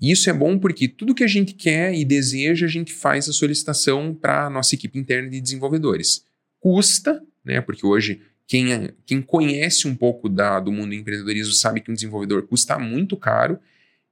Isso 0.00 0.28
é 0.28 0.32
bom 0.32 0.58
porque 0.58 0.88
tudo 0.88 1.14
que 1.14 1.24
a 1.24 1.28
gente 1.28 1.54
quer 1.54 1.94
e 1.94 2.04
deseja, 2.04 2.66
a 2.66 2.68
gente 2.68 2.92
faz 2.92 3.28
a 3.28 3.32
solicitação 3.32 4.14
para 4.14 4.46
a 4.46 4.50
nossa 4.50 4.74
equipe 4.74 4.98
interna 4.98 5.28
de 5.28 5.40
desenvolvedores. 5.40 6.24
Custa, 6.60 7.22
né? 7.46 7.60
Porque 7.60 7.86
hoje 7.86 8.20
quem, 8.46 8.72
é, 8.72 8.92
quem 9.06 9.22
conhece 9.22 9.88
um 9.88 9.94
pouco 9.94 10.28
da, 10.28 10.60
do 10.60 10.72
mundo 10.72 10.88
do 10.88 10.94
empreendedorismo 10.94 11.52
sabe 11.52 11.80
que 11.80 11.90
um 11.90 11.94
desenvolvedor 11.94 12.46
custa 12.46 12.78
muito 12.78 13.16
caro. 13.16 13.58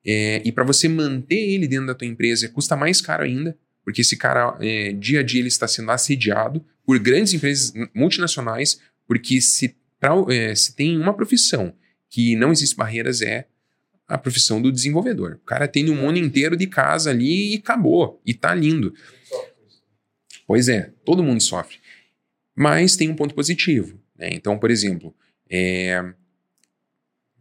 É, 0.07 0.41
e 0.45 0.53
para 0.53 0.65
você 0.65 0.89
manter 0.89 1.35
ele 1.35 1.67
dentro 1.67 1.87
da 1.87 1.95
tua 1.95 2.07
empresa 2.07 2.49
custa 2.49 2.77
mais 2.77 3.01
caro 3.01 3.25
ainda, 3.25 3.57
porque 3.85 4.03
esse 4.03 4.17
cara, 4.17 4.57
é, 4.61 4.93
dia 4.93 5.21
a 5.21 5.23
dia, 5.23 5.41
ele 5.41 5.49
está 5.49 5.67
sendo 5.67 5.91
assediado 5.91 6.65
por 6.87 6.99
grandes 6.99 7.33
empresas 7.33 7.73
multinacionais, 7.95 8.81
porque 9.07 9.41
se, 9.41 9.77
pra, 9.99 10.13
é, 10.29 10.55
se 10.55 10.75
tem 10.75 10.99
uma 10.99 11.15
profissão 11.15 11.75
que 12.09 12.37
não 12.37 12.53
existe 12.53 12.77
barreiras, 12.77 13.23
é 13.23 13.47
a 14.07 14.19
profissão 14.19 14.61
do 14.61 14.71
desenvolvedor. 14.71 15.39
O 15.43 15.47
cara 15.47 15.67
tem 15.67 15.91
um 15.91 15.97
mundo 15.97 16.19
inteiro 16.19 16.57
de 16.57 16.67
casa 16.67 17.11
ali 17.11 17.55
e 17.55 17.57
acabou, 17.57 18.21
e 18.25 18.35
tá 18.35 18.55
lindo. 18.55 18.95
Pois 20.47 20.69
é, 20.69 20.93
todo 21.05 21.23
mundo 21.23 21.43
sofre. 21.43 21.79
Mas 22.55 22.97
tem 22.97 23.11
um 23.11 23.17
ponto 23.17 23.35
positivo. 23.35 23.99
Né? 24.17 24.31
Então, 24.33 24.59
por 24.59 24.71
exemplo, 24.71 25.15
é, 25.51 26.13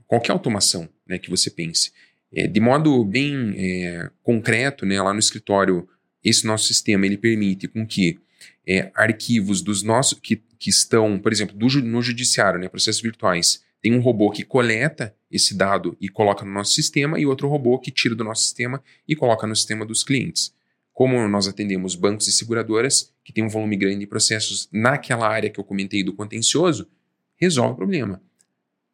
qualquer 0.07 0.31
automação 0.31 0.89
né, 1.07 1.17
que 1.17 1.29
você 1.29 1.49
pense, 1.49 1.91
é, 2.31 2.47
de 2.47 2.59
modo 2.59 3.03
bem 3.05 3.53
é, 3.57 4.09
concreto, 4.23 4.85
né, 4.85 5.01
lá 5.01 5.13
no 5.13 5.19
escritório, 5.19 5.87
esse 6.23 6.45
nosso 6.45 6.65
sistema 6.65 7.05
ele 7.05 7.17
permite 7.17 7.67
com 7.67 7.85
que 7.85 8.19
é, 8.65 8.91
arquivos 8.95 9.61
dos 9.61 9.83
nossos 9.83 10.19
que, 10.19 10.41
que 10.57 10.69
estão, 10.69 11.19
por 11.19 11.31
exemplo, 11.31 11.55
do, 11.55 11.67
no 11.81 12.01
judiciário, 12.01 12.59
né, 12.59 12.67
processos 12.67 13.01
virtuais, 13.01 13.63
tem 13.81 13.93
um 13.93 13.99
robô 13.99 14.31
que 14.31 14.43
coleta 14.43 15.13
esse 15.29 15.53
dado 15.53 15.97
e 15.99 16.07
coloca 16.07 16.45
no 16.45 16.51
nosso 16.51 16.71
sistema 16.71 17.19
e 17.19 17.25
outro 17.25 17.49
robô 17.49 17.77
que 17.77 17.91
tira 17.91 18.15
do 18.15 18.23
nosso 18.23 18.43
sistema 18.43 18.81
e 19.07 19.15
coloca 19.15 19.45
no 19.45 19.55
sistema 19.55 19.85
dos 19.85 20.03
clientes. 20.03 20.52
Como 20.93 21.27
nós 21.27 21.47
atendemos 21.47 21.95
bancos 21.95 22.27
e 22.27 22.31
seguradoras, 22.31 23.11
que 23.23 23.33
tem 23.33 23.43
um 23.43 23.49
volume 23.49 23.75
grande 23.75 24.01
de 24.01 24.07
processos 24.07 24.69
naquela 24.71 25.27
área 25.27 25.49
que 25.49 25.59
eu 25.59 25.63
comentei 25.63 26.03
do 26.03 26.13
contencioso, 26.13 26.87
resolve 27.35 27.73
o 27.73 27.75
problema. 27.75 28.21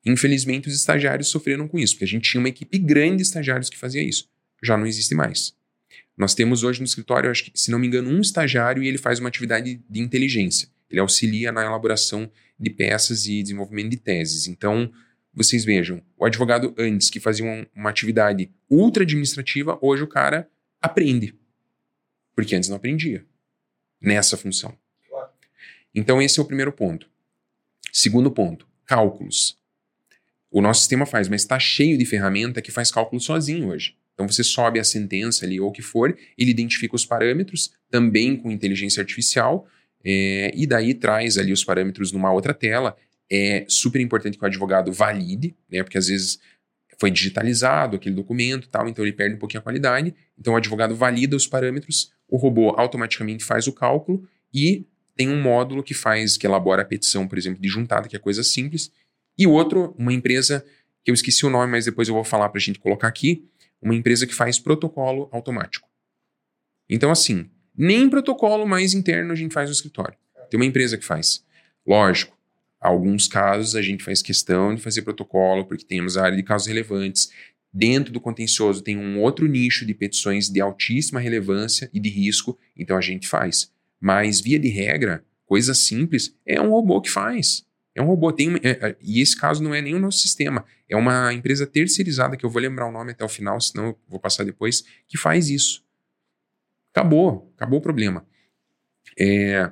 Infelizmente, 0.05 0.69
os 0.69 0.75
estagiários 0.75 1.27
sofreram 1.27 1.67
com 1.67 1.77
isso, 1.77 1.93
porque 1.93 2.05
a 2.05 2.07
gente 2.07 2.29
tinha 2.29 2.39
uma 2.39 2.49
equipe 2.49 2.77
grande 2.77 3.17
de 3.17 3.23
estagiários 3.23 3.69
que 3.69 3.77
fazia 3.77 4.01
isso. 4.01 4.29
Já 4.63 4.77
não 4.77 4.87
existe 4.87 5.13
mais. 5.13 5.53
Nós 6.17 6.33
temos 6.33 6.63
hoje 6.63 6.79
no 6.79 6.85
escritório, 6.85 7.29
acho 7.29 7.45
que, 7.45 7.51
se 7.53 7.69
não 7.69 7.79
me 7.79 7.87
engano, 7.87 8.09
um 8.09 8.21
estagiário 8.21 8.81
e 8.81 8.87
ele 8.87 8.97
faz 8.97 9.19
uma 9.19 9.29
atividade 9.29 9.81
de 9.89 9.99
inteligência. 9.99 10.69
Ele 10.89 10.99
auxilia 10.99 11.51
na 11.51 11.63
elaboração 11.63 12.29
de 12.59 12.69
peças 12.69 13.25
e 13.25 13.41
desenvolvimento 13.41 13.91
de 13.91 13.97
teses. 13.97 14.47
Então, 14.47 14.91
vocês 15.33 15.63
vejam, 15.63 16.01
o 16.17 16.25
advogado 16.25 16.73
antes 16.77 17.09
que 17.09 17.19
fazia 17.19 17.45
uma, 17.45 17.67
uma 17.75 17.89
atividade 17.89 18.51
ultra 18.69 19.03
administrativa, 19.03 19.77
hoje 19.81 20.03
o 20.03 20.07
cara 20.07 20.49
aprende. 20.81 21.38
Porque 22.39 22.55
antes 22.55 22.69
não 22.69 22.77
aprendia 22.77 23.25
nessa 23.99 24.37
função. 24.37 24.73
Então, 25.93 26.21
esse 26.21 26.39
é 26.39 26.41
o 26.41 26.45
primeiro 26.45 26.71
ponto. 26.71 27.09
Segundo 27.91 28.31
ponto, 28.31 28.65
cálculos. 28.85 29.57
O 30.49 30.61
nosso 30.61 30.79
sistema 30.79 31.05
faz, 31.05 31.27
mas 31.27 31.41
está 31.41 31.59
cheio 31.59 31.97
de 31.97 32.05
ferramenta 32.05 32.61
que 32.61 32.71
faz 32.71 32.91
cálculo 32.91 33.19
sozinho 33.19 33.67
hoje. 33.67 33.97
Então 34.13 34.25
você 34.25 34.41
sobe 34.41 34.79
a 34.79 34.85
sentença 34.85 35.45
ali 35.45 35.59
ou 35.59 35.67
o 35.67 35.71
que 35.71 35.81
for, 35.81 36.17
ele 36.37 36.51
identifica 36.51 36.95
os 36.95 37.05
parâmetros, 37.05 37.73
também 37.89 38.37
com 38.37 38.49
inteligência 38.49 39.01
artificial, 39.01 39.67
é, 40.01 40.51
e 40.55 40.65
daí 40.65 40.93
traz 40.93 41.37
ali 41.37 41.51
os 41.51 41.63
parâmetros 41.63 42.13
numa 42.13 42.31
outra 42.31 42.53
tela. 42.53 42.95
É 43.29 43.65
super 43.67 43.99
importante 43.99 44.37
que 44.37 44.43
o 44.43 44.47
advogado 44.47 44.93
valide, 44.93 45.57
né, 45.69 45.83
porque 45.83 45.97
às 45.97 46.07
vezes 46.07 46.39
foi 46.97 47.11
digitalizado 47.11 47.97
aquele 47.97 48.15
documento 48.15 48.69
tal, 48.69 48.87
então 48.87 49.05
ele 49.05 49.13
perde 49.13 49.35
um 49.35 49.39
pouquinho 49.39 49.59
a 49.59 49.63
qualidade. 49.63 50.15
Então 50.37 50.53
o 50.53 50.57
advogado 50.57 50.95
valida 50.95 51.35
os 51.35 51.45
parâmetros, 51.45 52.11
o 52.29 52.37
robô 52.37 52.73
automaticamente 52.77 53.43
faz 53.43 53.67
o 53.67 53.73
cálculo 53.73 54.27
e 54.53 54.85
tem 55.15 55.29
um 55.29 55.41
módulo 55.41 55.83
que 55.83 55.93
faz, 55.93 56.37
que 56.37 56.47
elabora 56.47 56.81
a 56.81 56.85
petição, 56.85 57.27
por 57.27 57.37
exemplo, 57.37 57.61
de 57.61 57.67
juntada, 57.67 58.07
que 58.07 58.15
é 58.15 58.19
coisa 58.19 58.43
simples. 58.43 58.91
E 59.37 59.45
outro, 59.45 59.93
uma 59.97 60.13
empresa, 60.13 60.65
que 61.03 61.11
eu 61.11 61.13
esqueci 61.13 61.45
o 61.45 61.49
nome, 61.49 61.71
mas 61.71 61.85
depois 61.85 62.07
eu 62.07 62.13
vou 62.13 62.23
falar 62.23 62.49
para 62.49 62.57
a 62.57 62.61
gente 62.61 62.79
colocar 62.79 63.07
aqui, 63.07 63.45
uma 63.81 63.95
empresa 63.95 64.25
que 64.27 64.33
faz 64.33 64.59
protocolo 64.59 65.29
automático. 65.31 65.89
Então, 66.89 67.11
assim, 67.11 67.49
nem 67.75 68.09
protocolo 68.09 68.65
mais 68.65 68.93
interno 68.93 69.31
a 69.31 69.35
gente 69.35 69.53
faz 69.53 69.69
no 69.69 69.73
escritório. 69.73 70.17
Tem 70.49 70.59
uma 70.59 70.65
empresa 70.65 70.97
que 70.97 71.05
faz. 71.05 71.45
Lógico, 71.85 72.37
alguns 72.79 73.27
casos 73.27 73.75
a 73.75 73.81
gente 73.81 74.03
faz 74.03 74.21
questão 74.21 74.73
de 74.73 74.81
fazer 74.81 75.01
protocolo, 75.01 75.65
porque 75.65 75.85
temos 75.85 76.17
a 76.17 76.23
área 76.23 76.37
de 76.37 76.43
casos 76.43 76.67
relevantes, 76.67 77.31
Dentro 77.71 78.11
do 78.11 78.19
contencioso 78.19 78.81
tem 78.81 78.97
um 78.97 79.19
outro 79.19 79.47
nicho 79.47 79.85
de 79.85 79.93
petições 79.93 80.49
de 80.49 80.59
altíssima 80.59 81.19
relevância 81.19 81.89
e 81.93 81.99
de 81.99 82.09
risco, 82.09 82.57
então 82.75 82.97
a 82.97 83.01
gente 83.01 83.27
faz. 83.27 83.71
Mas, 83.99 84.41
via 84.41 84.57
de 84.57 84.69
regra, 84.69 85.23
coisa 85.45 85.73
simples, 85.73 86.35
é 86.45 86.59
um 86.59 86.71
robô 86.71 86.99
que 86.99 87.09
faz. 87.09 87.65
É 87.93 88.01
um 88.01 88.05
robô. 88.05 88.31
Tem, 88.31 88.55
é, 88.63 88.69
é, 88.69 88.95
e 89.01 89.21
esse 89.21 89.35
caso 89.35 89.61
não 89.61 89.73
é 89.73 89.81
nem 89.81 89.93
o 89.93 89.99
nosso 89.99 90.19
sistema. 90.19 90.65
É 90.87 90.95
uma 90.95 91.33
empresa 91.33 91.67
terceirizada, 91.67 92.37
que 92.37 92.45
eu 92.45 92.49
vou 92.49 92.61
lembrar 92.61 92.87
o 92.87 92.91
nome 92.91 93.11
até 93.11 93.23
o 93.23 93.29
final, 93.29 93.59
senão 93.59 93.87
eu 93.87 93.99
vou 94.07 94.19
passar 94.19 94.43
depois, 94.43 94.83
que 95.07 95.17
faz 95.17 95.49
isso. 95.49 95.83
Acabou. 96.93 97.51
Acabou 97.55 97.79
o 97.79 97.81
problema. 97.81 98.25
É, 99.19 99.69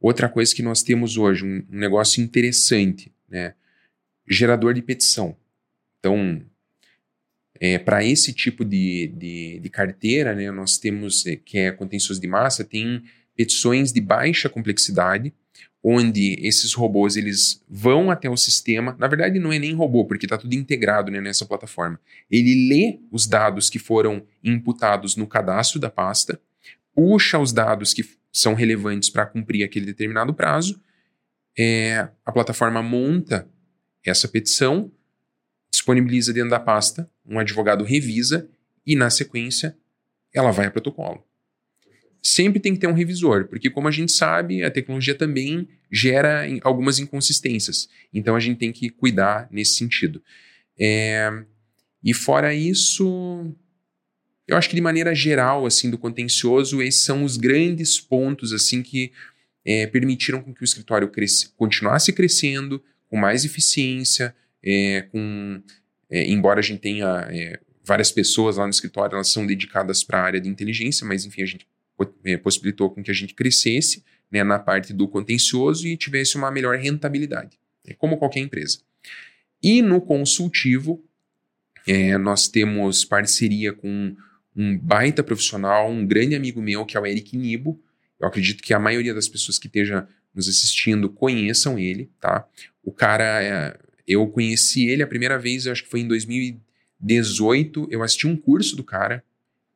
outra 0.00 0.28
coisa 0.28 0.54
que 0.54 0.62
nós 0.62 0.82
temos 0.82 1.16
hoje, 1.16 1.44
um, 1.44 1.64
um 1.70 1.78
negócio 1.78 2.22
interessante, 2.22 3.12
né? 3.28 3.54
Gerador 4.28 4.74
de 4.74 4.82
petição. 4.82 5.36
Então, 5.98 6.44
é, 7.64 7.78
Para 7.78 8.04
esse 8.04 8.32
tipo 8.32 8.64
de, 8.64 9.06
de, 9.16 9.60
de, 9.60 9.70
carteira, 9.70 10.34
né, 10.34 10.50
nós 10.50 10.78
temos, 10.78 11.24
é, 11.24 11.36
que 11.36 11.58
é 11.58 11.70
contencioso 11.70 12.20
de 12.20 12.26
massa, 12.26 12.64
tem 12.64 13.04
petições 13.36 13.92
de 13.92 14.00
baixa 14.00 14.48
complexidade, 14.48 15.32
onde 15.80 16.34
esses 16.40 16.74
robôs 16.74 17.16
eles 17.16 17.62
vão 17.70 18.10
até 18.10 18.28
o 18.28 18.36
sistema. 18.36 18.96
Na 18.98 19.06
verdade, 19.06 19.38
não 19.38 19.52
é 19.52 19.60
nem 19.60 19.74
robô, 19.74 20.04
porque 20.04 20.26
está 20.26 20.36
tudo 20.36 20.52
integrado 20.54 21.08
né, 21.12 21.20
nessa 21.20 21.46
plataforma. 21.46 22.00
Ele 22.28 22.68
lê 22.68 22.98
os 23.12 23.28
dados 23.28 23.70
que 23.70 23.78
foram 23.78 24.26
imputados 24.42 25.14
no 25.14 25.28
cadastro 25.28 25.78
da 25.78 25.88
pasta, 25.88 26.40
puxa 26.92 27.38
os 27.38 27.52
dados 27.52 27.94
que 27.94 28.04
são 28.32 28.54
relevantes 28.54 29.08
para 29.08 29.24
cumprir 29.24 29.62
aquele 29.62 29.86
determinado 29.86 30.34
prazo, 30.34 30.80
é, 31.56 32.08
a 32.26 32.32
plataforma 32.32 32.82
monta 32.82 33.48
essa 34.04 34.26
petição, 34.26 34.90
disponibiliza 35.72 36.32
dentro 36.32 36.50
da 36.50 36.60
pasta, 36.60 37.10
um 37.26 37.38
advogado 37.38 37.82
revisa 37.82 38.48
e, 38.86 38.94
na 38.94 39.08
sequência, 39.08 39.74
ela 40.32 40.50
vai 40.50 40.66
a 40.66 40.70
protocolo. 40.70 41.24
Sempre 42.22 42.60
tem 42.60 42.74
que 42.74 42.80
ter 42.80 42.86
um 42.86 42.92
revisor, 42.92 43.48
porque, 43.48 43.70
como 43.70 43.88
a 43.88 43.90
gente 43.90 44.12
sabe, 44.12 44.62
a 44.62 44.70
tecnologia 44.70 45.14
também 45.14 45.66
gera 45.90 46.44
algumas 46.62 46.98
inconsistências. 46.98 47.88
Então, 48.12 48.36
a 48.36 48.40
gente 48.40 48.58
tem 48.58 48.70
que 48.70 48.90
cuidar 48.90 49.48
nesse 49.50 49.72
sentido. 49.72 50.22
É, 50.78 51.44
e, 52.04 52.12
fora 52.14 52.54
isso, 52.54 53.52
eu 54.46 54.56
acho 54.56 54.68
que, 54.68 54.76
de 54.76 54.80
maneira 54.82 55.14
geral, 55.14 55.64
assim, 55.64 55.90
do 55.90 55.98
contencioso, 55.98 56.82
esses 56.82 57.02
são 57.02 57.24
os 57.24 57.36
grandes 57.36 57.98
pontos 57.98 58.52
assim 58.52 58.82
que 58.82 59.10
é, 59.64 59.86
permitiram 59.86 60.42
que 60.42 60.62
o 60.62 60.64
escritório 60.64 61.08
cresce, 61.08 61.48
continuasse 61.56 62.12
crescendo 62.12 62.82
com 63.08 63.16
mais 63.16 63.44
eficiência, 63.44 64.34
é, 64.64 65.02
com, 65.10 65.62
é, 66.10 66.30
embora 66.30 66.60
a 66.60 66.62
gente 66.62 66.80
tenha 66.80 67.26
é, 67.30 67.58
várias 67.84 68.10
pessoas 68.10 68.56
lá 68.56 68.64
no 68.64 68.70
escritório, 68.70 69.14
elas 69.14 69.28
são 69.28 69.46
dedicadas 69.46 70.04
para 70.04 70.20
a 70.20 70.22
área 70.22 70.40
de 70.40 70.48
inteligência, 70.48 71.06
mas 71.06 71.24
enfim, 71.24 71.42
a 71.42 71.46
gente 71.46 71.66
é, 72.24 72.36
possibilitou 72.36 72.90
com 72.90 73.02
que 73.02 73.10
a 73.10 73.14
gente 73.14 73.34
crescesse 73.34 74.04
né, 74.30 74.42
na 74.44 74.58
parte 74.58 74.92
do 74.92 75.08
contencioso 75.08 75.86
e 75.86 75.96
tivesse 75.96 76.36
uma 76.36 76.50
melhor 76.50 76.76
rentabilidade, 76.76 77.58
né, 77.86 77.94
como 77.98 78.16
qualquer 78.16 78.40
empresa. 78.40 78.78
E 79.62 79.82
no 79.82 80.00
consultivo, 80.00 81.04
é, 81.86 82.16
nós 82.18 82.48
temos 82.48 83.04
parceria 83.04 83.72
com 83.72 84.16
um 84.54 84.78
baita 84.78 85.22
profissional, 85.22 85.90
um 85.90 86.06
grande 86.06 86.34
amigo 86.34 86.60
meu, 86.60 86.84
que 86.84 86.96
é 86.96 87.00
o 87.00 87.06
Eric 87.06 87.36
Nibo. 87.36 87.80
Eu 88.20 88.28
acredito 88.28 88.62
que 88.62 88.74
a 88.74 88.78
maioria 88.78 89.14
das 89.14 89.28
pessoas 89.28 89.58
que 89.58 89.66
esteja 89.66 90.06
nos 90.34 90.48
assistindo 90.48 91.08
conheçam 91.08 91.78
ele, 91.78 92.10
tá? 92.20 92.46
O 92.82 92.92
cara 92.92 93.42
é, 93.42 93.78
eu 94.06 94.26
conheci 94.28 94.88
ele 94.88 95.02
a 95.02 95.06
primeira 95.06 95.38
vez, 95.38 95.66
eu 95.66 95.72
acho 95.72 95.84
que 95.84 95.90
foi 95.90 96.00
em 96.00 96.08
2018. 96.08 97.88
Eu 97.90 98.02
assisti 98.02 98.26
um 98.26 98.36
curso 98.36 98.76
do 98.76 98.84
cara 98.84 99.24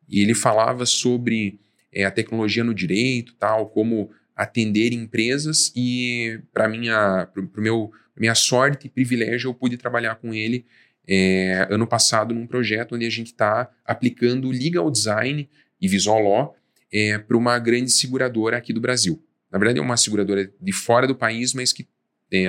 e 0.08 0.20
ele 0.20 0.34
falava 0.34 0.86
sobre 0.86 1.60
é, 1.92 2.04
a 2.04 2.10
tecnologia 2.10 2.64
no 2.64 2.74
direito, 2.74 3.34
tal, 3.34 3.68
como 3.68 4.10
atender 4.34 4.92
empresas 4.92 5.72
e 5.74 6.40
para 6.52 6.68
minha, 6.68 7.26
pro, 7.32 7.46
pro 7.48 7.62
meu, 7.62 7.90
minha 8.16 8.34
sorte 8.34 8.86
e 8.86 8.90
privilégio 8.90 9.48
eu 9.48 9.54
pude 9.54 9.78
trabalhar 9.78 10.16
com 10.16 10.34
ele 10.34 10.66
é, 11.08 11.66
ano 11.70 11.86
passado 11.86 12.34
num 12.34 12.46
projeto 12.46 12.94
onde 12.94 13.06
a 13.06 13.10
gente 13.10 13.28
está 13.28 13.70
aplicando 13.84 14.50
legal 14.50 14.90
design 14.90 15.48
e 15.80 15.88
Visual 15.88 16.20
Law 16.20 16.56
é, 16.92 17.18
para 17.18 17.36
uma 17.36 17.58
grande 17.58 17.90
seguradora 17.90 18.56
aqui 18.56 18.72
do 18.72 18.80
Brasil. 18.80 19.22
Na 19.50 19.58
verdade, 19.58 19.78
é 19.78 19.82
uma 19.82 19.96
seguradora 19.96 20.52
de 20.60 20.72
fora 20.72 21.06
do 21.06 21.14
país, 21.14 21.54
mas 21.54 21.72
que 21.72 21.86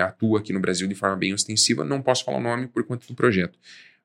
atua 0.04 0.40
aqui 0.40 0.52
no 0.52 0.60
Brasil 0.60 0.88
de 0.88 0.96
forma 0.96 1.16
bem 1.16 1.34
ostensiva. 1.34 1.84
Não 1.84 2.02
posso 2.02 2.26
falar 2.26 2.38
o 2.38 2.42
nome 2.42 2.68
por 2.68 2.84
conta 2.84 3.06
do 3.08 3.14
projeto. 3.14 3.58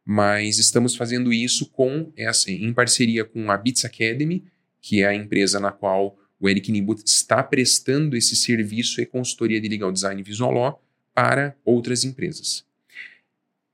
Mas 0.04 0.58
estamos 0.58 0.96
fazendo 0.96 1.32
isso 1.32 1.66
com 1.70 2.12
essa, 2.16 2.50
em 2.50 2.72
parceria 2.72 3.24
com 3.24 3.50
a 3.50 3.56
Bits 3.56 3.84
Academy, 3.84 4.44
que 4.80 5.02
é 5.02 5.06
a 5.06 5.14
empresa 5.14 5.60
na 5.60 5.70
qual 5.70 6.18
o 6.40 6.48
Eric 6.48 6.72
Nibut 6.72 7.02
está 7.06 7.42
prestando 7.42 8.16
esse 8.16 8.34
serviço 8.34 9.00
e 9.00 9.06
consultoria 9.06 9.60
de 9.60 9.68
legal 9.68 9.92
design 9.92 10.20
e 10.20 10.24
visual 10.24 10.50
law 10.50 10.84
para 11.14 11.56
outras 11.64 12.04
empresas. 12.04 12.64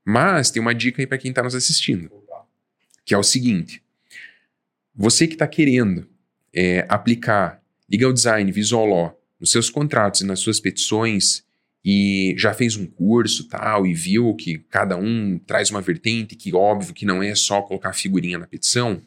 Mas 0.05 0.51
tem 0.51 0.61
uma 0.61 0.73
dica 0.73 1.01
aí 1.01 1.07
para 1.07 1.17
quem 1.17 1.29
está 1.29 1.41
nos 1.41 1.55
assistindo, 1.55 2.11
que 3.03 3.13
é 3.13 3.17
o 3.17 3.23
seguinte: 3.23 3.81
você 4.95 5.25
que 5.25 5.33
está 5.33 5.47
querendo 5.47 6.07
é, 6.53 6.85
aplicar 6.87 7.61
legal 7.89 8.13
design, 8.13 8.51
visual 8.51 8.85
law 8.85 9.21
nos 9.39 9.51
seus 9.51 9.69
contratos 9.69 10.21
e 10.21 10.25
nas 10.25 10.39
suas 10.39 10.59
petições 10.59 11.43
e 11.83 12.35
já 12.37 12.53
fez 12.53 12.75
um 12.75 12.85
curso 12.85 13.47
tal 13.47 13.85
e 13.85 13.93
viu 13.93 14.33
que 14.35 14.57
cada 14.69 14.97
um 14.97 15.39
traz 15.39 15.69
uma 15.69 15.81
vertente 15.81 16.35
que 16.35 16.53
óbvio 16.53 16.93
que 16.93 17.05
não 17.05 17.23
é 17.23 17.33
só 17.35 17.61
colocar 17.61 17.93
figurinha 17.93 18.37
na 18.37 18.47
petição, 18.47 19.01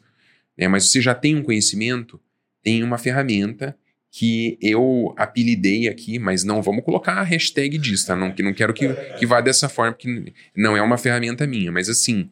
né, 0.57 0.67
mas 0.67 0.89
você 0.89 1.01
já 1.01 1.13
tem 1.13 1.35
um 1.35 1.43
conhecimento, 1.43 2.19
tem 2.63 2.83
uma 2.83 2.97
ferramenta 2.97 3.77
que 4.11 4.59
eu 4.61 5.13
apelidei 5.17 5.87
aqui, 5.87 6.19
mas 6.19 6.43
não 6.43 6.61
vamos 6.61 6.83
colocar 6.83 7.13
a 7.13 7.23
hashtag 7.23 7.79
disso, 7.79 8.05
tá? 8.05 8.15
Não, 8.15 8.31
que 8.31 8.43
não 8.43 8.53
quero 8.53 8.71
que, 8.71 8.87
que 9.17 9.25
vá 9.25 9.41
dessa 9.41 9.67
forma, 9.67 9.91
porque 9.91 10.31
não 10.55 10.77
é 10.77 10.81
uma 10.83 10.99
ferramenta 10.99 11.47
minha, 11.47 11.71
mas 11.71 11.89
assim, 11.89 12.29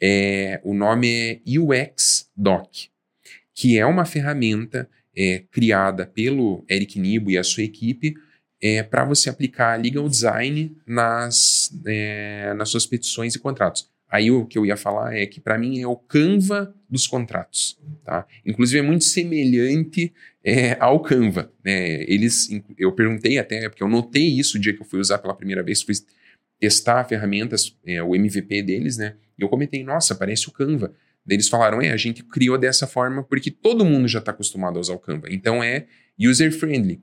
é, 0.00 0.58
o 0.64 0.72
nome 0.72 1.08
é 1.10 1.40
UX 1.46 2.30
Doc, 2.34 2.70
que 3.54 3.76
é 3.76 3.84
uma 3.84 4.06
ferramenta 4.06 4.88
é, 5.14 5.42
criada 5.50 6.06
pelo 6.06 6.64
Eric 6.68 6.98
Nibo 6.98 7.30
e 7.30 7.36
a 7.36 7.44
sua 7.44 7.62
equipe 7.62 8.14
é, 8.60 8.82
para 8.82 9.04
você 9.04 9.28
aplicar 9.30 9.80
legal 9.80 10.08
design 10.08 10.76
nas, 10.86 11.72
é, 11.86 12.52
nas 12.54 12.68
suas 12.68 12.86
petições 12.86 13.34
e 13.34 13.38
contratos. 13.38 13.88
Aí 14.10 14.30
o 14.30 14.46
que 14.46 14.56
eu 14.56 14.64
ia 14.64 14.76
falar 14.76 15.14
é 15.14 15.26
que 15.26 15.38
para 15.38 15.58
mim 15.58 15.80
é 15.80 15.86
o 15.86 15.94
Canva 15.94 16.74
dos 16.88 17.06
contratos, 17.06 17.78
tá? 18.04 18.26
Inclusive 18.44 18.78
é 18.78 18.82
muito 18.82 19.04
semelhante 19.04 20.12
é, 20.42 20.76
ao 20.80 21.00
Canva, 21.00 21.52
né? 21.62 22.02
Eles, 22.04 22.48
eu 22.78 22.90
perguntei 22.92 23.38
até 23.38 23.68
porque 23.68 23.82
eu 23.82 23.88
notei 23.88 24.26
isso 24.26 24.56
o 24.56 24.60
dia 24.60 24.72
que 24.72 24.80
eu 24.80 24.86
fui 24.86 24.98
usar 24.98 25.18
pela 25.18 25.34
primeira 25.34 25.62
vez, 25.62 25.82
fui 25.82 25.94
testar 26.58 27.04
ferramentas, 27.04 27.76
é, 27.86 28.02
o 28.02 28.16
MVP 28.16 28.62
deles, 28.62 28.96
né? 28.96 29.14
E 29.38 29.42
eu 29.42 29.48
comentei, 29.48 29.84
nossa, 29.84 30.14
parece 30.14 30.48
o 30.48 30.52
Canva. 30.52 30.94
Eles 31.28 31.48
falaram, 31.48 31.82
é, 31.82 31.90
a 31.90 31.96
gente 31.96 32.24
criou 32.24 32.56
dessa 32.56 32.86
forma 32.86 33.22
porque 33.22 33.50
todo 33.50 33.84
mundo 33.84 34.08
já 34.08 34.20
está 34.20 34.32
acostumado 34.32 34.78
a 34.78 34.80
usar 34.80 34.94
o 34.94 34.98
Canva. 34.98 35.26
Então 35.30 35.62
é 35.62 35.84
user 36.18 36.50
friendly. 36.50 37.02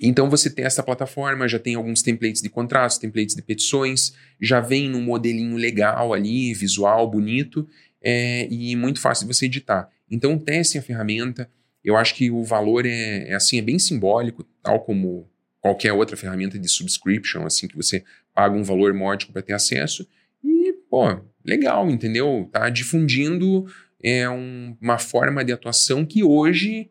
Então 0.00 0.28
você 0.28 0.50
tem 0.50 0.64
essa 0.64 0.82
plataforma, 0.82 1.48
já 1.48 1.58
tem 1.58 1.74
alguns 1.74 2.02
templates 2.02 2.42
de 2.42 2.48
contratos, 2.48 2.98
templates 2.98 3.34
de 3.34 3.42
petições, 3.42 4.12
já 4.40 4.60
vem 4.60 4.88
num 4.88 5.00
modelinho 5.00 5.56
legal 5.56 6.12
ali, 6.12 6.52
visual, 6.52 7.08
bonito, 7.08 7.68
é, 8.02 8.46
e 8.50 8.74
muito 8.76 9.00
fácil 9.00 9.26
de 9.26 9.34
você 9.34 9.46
editar. 9.46 9.88
Então 10.10 10.38
testem 10.38 10.80
a 10.80 10.84
ferramenta. 10.84 11.48
Eu 11.82 11.96
acho 11.96 12.14
que 12.14 12.30
o 12.30 12.42
valor 12.42 12.86
é, 12.86 13.28
é 13.28 13.34
assim, 13.34 13.58
é 13.58 13.62
bem 13.62 13.78
simbólico, 13.78 14.44
tal 14.62 14.80
como 14.80 15.28
qualquer 15.60 15.92
outra 15.92 16.16
ferramenta 16.16 16.58
de 16.58 16.68
subscription, 16.68 17.46
assim, 17.46 17.66
que 17.66 17.76
você 17.76 18.04
paga 18.34 18.54
um 18.54 18.62
valor 18.62 18.92
módico 18.92 19.32
para 19.32 19.42
ter 19.42 19.54
acesso. 19.54 20.06
E, 20.42 20.72
pô, 20.90 21.20
legal, 21.44 21.88
entendeu? 21.90 22.48
Tá 22.52 22.68
difundindo 22.68 23.66
é, 24.02 24.28
um, 24.28 24.76
uma 24.80 24.98
forma 24.98 25.44
de 25.44 25.52
atuação 25.52 26.04
que 26.04 26.22
hoje 26.22 26.90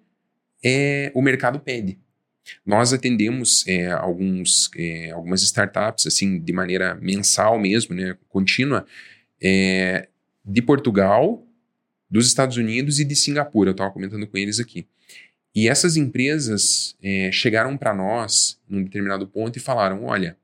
é, 0.64 1.12
o 1.14 1.22
mercado 1.22 1.60
pede. 1.60 2.00
Nós 2.66 2.94
atendemos 2.94 3.66
é, 3.68 3.92
alguns, 3.92 4.70
é, 4.76 5.12
algumas 5.12 5.42
startups 5.44 6.08
assim 6.08 6.40
de 6.40 6.54
maneira 6.54 6.96
mensal 6.96 7.60
mesmo, 7.60 7.96
né, 7.96 8.18
contínua, 8.30 8.86
é, 9.42 10.08
de 10.44 10.62
Portugal, 10.62 11.46
dos 12.10 12.28
Estados 12.28 12.58
Unidos 12.58 13.00
e 13.00 13.06
de 13.06 13.16
Singapura. 13.16 13.70
Eu 13.70 13.74
estava 13.74 13.92
comentando 13.92 14.28
com 14.28 14.38
eles 14.38 14.60
aqui. 14.60 14.86
E 15.56 15.68
essas 15.68 15.96
empresas 15.98 16.96
é, 17.02 17.32
chegaram 17.32 17.78
para 17.78 17.94
nós 17.94 18.60
num 18.68 18.84
determinado 18.84 19.28
ponto 19.28 19.58
e 19.58 19.62
falaram: 19.62 20.06
olha, 20.06 20.36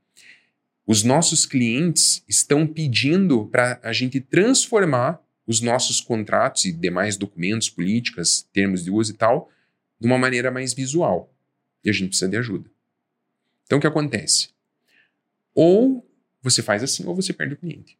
os 0.85 1.03
nossos 1.03 1.45
clientes 1.45 2.23
estão 2.27 2.65
pedindo 2.65 3.45
para 3.47 3.79
a 3.83 3.91
gente 3.91 4.19
transformar 4.19 5.19
os 5.45 5.61
nossos 5.61 5.99
contratos 5.99 6.65
e 6.65 6.71
demais 6.71 7.17
documentos, 7.17 7.69
políticas, 7.69 8.47
termos 8.53 8.83
de 8.83 8.91
uso 8.91 9.11
e 9.11 9.15
tal, 9.15 9.49
de 9.99 10.05
uma 10.05 10.17
maneira 10.17 10.51
mais 10.51 10.73
visual 10.73 11.33
e 11.83 11.89
a 11.89 11.93
gente 11.93 12.09
precisa 12.09 12.29
de 12.29 12.37
ajuda. 12.37 12.69
Então 13.65 13.77
o 13.77 13.81
que 13.81 13.87
acontece? 13.87 14.49
Ou 15.53 16.05
você 16.41 16.61
faz 16.61 16.83
assim 16.83 17.05
ou 17.05 17.15
você 17.15 17.33
perde 17.33 17.53
o 17.53 17.57
cliente. 17.57 17.97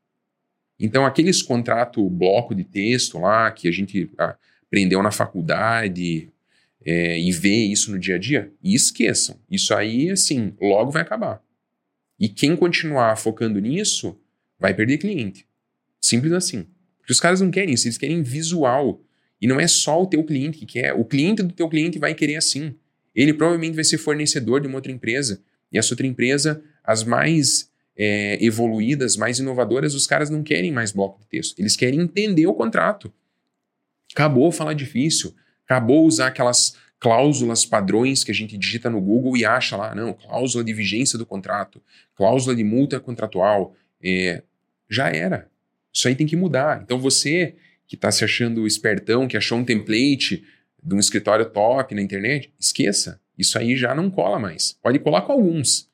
Então 0.80 1.06
aqueles 1.06 1.42
contrato 1.42 2.10
bloco 2.10 2.56
de 2.56 2.64
texto 2.64 3.20
lá 3.20 3.52
que 3.52 3.68
a 3.68 3.72
gente 3.72 4.10
aprendeu 4.66 5.04
na 5.04 5.12
faculdade 5.12 6.32
é, 6.86 7.20
e 7.20 7.32
vê 7.32 7.56
isso 7.66 7.92
no 7.92 8.00
dia 8.00 8.16
a 8.16 8.18
dia, 8.18 8.52
esqueçam. 8.64 9.38
Isso 9.50 9.74
aí, 9.74 10.10
assim, 10.10 10.54
logo 10.62 10.92
vai 10.92 11.02
acabar. 11.02 11.44
E 12.20 12.30
quem 12.30 12.56
continuar 12.56 13.18
focando 13.18 13.60
nisso 13.60 14.18
vai 14.60 14.74
perder 14.74 14.98
cliente. 14.98 15.48
Simples 16.02 16.34
assim. 16.34 16.68
Porque 17.00 17.12
os 17.12 17.20
caras 17.20 17.42
não 17.42 17.52
querem 17.52 17.74
isso, 17.74 17.88
eles 17.88 17.98
querem 17.98 18.22
visual. 18.22 19.02
E 19.42 19.48
não 19.48 19.60
é 19.60 19.68
só 19.68 20.02
o 20.02 20.08
teu 20.08 20.24
cliente 20.24 20.60
que 20.60 20.66
quer, 20.66 20.94
o 20.94 21.06
cliente 21.06 21.42
do 21.42 21.54
teu 21.54 21.70
cliente 21.70 21.98
vai 21.98 22.14
querer 22.14 22.36
assim. 22.36 22.76
Ele 23.22 23.34
provavelmente 23.34 23.76
vai 23.76 23.84
ser 23.84 23.97
fornecedor 23.97 24.61
de 24.61 24.67
uma 24.67 24.78
outra 24.78 24.93
empresa. 24.93 25.41
E 25.70 25.78
essa 25.78 25.93
outra 25.93 26.07
empresa, 26.07 26.63
as 26.82 27.03
mais 27.03 27.70
é, 27.97 28.38
evoluídas, 28.41 29.17
mais 29.17 29.39
inovadoras, 29.39 29.93
os 29.93 30.07
caras 30.07 30.30
não 30.30 30.41
querem 30.41 30.72
mais 30.72 30.93
bloco 30.93 31.20
de 31.20 31.28
texto. 31.28 31.59
Eles 31.59 31.76
querem 31.76 31.99
entender 31.99 32.47
o 32.47 32.53
contrato. 32.53 33.11
Acabou 34.13 34.49
falar 34.53 34.72
difícil. 34.72 35.36
Acabou 35.65 36.05
usar 36.05 36.28
aquelas 36.28 36.78
cláusulas 36.97 37.65
padrões 37.65 38.24
que 38.24 38.32
a 38.32 38.34
gente 38.34 38.57
digita 38.57 38.89
no 38.89 39.01
Google 39.01 39.36
e 39.36 39.43
acha 39.43 39.76
lá, 39.76 39.93
não, 39.93 40.13
cláusula 40.13 40.63
de 40.63 40.72
vigência 40.72 41.17
do 41.17 41.26
contrato, 41.26 41.82
cláusula 42.15 42.55
de 42.55 42.63
multa 42.63 43.01
contratual. 43.01 43.76
É, 44.01 44.43
já 44.89 45.09
era. 45.09 45.49
Isso 45.93 46.07
aí 46.07 46.15
tem 46.15 46.26
que 46.26 46.38
mudar. 46.38 46.82
Então 46.84 46.97
você 46.97 47.55
que 47.86 47.95
está 47.95 48.11
se 48.11 48.24
achando 48.24 48.65
espertão, 48.65 49.28
que 49.28 49.36
achou 49.36 49.57
um 49.57 49.65
template 49.65 50.45
de 50.84 50.96
um 50.96 51.00
escritório 51.00 51.50
top 51.50 51.94
na 51.94 52.02
internet, 52.02 52.54
esqueça. 52.60 53.20
Isso 53.38 53.58
aí 53.58 53.76
já 53.76 53.96
não 53.96 54.10
cola 54.10 54.40
mais. 54.40 54.78
Pode 54.82 55.00
colar 55.00 55.22
com 55.22 55.32
alguns, 55.32 55.90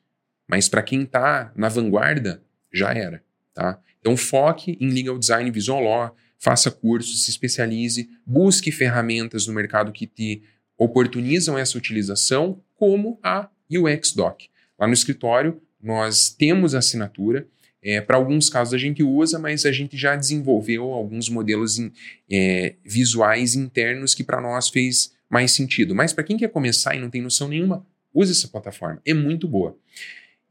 mas 0.47 0.67
para 0.67 0.81
quem 0.81 1.03
está 1.03 1.51
na 1.55 1.69
vanguarda, 1.69 2.41
já 2.73 2.93
era. 2.93 3.23
Tá? 3.53 3.79
Então 3.99 4.17
foque 4.17 4.77
em 4.79 4.89
legal 4.89 5.17
design 5.17 5.49
visual 5.49 5.81
law, 5.81 6.15
faça 6.37 6.69
cursos, 6.69 7.23
se 7.23 7.31
especialize, 7.31 8.09
busque 8.25 8.71
ferramentas 8.71 9.47
no 9.47 9.53
mercado 9.53 9.91
que 9.91 10.05
te 10.05 10.43
oportunizam 10.77 11.57
essa 11.57 11.77
utilização, 11.77 12.61
como 12.75 13.19
a 13.23 13.49
UX 13.71 14.11
Doc. 14.11 14.41
Lá 14.77 14.87
no 14.87 14.93
escritório, 14.93 15.61
nós 15.81 16.29
temos 16.29 16.75
assinatura, 16.75 17.47
é, 17.85 18.01
Para 18.01 18.17
alguns 18.17 18.49
casos 18.49 18.73
a 18.73 18.79
gente 18.79 19.03
usa, 19.03 19.37
mas 19.37 19.63
a 19.63 19.71
gente 19.71 19.95
já 19.95 20.15
desenvolveu 20.15 20.85
alguns 20.85 21.29
modelos 21.29 21.77
in, 21.77 21.91
é, 22.27 22.73
visuais 22.83 23.53
internos 23.53 24.15
que 24.15 24.23
para 24.23 24.41
nós 24.41 24.69
fez 24.69 25.13
mais 25.29 25.51
sentido. 25.51 25.93
Mas 25.93 26.11
para 26.11 26.23
quem 26.23 26.35
quer 26.35 26.49
começar 26.49 26.95
e 26.95 26.99
não 26.99 27.11
tem 27.11 27.21
noção 27.21 27.47
nenhuma, 27.47 27.85
use 28.11 28.31
essa 28.31 28.47
plataforma. 28.47 28.99
É 29.05 29.13
muito 29.13 29.47
boa. 29.47 29.77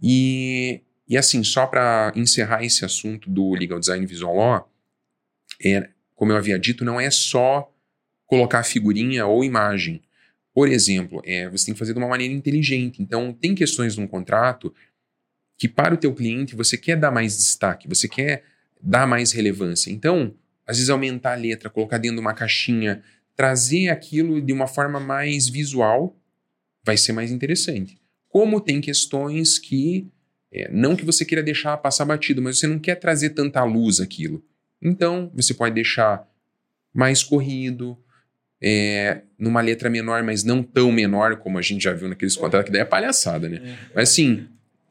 E, 0.01 0.81
e 1.09 1.17
assim, 1.17 1.43
só 1.43 1.67
para 1.67 2.13
encerrar 2.15 2.63
esse 2.65 2.85
assunto 2.85 3.29
do 3.29 3.53
Legal 3.55 3.81
Design 3.81 4.07
Visual 4.07 4.37
Law, 4.37 4.73
é, 5.65 5.89
como 6.15 6.31
eu 6.31 6.37
havia 6.37 6.57
dito, 6.57 6.85
não 6.85 7.01
é 7.01 7.11
só 7.11 7.69
colocar 8.27 8.63
figurinha 8.63 9.27
ou 9.27 9.43
imagem. 9.43 10.01
Por 10.55 10.69
exemplo, 10.69 11.21
é, 11.25 11.49
você 11.49 11.67
tem 11.67 11.75
que 11.75 11.81
fazer 11.81 11.95
de 11.95 11.99
uma 11.99 12.07
maneira 12.07 12.33
inteligente. 12.33 13.03
Então, 13.03 13.33
tem 13.33 13.57
questões 13.57 13.97
num 13.97 14.07
contrato 14.07 14.73
que 15.57 15.69
para 15.69 15.95
o 15.95 15.97
teu 15.97 16.15
cliente 16.15 16.55
você 16.55 16.77
quer 16.77 16.97
dar 16.97 17.11
mais 17.11 17.37
destaque, 17.37 17.89
você 17.89 18.09
quer 18.09 18.45
dar 18.81 19.07
mais 19.07 19.33
relevância. 19.33 19.91
Então, 19.91 20.35
às 20.67 20.77
vezes 20.77 20.91
aumentar 20.91 21.33
a 21.33 21.37
letra, 21.37 21.71
colocar 21.71 21.99
dentro 21.99 22.17
de 22.17 22.21
uma 22.21 22.35
caixinha, 22.35 23.03
trazer 23.37 23.89
aquilo 23.89 24.41
de 24.41 24.53
uma 24.53 24.67
forma 24.67 25.01
mais 25.01 25.49
visual 25.49 26.17
vai 26.85 26.97
ser 26.97 27.13
mais 27.13 27.31
interessante. 27.31 27.99
Como 28.29 28.61
tem 28.61 28.81
questões 28.81 29.59
que 29.59 30.09
é, 30.53 30.71
não 30.71 30.95
que 30.95 31.05
você 31.05 31.25
queira 31.25 31.43
deixar 31.43 31.77
passar 31.79 32.05
batido, 32.05 32.41
mas 32.41 32.59
você 32.59 32.67
não 32.67 32.79
quer 32.79 32.95
trazer 32.95 33.31
tanta 33.31 33.63
luz 33.65 34.01
aquilo. 34.01 34.45
Então, 34.81 35.31
você 35.35 35.53
pode 35.53 35.75
deixar 35.75 36.29
mais 36.93 37.25
corrido, 37.25 37.99
é, 38.63 39.23
numa 39.37 39.61
letra 39.61 39.91
menor, 39.91 40.23
mas 40.23 40.45
não 40.45 40.63
tão 40.63 40.93
menor 40.93 41.37
como 41.37 41.59
a 41.59 41.63
gente 41.63 41.83
já 41.83 41.93
viu 41.93 42.09
naqueles 42.09 42.37
contratos, 42.37 42.67
que 42.67 42.73
daí 42.73 42.83
é 42.83 42.85
palhaçada, 42.85 43.49
né? 43.49 43.57
É. 43.57 43.77
Mas 43.95 44.11
assim, 44.11 44.47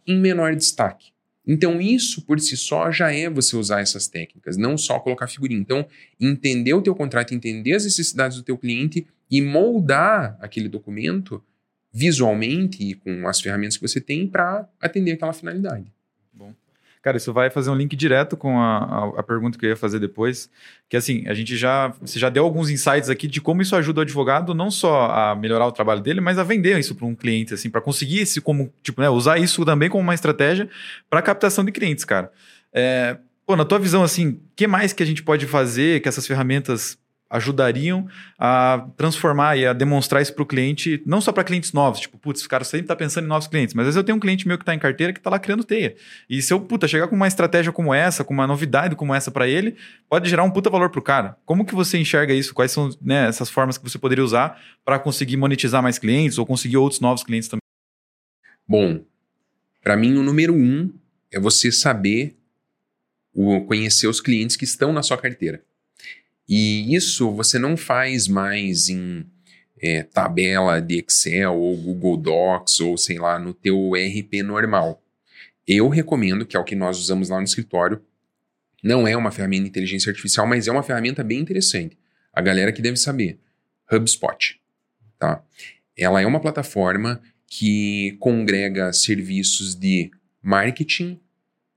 em 0.05 0.19
menor 0.19 0.55
destaque. 0.55 1.13
Então, 1.45 1.81
isso 1.81 2.21
por 2.21 2.39
si 2.39 2.55
só 2.55 2.89
já 2.89 3.11
é 3.11 3.29
você 3.29 3.55
usar 3.55 3.81
essas 3.81 4.07
técnicas, 4.07 4.55
não 4.55 4.77
só 4.77 4.99
colocar 4.99 5.27
figurinha. 5.27 5.59
Então, 5.59 5.85
entender 6.19 6.73
o 6.73 6.81
teu 6.81 6.95
contrato, 6.95 7.33
entender 7.33 7.73
as 7.73 7.83
necessidades 7.83 8.37
do 8.37 8.43
teu 8.43 8.57
cliente 8.57 9.05
e 9.29 9.41
moldar 9.41 10.37
aquele 10.39 10.69
documento 10.69 11.43
visualmente 11.91 12.83
e 12.83 12.95
com 12.95 13.27
as 13.27 13.39
ferramentas 13.39 13.77
que 13.77 13.87
você 13.87 14.01
tem 14.01 14.27
para 14.27 14.67
atender 14.81 15.11
aquela 15.11 15.33
finalidade. 15.33 15.92
Cara, 17.03 17.17
isso 17.17 17.33
vai 17.33 17.49
fazer 17.49 17.69
um 17.69 17.75
link 17.75 17.97
direto 17.97 18.37
com 18.37 18.57
a, 18.57 18.77
a, 18.77 19.19
a, 19.19 19.23
pergunta 19.23 19.59
que 19.59 19.65
eu 19.65 19.71
ia 19.71 19.75
fazer 19.75 19.99
depois. 19.99 20.49
Que 20.87 20.95
assim, 20.95 21.27
a 21.27 21.33
gente 21.33 21.57
já. 21.57 21.89
Você 21.99 22.17
já 22.17 22.29
deu 22.29 22.45
alguns 22.45 22.69
insights 22.69 23.09
aqui 23.09 23.27
de 23.27 23.41
como 23.41 23.61
isso 23.61 23.75
ajuda 23.75 23.99
o 23.99 24.03
advogado 24.03 24.53
não 24.53 24.71
só 24.71 25.11
a 25.11 25.35
melhorar 25.35 25.67
o 25.67 25.71
trabalho 25.73 25.99
dele, 25.99 26.21
mas 26.21 26.39
a 26.39 26.43
vender 26.43 26.79
isso 26.79 26.95
para 26.95 27.05
um 27.05 27.13
cliente, 27.13 27.53
assim, 27.53 27.69
para 27.69 27.81
conseguir 27.81 28.19
esse 28.19 28.39
como, 28.39 28.73
tipo, 28.81 29.01
né, 29.01 29.09
usar 29.09 29.37
isso 29.37 29.65
também 29.65 29.89
como 29.89 30.01
uma 30.01 30.13
estratégia 30.13 30.69
para 31.09 31.21
captação 31.21 31.65
de 31.65 31.73
clientes, 31.73 32.05
cara. 32.05 32.31
É, 32.71 33.17
pô, 33.45 33.57
na 33.57 33.65
tua 33.65 33.79
visão, 33.79 34.01
assim, 34.01 34.39
que 34.55 34.65
mais 34.65 34.93
que 34.93 35.03
a 35.03 35.05
gente 35.05 35.21
pode 35.21 35.45
fazer 35.45 36.01
que 36.01 36.07
essas 36.07 36.25
ferramentas 36.25 36.97
ajudariam 37.33 38.07
a 38.37 38.87
transformar 38.95 39.57
e 39.57 39.65
a 39.65 39.73
demonstrar 39.73 40.21
isso 40.21 40.33
para 40.33 40.43
o 40.43 40.45
cliente, 40.45 41.01
não 41.03 41.19
só 41.19 41.31
para 41.31 41.43
clientes 41.43 41.73
novos, 41.73 42.01
tipo, 42.01 42.15
putz, 42.19 42.45
o 42.45 42.49
cara 42.49 42.63
sempre 42.63 42.83
está 42.83 42.95
pensando 42.95 43.25
em 43.25 43.27
novos 43.27 43.47
clientes, 43.47 43.73
mas 43.73 43.83
às 43.83 43.87
vezes 43.87 43.97
eu 43.97 44.03
tenho 44.03 44.15
um 44.15 44.19
cliente 44.19 44.47
meu 44.47 44.55
que 44.55 44.61
está 44.61 44.75
em 44.75 44.77
carteira 44.77 45.11
que 45.11 45.19
está 45.19 45.31
lá 45.31 45.39
criando 45.39 45.63
teia. 45.63 45.95
E 46.29 46.43
se 46.43 46.53
eu, 46.53 46.59
puta, 46.59 46.87
chegar 46.87 47.07
com 47.07 47.15
uma 47.15 47.27
estratégia 47.27 47.71
como 47.71 47.91
essa, 47.91 48.23
com 48.23 48.35
uma 48.35 48.45
novidade 48.45 48.95
como 48.95 49.15
essa 49.15 49.31
para 49.31 49.47
ele, 49.47 49.75
pode 50.07 50.29
gerar 50.29 50.43
um 50.43 50.51
puta 50.51 50.69
valor 50.69 50.91
para 50.91 50.99
o 50.99 51.01
cara. 51.01 51.35
Como 51.43 51.65
que 51.65 51.73
você 51.73 51.97
enxerga 51.97 52.33
isso? 52.33 52.53
Quais 52.53 52.71
são 52.71 52.91
né, 53.01 53.27
essas 53.27 53.49
formas 53.49 53.79
que 53.79 53.83
você 53.83 53.97
poderia 53.97 54.23
usar 54.23 54.61
para 54.85 54.99
conseguir 54.99 55.37
monetizar 55.37 55.81
mais 55.81 55.97
clientes 55.97 56.37
ou 56.37 56.45
conseguir 56.45 56.77
outros 56.77 57.01
novos 57.01 57.23
clientes 57.23 57.49
também? 57.49 57.61
Bom, 58.67 59.03
para 59.81 59.97
mim 59.97 60.15
o 60.17 60.23
número 60.23 60.53
um 60.53 60.93
é 61.31 61.39
você 61.39 61.71
saber 61.71 62.37
o, 63.33 63.61
conhecer 63.61 64.05
os 64.05 64.21
clientes 64.21 64.55
que 64.55 64.65
estão 64.65 64.93
na 64.93 65.01
sua 65.01 65.17
carteira. 65.17 65.63
E 66.47 66.93
isso 66.93 67.31
você 67.31 67.57
não 67.57 67.77
faz 67.77 68.27
mais 68.27 68.89
em 68.89 69.25
é, 69.81 70.03
tabela 70.03 70.79
de 70.79 70.99
Excel 70.99 71.55
ou 71.55 71.75
Google 71.75 72.17
Docs 72.17 72.79
ou 72.79 72.97
sei 72.97 73.17
lá, 73.17 73.37
no 73.39 73.53
teu 73.53 73.91
RP 73.93 74.41
normal. 74.43 75.01
Eu 75.67 75.89
recomendo, 75.89 76.45
que 76.45 76.55
é 76.55 76.59
o 76.59 76.63
que 76.63 76.75
nós 76.75 76.99
usamos 76.99 77.29
lá 77.29 77.37
no 77.37 77.43
escritório, 77.43 78.01
não 78.83 79.07
é 79.07 79.15
uma 79.15 79.31
ferramenta 79.31 79.63
de 79.63 79.69
inteligência 79.69 80.09
artificial, 80.09 80.45
mas 80.45 80.67
é 80.67 80.71
uma 80.71 80.83
ferramenta 80.83 81.23
bem 81.23 81.39
interessante. 81.39 81.97
A 82.33 82.41
galera 82.41 82.71
que 82.73 82.81
deve 82.81 82.97
saber, 82.97 83.39
HubSpot, 83.91 84.59
tá? 85.17 85.41
Ela 85.95 86.21
é 86.21 86.25
uma 86.25 86.41
plataforma 86.41 87.21
que 87.47 88.17
congrega 88.19 88.91
serviços 88.91 89.75
de 89.75 90.11
marketing, 90.41 91.19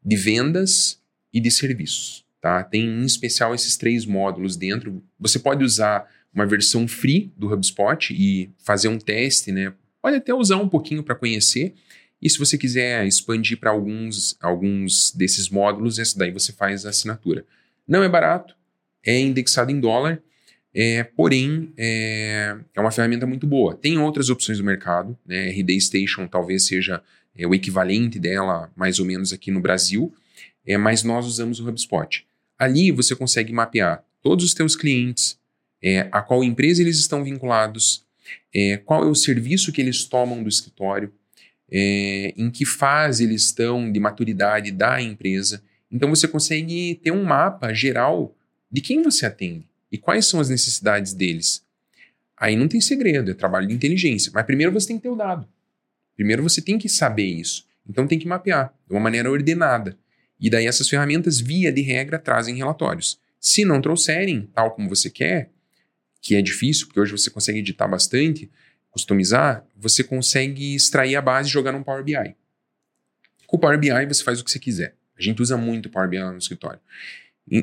de 0.03 0.17
vendas 0.17 1.01
e 1.33 1.41
de 1.41 1.51
serviços. 1.51 2.26
Tá? 2.47 2.63
Tem 2.63 2.85
em 2.85 3.05
especial 3.05 3.57
esses 3.57 3.77
três 3.77 4.07
módulos 4.07 4.55
dentro. 4.55 5.03
Você 5.19 5.37
pode 5.37 5.65
usar 5.65 6.09
uma 6.33 6.47
versão 6.47 6.87
free 6.87 7.33
do 7.37 7.53
HubSpot 7.53 8.15
e 8.15 8.49
fazer 8.59 8.87
um 8.87 8.99
teste, 8.99 9.51
né? 9.51 9.73
Pode 10.01 10.19
até 10.19 10.33
usar 10.33 10.59
um 10.59 10.69
pouquinho 10.69 11.03
para 11.03 11.17
conhecer. 11.17 11.75
E 12.23 12.31
se 12.31 12.39
você 12.39 12.57
quiser 12.57 13.05
expandir 13.05 13.59
para 13.59 13.73
alguns, 13.73 14.37
alguns 14.41 15.11
desses 15.11 15.49
módulos, 15.49 15.99
esse 15.99 16.17
daí 16.17 16.31
você 16.31 16.53
faz 16.53 16.87
a 16.87 16.91
assinatura. 16.91 17.45
Não 17.85 18.05
é 18.05 18.09
barato, 18.09 18.55
é 19.05 19.19
indexado 19.19 19.73
em 19.73 19.81
dólar, 19.81 20.23
é, 20.73 21.03
porém 21.03 21.73
é, 21.77 22.57
é 22.77 22.81
uma 22.81 22.93
ferramenta 22.93 23.27
muito 23.27 23.45
boa. 23.45 23.75
Tem 23.75 23.99
outras 23.99 24.31
opções 24.31 24.59
do 24.59 24.65
mercado, 24.65 25.19
né? 25.27 25.49
RD 25.51 25.81
Station 25.81 26.29
talvez 26.29 26.65
seja 26.65 27.03
é, 27.37 27.45
o 27.45 27.53
equivalente 27.53 28.21
dela, 28.21 28.71
mais 28.77 29.01
ou 29.01 29.05
menos 29.05 29.33
aqui 29.33 29.51
no 29.51 29.61
Brasil, 29.61 30.15
é, 30.65 30.79
mas 30.79 31.03
nós 31.03 31.27
usamos 31.27 31.59
o 31.59 31.69
HubSpot. 31.69 32.25
Ali 32.59 32.91
você 32.91 33.15
consegue 33.15 33.53
mapear 33.53 34.05
todos 34.23 34.45
os 34.45 34.55
teus 34.55 34.75
clientes, 34.75 35.39
é, 35.83 36.09
a 36.11 36.23
qual 36.23 36.43
empresa 36.43 36.83
eles 36.83 36.99
estão 36.99 37.23
vinculados, 37.23 38.05
é, 38.55 38.77
qual 38.79 39.05
é 39.05 39.07
o 39.07 39.15
serviço 39.15 39.73
que 39.73 39.81
eles 39.81 40.05
tomam 40.05 40.43
do 40.43 40.49
escritório, 40.49 41.13
é, 41.71 42.33
em 42.37 42.51
que 42.51 42.65
fase 42.65 43.25
eles 43.25 43.45
estão 43.45 43.91
de 43.91 44.01
maturidade 44.01 44.73
da 44.73 45.01
empresa. 45.01 45.63
Então 45.91 46.09
você 46.09 46.27
consegue 46.27 47.01
ter 47.03 47.11
um 47.11 47.25
mapa 47.25 47.73
geral 47.73 48.35
de 48.71 48.81
quem 48.81 49.03
você 49.03 49.27
atende 49.27 49.69
e 49.91 49.99
quais 49.99 50.27
são 50.27 50.41
as 50.41 50.49
necessidades 50.49 51.13
deles. 51.13 51.65
Aí 52.37 52.57
não 52.57 52.69
tem 52.69 52.81
segredo, 52.81 53.31
é 53.31 53.35
trabalho 53.35 53.67
de 53.67 53.75
inteligência. 53.75 54.31
Mas 54.35 54.45
primeiro 54.45 54.73
você 54.73 54.89
tem 54.89 54.97
que 54.97 55.03
ter 55.03 55.09
o 55.09 55.17
dado. 55.17 55.49
Primeiro 56.15 56.43
você 56.43 56.61
tem 56.61 56.79
que 56.79 56.89
saber 56.89 57.27
isso. 57.27 57.67
Então 57.89 58.07
tem 58.07 58.19
que 58.19 58.27
mapear 58.27 58.75
de 58.87 58.95
uma 58.95 59.01
maneira 59.01 59.31
ordenada. 59.31 59.97
E 60.39 60.51
daí 60.51 60.67
essas 60.67 60.89
ferramentas, 60.89 61.41
via 61.41 61.73
de 61.73 61.83
regra, 61.83 62.19
trazem 62.19 62.57
relatórios. 62.57 63.19
Se 63.41 63.65
não 63.65 63.81
trouxerem 63.81 64.51
tal 64.55 64.73
como 64.73 64.89
você 64.89 65.09
quer, 65.09 65.51
que 66.21 66.35
é 66.35 66.43
difícil, 66.43 66.87
porque 66.87 67.01
hoje 67.01 67.13
você 67.13 67.31
consegue 67.31 67.61
editar 67.61 67.87
bastante, 67.87 68.51
customizar, 68.91 69.65
você 69.77 70.03
consegue 70.03 70.75
extrair 70.75 71.17
a 71.17 71.23
base 71.23 71.49
e 71.49 71.53
jogar 71.53 71.73
num 71.73 71.83
Power 71.83 72.03
BI. 72.03 72.35
Com 73.47 73.57
o 73.57 73.61
Power 73.61 73.79
BI 73.79 74.07
você 74.07 74.25
faz 74.25 74.41
o 74.41 74.45
que 74.45 74.51
você 74.51 74.59
quiser. 74.59 74.95
A 75.19 75.23
gente 75.23 75.41
usa 75.41 75.57
muito 75.57 75.87
o 75.87 75.91
Power 75.91 76.09
BI 76.09 76.19
no 76.19 76.39
escritório. 76.39 76.81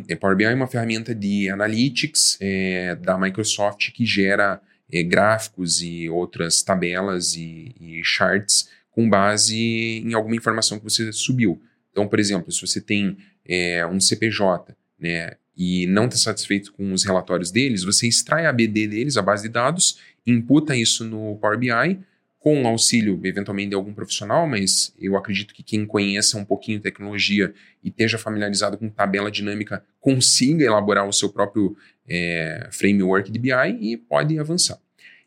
É, 0.07 0.15
Power 0.15 0.36
BI 0.36 0.45
é 0.45 0.53
uma 0.53 0.67
ferramenta 0.67 1.13
de 1.13 1.49
analytics 1.49 2.38
é, 2.39 2.95
da 2.95 3.17
Microsoft 3.17 3.91
que 3.91 4.05
gera 4.05 4.61
é, 4.91 5.03
gráficos 5.03 5.82
e 5.82 6.09
outras 6.09 6.61
tabelas 6.61 7.36
e, 7.36 7.76
e 7.80 8.01
charts 8.03 8.69
com 8.91 9.09
base 9.09 9.57
em 9.57 10.13
alguma 10.13 10.36
informação 10.36 10.78
que 10.78 10.86
você 10.86 11.11
subiu. 11.11 11.61
Então, 11.93 12.07
por 12.07 12.19
exemplo, 12.19 12.51
se 12.51 12.59
você 12.59 12.81
tem 12.81 13.15
é, 13.47 13.85
um 13.85 13.99
CPJ 13.99 14.75
né, 14.99 15.35
e 15.55 15.85
não 15.85 16.05
está 16.05 16.17
satisfeito 16.17 16.73
com 16.73 16.91
os 16.91 17.05
relatórios 17.05 17.51
deles, 17.51 17.83
você 17.83 18.07
extrai 18.07 18.47
a 18.47 18.51
BD 18.51 18.87
deles, 18.87 19.15
a 19.15 19.21
base 19.21 19.43
de 19.43 19.49
dados, 19.49 19.99
imputa 20.25 20.75
isso 20.75 21.05
no 21.05 21.37
Power 21.37 21.57
BI, 21.57 21.99
com 22.39 22.67
auxílio, 22.67 23.21
eventualmente, 23.23 23.69
de 23.69 23.75
algum 23.75 23.93
profissional, 23.93 24.45
mas 24.45 24.93
eu 24.99 25.15
acredito 25.15 25.53
que 25.53 25.63
quem 25.63 25.85
conheça 25.85 26.37
um 26.37 26.43
pouquinho 26.43 26.77
de 26.77 26.83
tecnologia 26.83 27.53
e 27.81 27.87
esteja 27.87 28.17
familiarizado 28.17 28.77
com 28.77 28.89
tabela 28.89 29.31
dinâmica 29.31 29.81
consiga 30.01 30.65
elaborar 30.65 31.07
o 31.07 31.13
seu 31.13 31.29
próprio 31.29 31.77
é, 32.05 32.67
framework 32.69 33.31
de 33.31 33.39
BI 33.39 33.77
e 33.79 33.95
pode 33.95 34.37
avançar. 34.37 34.77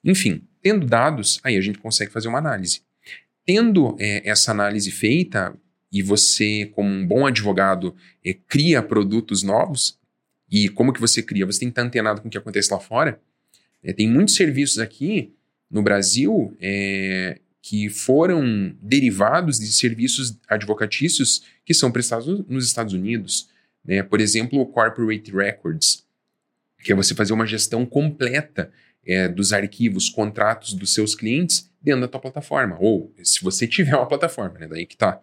Enfim, 0.04 0.42
tendo 0.60 0.84
dados, 0.84 1.40
aí 1.42 1.56
a 1.56 1.60
gente 1.62 1.78
consegue 1.78 2.12
fazer 2.12 2.28
uma 2.28 2.38
análise. 2.38 2.82
Tendo 3.46 3.96
é, 3.98 4.28
essa 4.28 4.50
análise 4.50 4.90
feita, 4.90 5.56
e 5.93 6.03
você, 6.03 6.70
como 6.74 6.89
um 6.89 7.07
bom 7.07 7.26
advogado, 7.26 7.95
é, 8.24 8.34
cria 8.34 8.82
produtos 8.82 9.43
novos, 9.43 9.99
e 10.51 10.68
como 10.68 10.93
que 10.93 11.01
você 11.01 11.22
cria? 11.22 11.47
Você 11.47 11.61
tem 11.61 11.68
que 11.68 11.72
estar 11.72 11.82
antenado 11.82 12.20
com 12.20 12.28
o 12.28 12.30
que 12.30 12.39
acontece 12.39 12.72
lá 12.72 12.78
fora. 12.78 13.20
É, 13.82 13.93
tem 13.93 14.09
muitos 14.09 14.34
serviços 14.34 14.78
aqui 14.78 15.32
no 15.70 15.82
Brasil 15.82 16.57
é, 16.61 17.41
que 17.61 17.89
foram 17.89 18.76
derivados 18.80 19.59
de 19.59 19.72
serviços 19.72 20.39
advocatícios 20.49 21.43
que 21.64 21.74
são 21.74 21.91
prestados 21.91 22.45
nos 22.49 22.64
Estados 22.64 22.95
Unidos. 22.95 23.49
Né? 23.84 24.03
Por 24.03 24.20
exemplo, 24.20 24.61
o 24.61 24.66
Corporate 24.66 25.32
Records, 25.32 26.05
que 26.82 26.93
é 26.93 26.95
você 26.95 27.14
fazer 27.14 27.32
uma 27.32 27.47
gestão 27.47 27.84
completa 27.84 28.70
é, 29.05 29.28
dos 29.28 29.53
arquivos, 29.53 30.09
contratos 30.09 30.74
dos 30.74 30.93
seus 30.95 31.14
clientes 31.14 31.70
dentro 31.82 32.03
da 32.03 32.09
tua 32.09 32.20
plataforma. 32.20 32.76
Ou 32.80 33.12
se 33.22 33.43
você 33.43 33.66
tiver 33.66 33.97
uma 33.97 34.07
plataforma, 34.07 34.59
né? 34.59 34.68
daí 34.68 34.87
que 34.87 34.97
tá. 34.97 35.20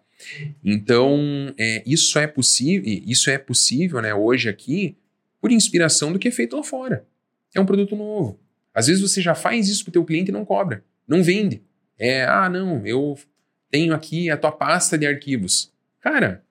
Então, 0.64 1.54
é, 1.58 1.82
isso 1.86 2.18
é 2.18 2.26
possível, 2.26 3.02
isso 3.06 3.30
é 3.30 3.38
possível, 3.38 4.00
né, 4.00 4.14
hoje 4.14 4.48
aqui, 4.48 4.96
por 5.40 5.52
inspiração 5.52 6.12
do 6.12 6.18
que 6.18 6.28
é 6.28 6.30
feito 6.30 6.56
lá 6.56 6.62
fora. 6.62 7.06
É 7.54 7.60
um 7.60 7.66
produto 7.66 7.94
novo. 7.94 8.40
Às 8.72 8.86
vezes 8.88 9.02
você 9.02 9.20
já 9.20 9.34
faz 9.34 9.68
isso 9.68 9.84
para 9.84 9.90
o 9.90 9.92
teu 9.92 10.04
cliente 10.04 10.30
e 10.30 10.32
não 10.32 10.44
cobra, 10.44 10.84
não 11.06 11.22
vende. 11.22 11.62
É, 11.98 12.24
ah, 12.24 12.48
não, 12.48 12.84
eu 12.86 13.16
tenho 13.70 13.94
aqui 13.94 14.30
a 14.30 14.36
tua 14.36 14.50
pasta 14.50 14.98
de 14.98 15.06
arquivos. 15.06 15.72
Cara, 16.00 16.42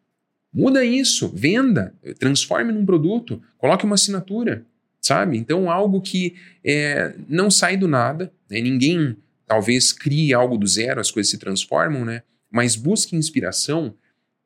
muda 0.53 0.85
isso, 0.85 1.29
venda, 1.29 1.93
transforme 2.17 2.71
num 2.71 2.85
produto, 2.85 3.41
coloque 3.57 3.85
uma 3.85 3.95
assinatura, 3.95 4.65
sabe? 5.01 5.37
Então, 5.37 5.69
algo 5.69 5.99
que 5.99 6.35
é, 6.63 7.13
não 7.27 7.51
sai 7.51 7.75
do 7.75 7.87
nada, 7.87 8.31
né? 8.49 8.61
ninguém 8.61 9.17
talvez 9.45 9.91
crie 9.91 10.33
algo 10.33 10.57
do 10.57 10.65
zero, 10.65 11.01
as 11.01 11.11
coisas 11.11 11.29
se 11.29 11.37
transformam, 11.37 12.05
né? 12.05 12.23
Mas 12.53 12.75
busque 12.75 13.15
inspiração 13.15 13.95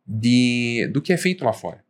de, 0.06 0.90
do 0.94 1.02
que 1.02 1.12
é 1.12 1.18
feito 1.18 1.44
lá 1.44 1.52
fora. 1.52 1.84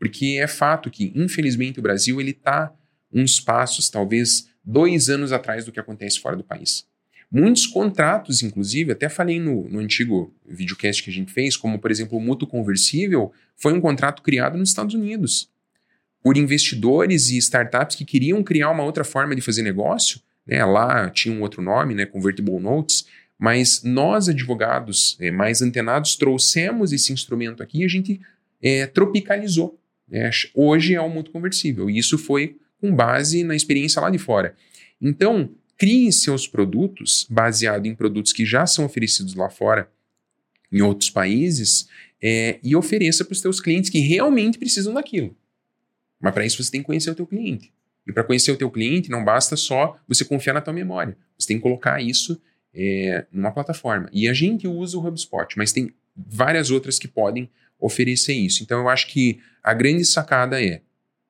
Porque 0.00 0.38
é 0.40 0.48
fato 0.48 0.90
que, 0.90 1.12
infelizmente, 1.14 1.78
o 1.78 1.82
Brasil 1.82 2.20
ele 2.20 2.32
está 2.32 2.74
uns 3.12 3.38
passos, 3.38 3.88
talvez 3.88 4.48
dois 4.64 5.08
anos 5.08 5.30
atrás 5.30 5.64
do 5.64 5.70
que 5.70 5.78
acontece 5.78 6.18
fora 6.18 6.36
do 6.36 6.42
país. 6.42 6.84
Muitos 7.30 7.68
contratos, 7.68 8.42
inclusive, 8.42 8.90
até 8.90 9.08
falei 9.08 9.38
no, 9.38 9.68
no 9.68 9.78
antigo 9.78 10.34
videocast 10.44 11.04
que 11.04 11.10
a 11.10 11.12
gente 11.12 11.32
fez, 11.32 11.56
como, 11.56 11.78
por 11.78 11.92
exemplo, 11.92 12.18
o 12.18 12.20
mútuo 12.20 12.48
conversível, 12.48 13.32
foi 13.56 13.72
um 13.72 13.80
contrato 13.80 14.22
criado 14.22 14.58
nos 14.58 14.70
Estados 14.70 14.94
Unidos 14.94 15.48
por 16.20 16.36
investidores 16.36 17.30
e 17.30 17.38
startups 17.38 17.94
que 17.94 18.04
queriam 18.04 18.42
criar 18.42 18.70
uma 18.70 18.82
outra 18.82 19.04
forma 19.04 19.36
de 19.36 19.40
fazer 19.40 19.62
negócio. 19.62 20.20
Né? 20.44 20.64
Lá 20.64 21.08
tinha 21.08 21.32
um 21.32 21.40
outro 21.40 21.62
nome, 21.62 21.94
né? 21.94 22.04
Convertible 22.04 22.58
Notes, 22.58 23.06
Mas 23.40 23.82
nós, 23.82 24.28
advogados 24.28 25.16
é, 25.18 25.30
mais 25.30 25.62
antenados, 25.62 26.14
trouxemos 26.14 26.92
esse 26.92 27.10
instrumento 27.10 27.62
aqui 27.62 27.78
e 27.78 27.84
a 27.84 27.88
gente 27.88 28.20
é, 28.60 28.86
tropicalizou. 28.86 29.80
Né? 30.06 30.28
Hoje 30.54 30.94
é 30.94 31.00
o 31.00 31.08
mundo 31.08 31.30
conversível. 31.30 31.88
E 31.88 31.96
isso 31.96 32.18
foi 32.18 32.58
com 32.78 32.94
base 32.94 33.42
na 33.42 33.56
experiência 33.56 33.98
lá 34.02 34.10
de 34.10 34.18
fora. 34.18 34.54
Então, 35.00 35.48
crie 35.78 36.12
seus 36.12 36.46
produtos 36.46 37.26
baseado 37.30 37.86
em 37.86 37.94
produtos 37.94 38.30
que 38.34 38.44
já 38.44 38.66
são 38.66 38.84
oferecidos 38.84 39.34
lá 39.34 39.48
fora, 39.48 39.90
em 40.70 40.82
outros 40.82 41.08
países, 41.08 41.88
é, 42.22 42.58
e 42.62 42.76
ofereça 42.76 43.24
para 43.24 43.32
os 43.32 43.40
seus 43.40 43.58
clientes 43.58 43.88
que 43.88 44.00
realmente 44.00 44.58
precisam 44.58 44.92
daquilo. 44.92 45.34
Mas 46.20 46.34
para 46.34 46.44
isso 46.44 46.62
você 46.62 46.70
tem 46.70 46.82
que 46.82 46.86
conhecer 46.86 47.10
o 47.10 47.14
teu 47.14 47.26
cliente. 47.26 47.72
E 48.06 48.12
para 48.12 48.22
conhecer 48.22 48.52
o 48.52 48.56
teu 48.56 48.70
cliente, 48.70 49.10
não 49.10 49.24
basta 49.24 49.56
só 49.56 49.98
você 50.06 50.26
confiar 50.26 50.52
na 50.52 50.60
tua 50.60 50.74
memória. 50.74 51.16
Você 51.38 51.48
tem 51.48 51.56
que 51.56 51.62
colocar 51.62 52.02
isso 52.02 52.38
é, 52.74 53.26
numa 53.32 53.52
plataforma. 53.52 54.08
E 54.12 54.28
a 54.28 54.32
gente 54.32 54.66
usa 54.66 54.96
o 54.96 55.06
HubSpot, 55.06 55.56
mas 55.56 55.72
tem 55.72 55.92
várias 56.16 56.70
outras 56.70 56.98
que 56.98 57.08
podem 57.08 57.50
oferecer 57.78 58.34
isso. 58.34 58.62
Então 58.62 58.80
eu 58.80 58.88
acho 58.88 59.06
que 59.08 59.40
a 59.62 59.72
grande 59.72 60.04
sacada 60.04 60.62
é, 60.62 60.82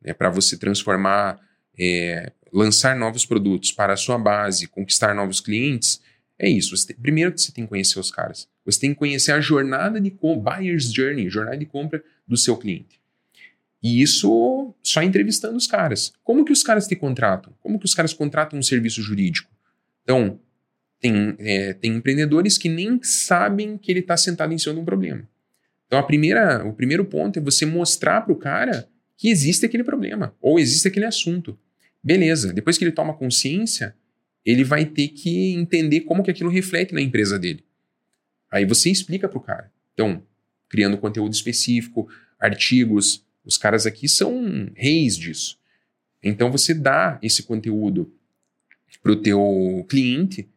é 0.03 0.13
para 0.13 0.31
você 0.31 0.57
transformar, 0.57 1.41
é, 1.79 2.33
lançar 2.53 2.97
novos 2.97 3.25
produtos 3.25 3.73
para 3.73 3.93
a 3.93 3.97
sua 3.97 4.19
base, 4.19 4.67
conquistar 4.67 5.15
novos 5.15 5.41
clientes, 5.41 6.01
é 6.39 6.49
isso. 6.49 6.75
Tem, 6.87 6.97
primeiro 6.97 7.33
que 7.33 7.41
você 7.41 7.53
tem 7.53 7.65
que 7.65 7.71
conhecer 7.71 7.99
os 8.01 8.11
caras. 8.11 8.49
Você 8.65 8.81
tem 8.81 8.93
que 8.93 8.99
conhecer 8.99 9.33
a 9.33 9.41
jornada 9.41 10.01
de 10.01 10.11
buyer's 10.11 10.93
journey, 10.93 11.29
jornada 11.29 11.57
de 11.57 11.67
compra 11.67 12.03
do 12.27 12.37
seu 12.37 12.57
cliente. 12.57 13.01
E 13.83 14.03
isso 14.03 14.75
só 14.83 15.03
entrevistando 15.03 15.57
os 15.57 15.67
caras. 15.67 16.13
Como 16.23 16.45
que 16.45 16.53
os 16.53 16.63
caras 16.63 16.87
te 16.87 16.97
contratam? 16.97 17.53
Como 17.61 17.79
que 17.79 17.85
os 17.85 17.95
caras 17.95 18.13
contratam 18.13 18.59
um 18.59 18.63
serviço 18.63 19.01
jurídico? 19.03 19.51
Então, 20.03 20.39
tem, 21.01 21.35
é, 21.39 21.73
tem 21.73 21.95
empreendedores 21.95 22.59
que 22.59 22.69
nem 22.69 23.03
sabem 23.03 23.79
que 23.79 23.91
ele 23.91 24.01
está 24.01 24.17
sentado 24.17 24.53
em 24.53 24.59
cima 24.59 24.75
de 24.75 24.81
um 24.81 24.85
problema. 24.85 25.29
Então, 25.87 25.99
a 25.99 26.03
primeira, 26.03 26.65
o 26.65 26.73
primeiro 26.73 27.05
ponto 27.05 27.39
é 27.39 27.43
você 27.43 27.67
mostrar 27.67 28.21
para 28.21 28.33
o 28.33 28.37
cara 28.37 28.89
que 29.17 29.29
existe 29.29 29.67
aquele 29.67 29.83
problema 29.83 30.35
ou 30.41 30.59
existe 30.59 30.87
aquele 30.87 31.07
assunto. 31.07 31.59
Beleza, 32.03 32.53
depois 32.53 32.79
que 32.79 32.85
ele 32.85 32.93
toma 32.93 33.15
consciência, 33.15 33.95
ele 34.45 34.63
vai 34.63 34.85
ter 34.85 35.09
que 35.09 35.53
entender 35.53 36.03
como 36.03 36.23
que 36.23 36.31
aquilo 36.31 36.49
reflete 36.49 36.95
na 36.95 37.01
empresa 37.01 37.39
dele. 37.39 37.65
Aí 38.51 38.65
você 38.65 38.91
explica 38.91 39.29
para 39.29 39.39
o 39.39 39.43
cara. 39.43 39.73
Então, 39.95 40.23
criando 40.69 40.97
conteúdo 40.97 41.35
específico, 41.35 42.09
artigos, 42.39 43.25
os 43.45 43.59
caras 43.59 43.87
aqui 43.87 44.09
são 44.09 44.71
reis 44.75 45.17
disso. 45.17 45.59
Então 46.23 46.51
você 46.51 46.73
dá 46.73 47.19
esse 47.23 47.43
conteúdo 47.43 48.13
para 49.03 49.13
o 49.13 49.17
teu 49.17 49.85
cliente 49.89 50.49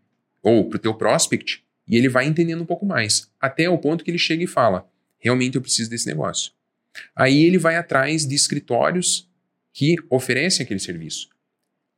ou 0.44 0.70
para 0.70 0.78
o 0.78 0.80
teu 0.80 0.94
prospect 0.94 1.64
e 1.88 1.98
ele 1.98 2.10
vai 2.10 2.26
entendendo 2.26 2.62
um 2.62 2.66
pouco 2.66 2.86
mais, 2.86 3.32
até 3.40 3.70
o 3.70 3.78
ponto 3.78 4.04
que 4.04 4.12
ele 4.12 4.18
chega 4.18 4.44
e 4.44 4.48
fala: 4.48 4.88
realmente 5.20 5.56
eu 5.56 5.62
preciso 5.62 5.90
desse 5.90 6.08
negócio. 6.08 6.52
Aí 7.16 7.44
ele 7.44 7.58
vai 7.58 7.76
atrás 7.76 8.26
de 8.28 8.36
escritórios 8.36 9.30
que 9.74 9.96
oferecem 10.10 10.64
aquele 10.64 10.80
serviço. 10.80 11.30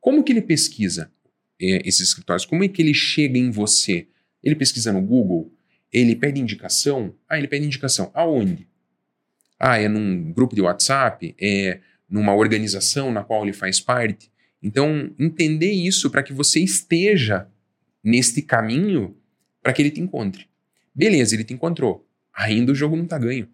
Como 0.00 0.24
que 0.24 0.32
ele 0.32 0.40
pesquisa 0.40 1.12
é, 1.60 1.86
esses 1.86 2.08
escritórios? 2.08 2.46
Como 2.46 2.64
é 2.64 2.68
que 2.68 2.80
ele 2.80 2.94
chega 2.94 3.36
em 3.36 3.50
você? 3.50 4.06
Ele 4.42 4.54
pesquisa 4.54 4.92
no 4.92 5.02
Google? 5.02 5.52
Ele 5.92 6.16
pede 6.16 6.40
indicação? 6.40 7.14
Ah, 7.28 7.36
ele 7.36 7.48
pede 7.48 7.66
indicação. 7.66 8.10
Aonde? 8.14 8.66
Ah, 9.58 9.78
é 9.78 9.88
num 9.88 10.32
grupo 10.32 10.54
de 10.54 10.62
WhatsApp? 10.62 11.34
É 11.38 11.80
numa 12.08 12.34
organização 12.34 13.12
na 13.12 13.22
qual 13.22 13.42
ele 13.42 13.52
faz 13.52 13.80
parte? 13.80 14.30
Então, 14.62 15.12
entender 15.18 15.72
isso 15.72 16.10
para 16.10 16.22
que 16.22 16.32
você 16.32 16.60
esteja 16.60 17.48
neste 18.06 18.40
caminho 18.40 19.16
para 19.60 19.72
que 19.72 19.82
ele 19.82 19.90
te 19.90 20.00
encontre. 20.00 20.46
Beleza, 20.94 21.34
ele 21.34 21.42
te 21.42 21.52
encontrou. 21.52 22.08
Ainda 22.32 22.70
o 22.70 22.74
jogo 22.74 22.94
não 22.94 23.02
está 23.02 23.18
ganho. 23.18 23.48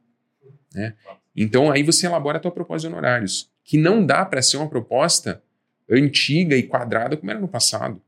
Né? 0.74 0.94
Então, 1.34 1.70
aí 1.70 1.82
você 1.82 2.05
elabora 2.05 2.36
a 2.36 2.40
tua 2.40 2.50
proposta 2.50 2.86
de 2.86 2.92
honorários, 2.92 3.50
que 3.64 3.78
não 3.78 4.05
dá 4.05 4.26
para 4.26 4.42
ser 4.42 4.59
uma 4.59 4.68
proposta 4.68 5.42
antiga 5.90 6.55
e 6.55 6.64
quadrada 6.64 7.16
como 7.16 7.30
era 7.30 7.40
no 7.40 7.48
passado. 7.48 8.03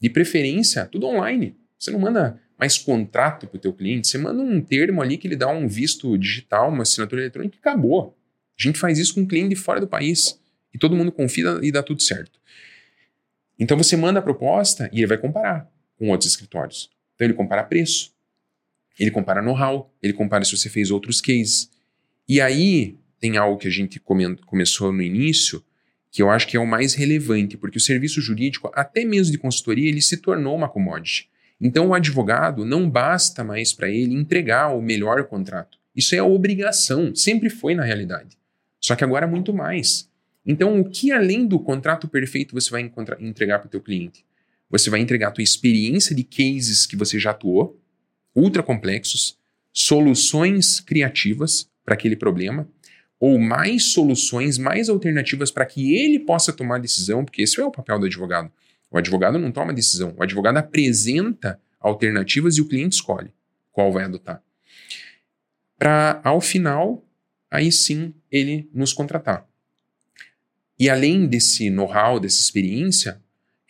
De 0.00 0.08
preferência, 0.08 0.86
tudo 0.86 1.06
online. 1.06 1.54
Você 1.78 1.90
não 1.90 2.00
manda 2.00 2.40
mais 2.58 2.78
contrato 2.78 3.46
para 3.46 3.58
o 3.58 3.60
teu 3.60 3.74
cliente, 3.74 4.08
você 4.08 4.16
manda 4.16 4.40
um 4.42 4.62
termo 4.62 5.02
ali 5.02 5.18
que 5.18 5.28
ele 5.28 5.36
dá 5.36 5.48
um 5.48 5.68
visto 5.68 6.16
digital, 6.16 6.70
uma 6.70 6.84
assinatura 6.84 7.20
eletrônica 7.20 7.56
e 7.56 7.60
acabou. 7.60 8.16
A 8.58 8.62
gente 8.62 8.78
faz 8.78 8.98
isso 8.98 9.14
com 9.14 9.20
um 9.20 9.26
cliente 9.26 9.50
de 9.50 9.56
fora 9.56 9.78
do 9.78 9.86
país 9.86 10.40
e 10.72 10.78
todo 10.78 10.96
mundo 10.96 11.12
confia 11.12 11.58
e 11.60 11.70
dá 11.70 11.82
tudo 11.82 12.00
certo. 12.00 12.40
Então 13.58 13.76
você 13.76 13.94
manda 13.94 14.20
a 14.20 14.22
proposta 14.22 14.88
e 14.90 15.00
ele 15.00 15.06
vai 15.06 15.18
comparar 15.18 15.70
com 16.02 16.08
outros 16.08 16.28
escritórios. 16.28 16.90
Então 17.14 17.28
ele 17.28 17.34
compara 17.34 17.62
preço, 17.62 18.12
ele 18.98 19.12
compara 19.12 19.40
know-how, 19.40 19.94
ele 20.02 20.12
compara 20.12 20.44
se 20.44 20.56
você 20.56 20.68
fez 20.68 20.90
outros 20.90 21.20
cases. 21.20 21.70
E 22.28 22.40
aí 22.40 22.96
tem 23.20 23.36
algo 23.36 23.56
que 23.56 23.68
a 23.68 23.70
gente 23.70 24.00
come 24.00 24.34
começou 24.38 24.92
no 24.92 25.00
início, 25.00 25.64
que 26.10 26.20
eu 26.20 26.28
acho 26.28 26.48
que 26.48 26.56
é 26.56 26.60
o 26.60 26.66
mais 26.66 26.94
relevante, 26.94 27.56
porque 27.56 27.78
o 27.78 27.80
serviço 27.80 28.20
jurídico, 28.20 28.68
até 28.74 29.04
mesmo 29.04 29.30
de 29.30 29.38
consultoria, 29.38 29.88
ele 29.88 30.02
se 30.02 30.16
tornou 30.16 30.56
uma 30.56 30.68
commodity. 30.68 31.30
Então, 31.60 31.86
o 31.86 31.94
advogado 31.94 32.64
não 32.64 32.90
basta 32.90 33.44
mais 33.44 33.72
para 33.72 33.88
ele 33.88 34.12
entregar 34.12 34.76
o 34.76 34.82
melhor 34.82 35.22
contrato. 35.28 35.78
Isso 35.94 36.16
é 36.16 36.18
a 36.18 36.24
obrigação, 36.24 37.14
sempre 37.14 37.48
foi 37.48 37.76
na 37.76 37.84
realidade. 37.84 38.36
Só 38.80 38.96
que 38.96 39.04
agora 39.04 39.28
muito 39.28 39.54
mais. 39.54 40.10
Então, 40.44 40.80
o 40.80 40.84
que 40.84 41.12
além 41.12 41.46
do 41.46 41.60
contrato 41.60 42.08
perfeito 42.08 42.54
você 42.54 42.68
vai 42.70 42.90
entregar 43.20 43.60
para 43.60 43.68
o 43.68 43.70
teu 43.70 43.80
cliente? 43.80 44.24
Você 44.72 44.88
vai 44.88 45.00
entregar 45.00 45.28
a 45.28 45.30
tua 45.30 45.44
experiência 45.44 46.16
de 46.16 46.24
cases 46.24 46.86
que 46.86 46.96
você 46.96 47.18
já 47.18 47.30
atuou, 47.30 47.78
ultra 48.34 48.62
complexos, 48.62 49.38
soluções 49.72 50.80
criativas 50.80 51.68
para 51.84 51.94
aquele 51.94 52.16
problema, 52.16 52.66
ou 53.20 53.38
mais 53.38 53.92
soluções, 53.92 54.58
mais 54.58 54.88
alternativas 54.88 55.50
para 55.50 55.66
que 55.66 55.94
ele 55.94 56.18
possa 56.18 56.52
tomar 56.52 56.80
decisão, 56.80 57.24
porque 57.24 57.42
esse 57.42 57.60
é 57.60 57.64
o 57.64 57.70
papel 57.70 57.98
do 57.98 58.06
advogado. 58.06 58.50
O 58.90 58.98
advogado 58.98 59.38
não 59.38 59.52
toma 59.52 59.72
decisão, 59.72 60.14
o 60.16 60.22
advogado 60.22 60.56
apresenta 60.56 61.60
alternativas 61.78 62.56
e 62.56 62.60
o 62.60 62.66
cliente 62.66 62.96
escolhe 62.96 63.30
qual 63.70 63.92
vai 63.92 64.04
adotar. 64.04 64.42
Para, 65.78 66.20
ao 66.24 66.40
final, 66.40 67.06
aí 67.50 67.70
sim 67.70 68.14
ele 68.30 68.68
nos 68.72 68.92
contratar. 68.92 69.46
E 70.78 70.88
além 70.88 71.26
desse 71.26 71.70
know-how, 71.70 72.18
dessa 72.18 72.40
experiência, 72.40 73.21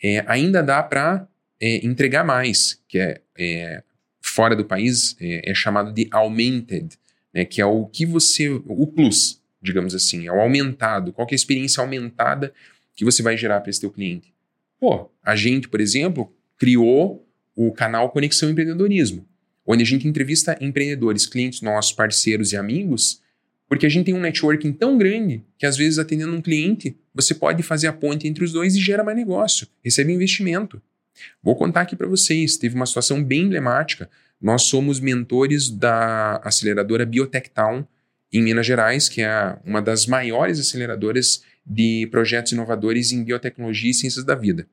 é, 0.03 0.23
ainda 0.27 0.61
dá 0.61 0.83
para 0.83 1.27
é, 1.59 1.85
entregar 1.85 2.25
mais, 2.25 2.81
que 2.87 2.99
é, 2.99 3.21
é 3.37 3.83
fora 4.21 4.55
do 4.55 4.65
país 4.65 5.15
é, 5.21 5.49
é, 5.49 5.53
chamado 5.53 5.93
de 5.93 6.07
augmented, 6.11 6.97
né, 7.33 7.45
que 7.45 7.61
é 7.61 7.65
o 7.65 7.85
que 7.85 8.05
você, 8.05 8.49
o 8.49 8.85
plus, 8.87 9.41
digamos 9.61 9.95
assim, 9.95 10.27
é 10.27 10.31
o 10.31 10.41
aumentado. 10.41 11.13
Qual 11.13 11.27
é 11.29 11.33
a 11.33 11.35
experiência 11.35 11.81
aumentada 11.81 12.53
que 12.95 13.05
você 13.05 13.23
vai 13.23 13.37
gerar 13.37 13.61
para 13.61 13.69
esse 13.69 13.79
teu 13.79 13.89
cliente? 13.89 14.33
Pô, 14.79 15.09
a 15.23 15.35
gente, 15.35 15.69
por 15.69 15.79
exemplo, 15.79 16.35
criou 16.57 17.25
o 17.55 17.71
canal 17.71 18.09
Conexão 18.09 18.49
Empreendedorismo, 18.49 19.25
onde 19.65 19.83
a 19.83 19.85
gente 19.85 20.07
entrevista 20.07 20.57
empreendedores, 20.59 21.25
clientes 21.25 21.61
nossos, 21.61 21.93
parceiros 21.93 22.51
e 22.51 22.57
amigos, 22.57 23.21
porque 23.73 23.87
a 23.87 23.89
gente 23.89 24.05
tem 24.05 24.13
um 24.13 24.19
networking 24.19 24.71
tão 24.71 24.99
grande 24.99 25.43
que 25.57 25.65
às 25.65 25.75
vezes 25.75 25.97
atendendo 25.97 26.31
um 26.31 26.43
cliente, 26.43 26.95
você 27.11 27.33
pode 27.33 27.63
fazer 27.63 27.87
a 27.87 27.91
ponte 27.91 28.27
entre 28.27 28.43
os 28.43 28.51
dois 28.51 28.75
e 28.75 28.79
gera 28.79 29.03
mais 29.03 29.17
negócio, 29.17 29.65
recebe 29.83 30.13
investimento. 30.13 30.79
Vou 31.41 31.55
contar 31.55 31.81
aqui 31.81 31.95
para 31.95 32.05
vocês, 32.05 32.55
teve 32.55 32.75
uma 32.75 32.85
situação 32.85 33.23
bem 33.23 33.45
emblemática. 33.45 34.07
Nós 34.39 34.61
somos 34.61 34.99
mentores 34.99 35.71
da 35.71 36.35
aceleradora 36.43 37.03
Biotech 37.03 37.49
Town 37.49 37.83
em 38.31 38.43
Minas 38.43 38.67
Gerais, 38.67 39.09
que 39.09 39.23
é 39.23 39.57
uma 39.65 39.81
das 39.81 40.05
maiores 40.05 40.59
aceleradoras 40.59 41.43
de 41.65 42.07
projetos 42.11 42.51
inovadores 42.51 43.11
em 43.11 43.23
biotecnologia 43.23 43.89
e 43.89 43.95
ciências 43.95 44.23
da 44.23 44.35
vida. 44.35 44.67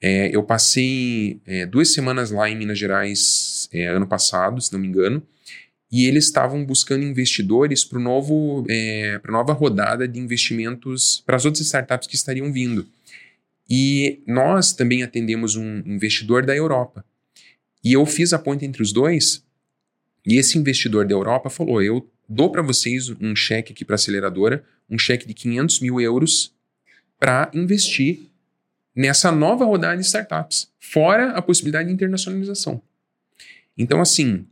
É, 0.00 0.30
eu 0.32 0.44
passei 0.44 1.40
é, 1.44 1.66
duas 1.66 1.92
semanas 1.92 2.30
lá 2.30 2.48
em 2.48 2.56
Minas 2.56 2.78
Gerais 2.78 3.68
é, 3.72 3.88
ano 3.88 4.06
passado, 4.06 4.60
se 4.60 4.72
não 4.72 4.78
me 4.78 4.86
engano, 4.86 5.20
e 5.90 6.06
eles 6.06 6.26
estavam 6.26 6.64
buscando 6.64 7.04
investidores 7.04 7.84
para 7.84 7.98
novo 7.98 8.64
é, 8.68 9.18
para 9.18 9.32
nova 9.32 9.52
rodada 9.52 10.06
de 10.06 10.18
investimentos 10.18 11.22
para 11.26 11.36
as 11.36 11.44
outras 11.44 11.66
startups 11.66 12.06
que 12.06 12.14
estariam 12.14 12.52
vindo. 12.52 12.86
E 13.68 14.20
nós 14.26 14.72
também 14.72 15.02
atendemos 15.02 15.56
um 15.56 15.78
investidor 15.86 16.44
da 16.44 16.56
Europa. 16.56 17.04
E 17.82 17.92
eu 17.92 18.04
fiz 18.06 18.32
a 18.32 18.38
ponte 18.38 18.64
entre 18.64 18.82
os 18.82 18.92
dois, 18.92 19.44
e 20.26 20.36
esse 20.36 20.58
investidor 20.58 21.06
da 21.06 21.14
Europa 21.14 21.48
falou: 21.48 21.82
eu 21.82 22.08
dou 22.28 22.50
para 22.52 22.62
vocês 22.62 23.10
um 23.20 23.34
cheque 23.34 23.72
aqui 23.72 23.84
para 23.84 23.94
aceleradora, 23.94 24.64
um 24.88 24.98
cheque 24.98 25.26
de 25.26 25.34
500 25.34 25.80
mil 25.80 26.00
euros 26.00 26.54
para 27.18 27.50
investir 27.54 28.20
nessa 28.94 29.30
nova 29.30 29.64
rodada 29.64 29.96
de 29.96 30.06
startups, 30.06 30.70
fora 30.78 31.30
a 31.30 31.42
possibilidade 31.42 31.88
de 31.88 31.94
internacionalização. 31.94 32.82
Então, 33.76 34.00
assim, 34.00 34.46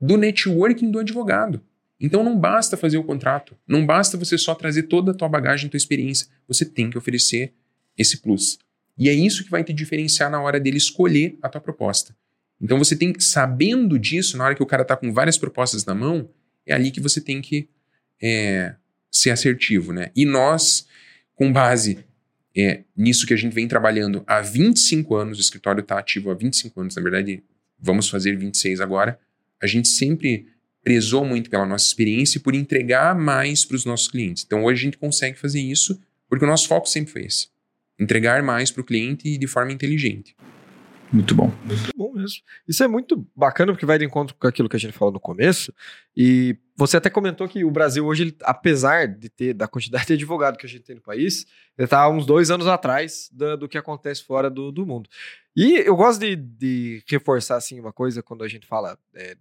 do 0.00 0.16
networking 0.16 0.90
do 0.90 0.98
advogado. 0.98 1.62
Então 2.00 2.22
não 2.22 2.38
basta 2.38 2.76
fazer 2.76 2.96
o 2.96 3.04
contrato, 3.04 3.56
não 3.66 3.84
basta 3.84 4.16
você 4.16 4.38
só 4.38 4.54
trazer 4.54 4.84
toda 4.84 5.10
a 5.10 5.14
tua 5.14 5.28
bagagem, 5.28 5.68
tua 5.68 5.76
experiência, 5.76 6.28
você 6.46 6.64
tem 6.64 6.88
que 6.88 6.96
oferecer 6.96 7.52
esse 7.96 8.18
plus. 8.18 8.58
E 8.96 9.08
é 9.08 9.12
isso 9.12 9.44
que 9.44 9.50
vai 9.50 9.64
te 9.64 9.72
diferenciar 9.72 10.30
na 10.30 10.40
hora 10.40 10.60
dele 10.60 10.76
escolher 10.76 11.36
a 11.42 11.48
tua 11.48 11.60
proposta. 11.60 12.14
Então 12.60 12.78
você 12.78 12.96
tem 12.96 13.12
sabendo 13.18 13.98
disso, 13.98 14.36
na 14.36 14.44
hora 14.44 14.54
que 14.54 14.62
o 14.62 14.66
cara 14.66 14.82
está 14.82 14.96
com 14.96 15.12
várias 15.12 15.38
propostas 15.38 15.84
na 15.84 15.94
mão, 15.94 16.28
é 16.66 16.74
ali 16.74 16.90
que 16.90 17.00
você 17.00 17.20
tem 17.20 17.40
que 17.40 17.68
é, 18.20 18.74
ser 19.10 19.30
assertivo, 19.30 19.92
né? 19.92 20.10
E 20.14 20.24
nós, 20.24 20.86
com 21.34 21.52
base 21.52 22.04
é, 22.56 22.82
nisso 22.96 23.26
que 23.26 23.34
a 23.34 23.36
gente 23.36 23.52
vem 23.52 23.68
trabalhando 23.68 24.24
há 24.26 24.40
25 24.40 25.14
anos, 25.14 25.38
o 25.38 25.40
escritório 25.40 25.80
está 25.80 25.98
ativo 25.98 26.30
há 26.30 26.34
25 26.34 26.80
anos, 26.80 26.96
na 26.96 27.02
verdade, 27.02 27.42
vamos 27.78 28.08
fazer 28.08 28.36
26 28.36 28.80
agora, 28.80 29.18
a 29.62 29.66
gente 29.66 29.88
sempre 29.88 30.46
prezou 30.82 31.24
muito 31.24 31.50
pela 31.50 31.66
nossa 31.66 31.86
experiência 31.86 32.38
e 32.38 32.40
por 32.40 32.54
entregar 32.54 33.14
mais 33.14 33.64
para 33.64 33.76
os 33.76 33.84
nossos 33.84 34.08
clientes. 34.08 34.44
Então 34.46 34.64
hoje 34.64 34.80
a 34.80 34.84
gente 34.84 34.98
consegue 34.98 35.38
fazer 35.38 35.60
isso 35.60 36.00
porque 36.28 36.44
o 36.44 36.48
nosso 36.48 36.68
foco 36.68 36.88
sempre 36.88 37.12
foi 37.12 37.24
esse. 37.24 37.48
Entregar 37.98 38.42
mais 38.42 38.70
para 38.70 38.80
o 38.80 38.84
cliente 38.84 39.36
de 39.36 39.46
forma 39.46 39.72
inteligente. 39.72 40.36
Muito 41.12 41.34
bom. 41.34 41.52
Muito 41.64 41.90
bom 41.96 42.12
mesmo. 42.12 42.42
Isso 42.66 42.84
é 42.84 42.88
muito 42.88 43.26
bacana 43.34 43.72
porque 43.72 43.86
vai 43.86 43.98
de 43.98 44.04
encontro 44.04 44.36
com 44.38 44.46
aquilo 44.46 44.68
que 44.68 44.76
a 44.76 44.78
gente 44.78 44.92
falou 44.92 45.12
no 45.12 45.18
começo. 45.18 45.72
E 46.16 46.56
você 46.76 46.98
até 46.98 47.08
comentou 47.08 47.48
que 47.48 47.64
o 47.64 47.70
Brasil 47.70 48.04
hoje, 48.04 48.36
apesar 48.42 49.08
de 49.08 49.28
ter 49.28 49.54
da 49.54 49.66
quantidade 49.66 50.06
de 50.06 50.12
advogado 50.12 50.58
que 50.58 50.66
a 50.66 50.68
gente 50.68 50.82
tem 50.82 50.96
no 50.96 51.02
país, 51.02 51.46
ele 51.76 51.86
está 51.86 52.08
uns 52.08 52.26
dois 52.26 52.50
anos 52.50 52.66
atrás 52.66 53.30
do, 53.32 53.56
do 53.56 53.68
que 53.68 53.78
acontece 53.78 54.22
fora 54.22 54.50
do, 54.50 54.70
do 54.70 54.84
mundo. 54.84 55.08
E 55.56 55.78
eu 55.78 55.96
gosto 55.96 56.20
de, 56.20 56.36
de, 56.36 57.02
reforçar 57.08 57.56
assim 57.56 57.80
uma 57.80 57.92
coisa 57.92 58.22
quando 58.22 58.44
a 58.44 58.48
gente 58.48 58.66
fala 58.66 58.98
é, 59.14 59.36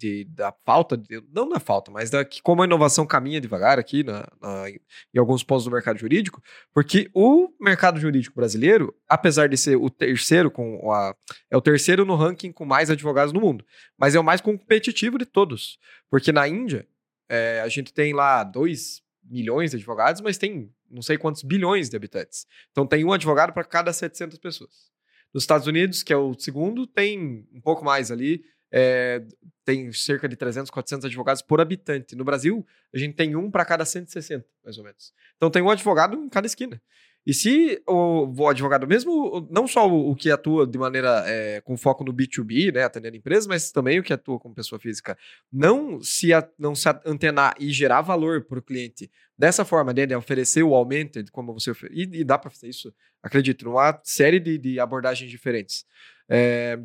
de, 0.00 0.24
da 0.24 0.50
falta, 0.64 0.96
de, 0.96 1.22
não 1.30 1.46
da 1.46 1.60
falta, 1.60 1.90
mas 1.90 2.08
da 2.08 2.24
que 2.24 2.40
como 2.40 2.62
a 2.62 2.64
inovação 2.64 3.06
caminha 3.06 3.40
devagar 3.40 3.78
aqui 3.78 4.02
na, 4.02 4.26
na, 4.40 4.70
em 4.70 5.18
alguns 5.18 5.44
pontos 5.44 5.66
do 5.66 5.70
mercado 5.70 5.98
jurídico, 5.98 6.42
porque 6.72 7.10
o 7.12 7.52
mercado 7.60 8.00
jurídico 8.00 8.34
brasileiro, 8.34 8.96
apesar 9.06 9.48
de 9.48 9.58
ser 9.58 9.76
o 9.76 9.90
terceiro 9.90 10.50
com 10.50 10.90
a, 10.90 11.14
é 11.50 11.56
o 11.56 11.60
terceiro 11.60 12.06
no 12.06 12.16
ranking 12.16 12.50
com 12.50 12.64
mais 12.64 12.90
advogados 12.90 13.32
no 13.32 13.40
mundo, 13.40 13.62
mas 13.98 14.14
é 14.14 14.20
o 14.20 14.24
mais 14.24 14.40
competitivo 14.40 15.18
de 15.18 15.26
todos, 15.26 15.78
porque 16.08 16.32
na 16.32 16.48
Índia 16.48 16.88
é, 17.28 17.60
a 17.60 17.68
gente 17.68 17.92
tem 17.92 18.14
lá 18.14 18.42
2 18.42 19.02
milhões 19.22 19.70
de 19.70 19.76
advogados, 19.76 20.22
mas 20.22 20.38
tem 20.38 20.72
não 20.90 21.02
sei 21.02 21.18
quantos 21.18 21.42
bilhões 21.42 21.90
de 21.90 21.96
habitantes. 21.96 22.46
Então 22.72 22.86
tem 22.86 23.04
um 23.04 23.12
advogado 23.12 23.52
para 23.52 23.64
cada 23.64 23.92
700 23.92 24.38
pessoas. 24.38 24.90
Nos 25.32 25.44
Estados 25.44 25.68
Unidos, 25.68 26.02
que 26.02 26.12
é 26.12 26.16
o 26.16 26.34
segundo, 26.36 26.86
tem 26.86 27.46
um 27.52 27.60
pouco 27.60 27.84
mais 27.84 28.10
ali, 28.10 28.42
é, 28.72 29.22
tem 29.64 29.92
cerca 29.92 30.28
de 30.28 30.36
300, 30.36 30.70
400 30.70 31.06
advogados 31.06 31.42
por 31.42 31.60
habitante. 31.60 32.16
No 32.16 32.24
Brasil, 32.24 32.66
a 32.94 32.98
gente 32.98 33.14
tem 33.14 33.36
um 33.36 33.50
para 33.50 33.64
cada 33.64 33.84
160, 33.84 34.44
mais 34.64 34.78
ou 34.78 34.84
menos. 34.84 35.12
Então 35.36 35.50
tem 35.50 35.62
um 35.62 35.70
advogado 35.70 36.16
em 36.16 36.28
cada 36.28 36.46
esquina. 36.46 36.80
E 37.26 37.34
se 37.34 37.82
o, 37.86 38.32
o 38.34 38.48
advogado, 38.48 38.86
mesmo 38.86 39.46
não 39.50 39.66
só 39.66 39.88
o, 39.88 40.10
o 40.10 40.16
que 40.16 40.30
atua 40.30 40.66
de 40.66 40.78
maneira 40.78 41.22
é, 41.26 41.60
com 41.60 41.76
foco 41.76 42.02
no 42.02 42.14
B2B, 42.14 42.72
né, 42.72 42.84
atendendo 42.84 43.16
empresas, 43.16 43.46
mas 43.46 43.70
também 43.70 43.98
o 43.98 44.02
que 44.02 44.12
atua 44.12 44.38
como 44.38 44.54
pessoa 44.54 44.80
física, 44.80 45.18
não 45.52 46.00
se, 46.00 46.32
a, 46.32 46.48
não 46.58 46.74
se 46.74 46.88
antenar 47.04 47.54
e 47.60 47.70
gerar 47.70 48.00
valor 48.00 48.44
para 48.44 48.58
o 48.58 48.62
cliente 48.62 49.10
dessa 49.36 49.66
forma, 49.66 49.92
né, 49.92 50.06
de 50.06 50.14
oferecer 50.14 50.62
o 50.62 50.74
aumento, 50.74 51.22
como 51.30 51.52
você 51.52 51.72
e, 51.90 52.20
e 52.20 52.24
dá 52.24 52.38
para 52.38 52.50
fazer 52.50 52.68
isso, 52.68 52.92
acredito, 53.22 53.66
numa 53.66 54.00
série 54.02 54.40
de, 54.40 54.56
de 54.56 54.80
abordagens 54.80 55.30
diferentes. 55.30 55.84
É, 56.26 56.78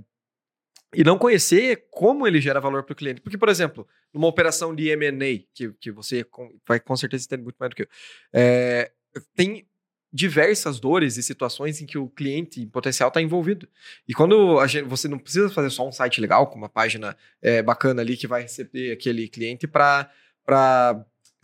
e 0.96 1.04
não 1.04 1.18
conhecer 1.18 1.88
como 1.92 2.26
ele 2.26 2.40
gera 2.40 2.60
valor 2.60 2.84
para 2.84 2.94
o 2.94 2.96
cliente. 2.96 3.22
Porque, 3.22 3.38
por 3.38 3.50
exemplo, 3.50 3.88
numa 4.14 4.28
operação 4.28 4.74
de 4.74 4.90
M&A, 4.90 5.46
que, 5.54 5.72
que 5.80 5.92
você 5.92 6.26
vai 6.68 6.80
com 6.80 6.96
certeza 6.96 7.26
entender 7.26 7.44
muito 7.44 7.58
mais 7.60 7.70
do 7.70 7.76
que 7.76 7.84
eu, 7.84 7.88
é, 8.34 8.92
tem 9.36 9.66
diversas 10.12 10.80
dores 10.80 11.18
e 11.18 11.24
situações 11.24 11.82
em 11.82 11.86
que 11.86 11.98
o 11.98 12.08
cliente 12.08 12.66
potencial 12.68 13.10
está 13.10 13.22
envolvido. 13.22 13.68
E 14.08 14.14
quando 14.14 14.66
gente, 14.66 14.88
você 14.88 15.10
não 15.10 15.20
precisa 15.20 15.50
fazer 15.50 15.70
só 15.70 15.86
um 15.86 15.92
site 15.92 16.22
legal, 16.22 16.48
com 16.48 16.58
uma 16.58 16.70
página 16.70 17.18
é, 17.42 17.62
bacana 17.62 18.02
ali 18.02 18.16
que 18.16 18.26
vai 18.26 18.44
receber 18.44 18.94
aquele 18.94 19.28
cliente 19.28 19.68
para 19.68 20.10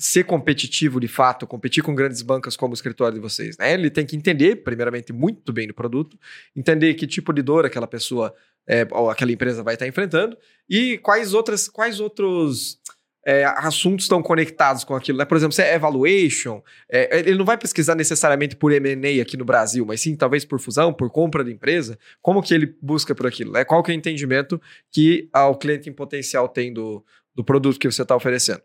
ser 0.01 0.23
competitivo 0.23 0.99
de 0.99 1.07
fato, 1.07 1.45
competir 1.45 1.83
com 1.83 1.93
grandes 1.93 2.21
bancas 2.21 2.55
como 2.55 2.71
o 2.71 2.73
escritório 2.73 3.15
de 3.15 3.19
vocês. 3.19 3.57
Né? 3.57 3.73
Ele 3.73 3.89
tem 3.89 4.05
que 4.05 4.15
entender, 4.15 4.63
primeiramente, 4.63 5.11
muito 5.13 5.51
bem 5.53 5.67
do 5.67 5.73
produto, 5.73 6.17
entender 6.55 6.93
que 6.95 7.05
tipo 7.05 7.31
de 7.33 7.41
dor 7.41 7.65
aquela 7.65 7.87
pessoa 7.87 8.33
é, 8.67 8.87
aquela 9.09 9.31
empresa 9.31 9.63
vai 9.63 9.73
estar 9.73 9.87
enfrentando 9.87 10.37
e 10.69 10.97
quais 10.99 11.33
outras, 11.33 11.67
quais 11.67 11.99
outros 11.99 12.79
é, 13.25 13.45
assuntos 13.45 14.05
estão 14.05 14.21
conectados 14.21 14.83
com 14.83 14.95
aquilo. 14.95 15.17
Né? 15.17 15.25
Por 15.25 15.37
exemplo, 15.37 15.53
se 15.53 15.61
é 15.61 15.75
evaluation, 15.75 16.61
é, 16.89 17.19
ele 17.19 17.37
não 17.37 17.45
vai 17.45 17.57
pesquisar 17.57 17.95
necessariamente 17.95 18.55
por 18.55 18.71
M&A 18.71 19.21
aqui 19.21 19.37
no 19.37 19.45
Brasil, 19.45 19.85
mas 19.85 20.01
sim 20.01 20.15
talvez 20.15 20.45
por 20.45 20.59
fusão, 20.59 20.93
por 20.93 21.09
compra 21.09 21.43
de 21.43 21.51
empresa. 21.51 21.97
Como 22.21 22.41
que 22.41 22.53
ele 22.53 22.75
busca 22.81 23.13
por 23.13 23.27
aquilo? 23.27 23.51
Né? 23.51 23.63
Qual 23.63 23.83
que 23.83 23.91
é 23.91 23.95
o 23.95 23.97
entendimento 23.97 24.59
que 24.91 25.29
o 25.33 25.55
cliente 25.55 25.89
em 25.89 25.93
potencial 25.93 26.47
tem 26.47 26.73
do, 26.73 27.03
do 27.35 27.43
produto 27.43 27.79
que 27.79 27.91
você 27.91 28.01
está 28.01 28.15
oferecendo? 28.15 28.61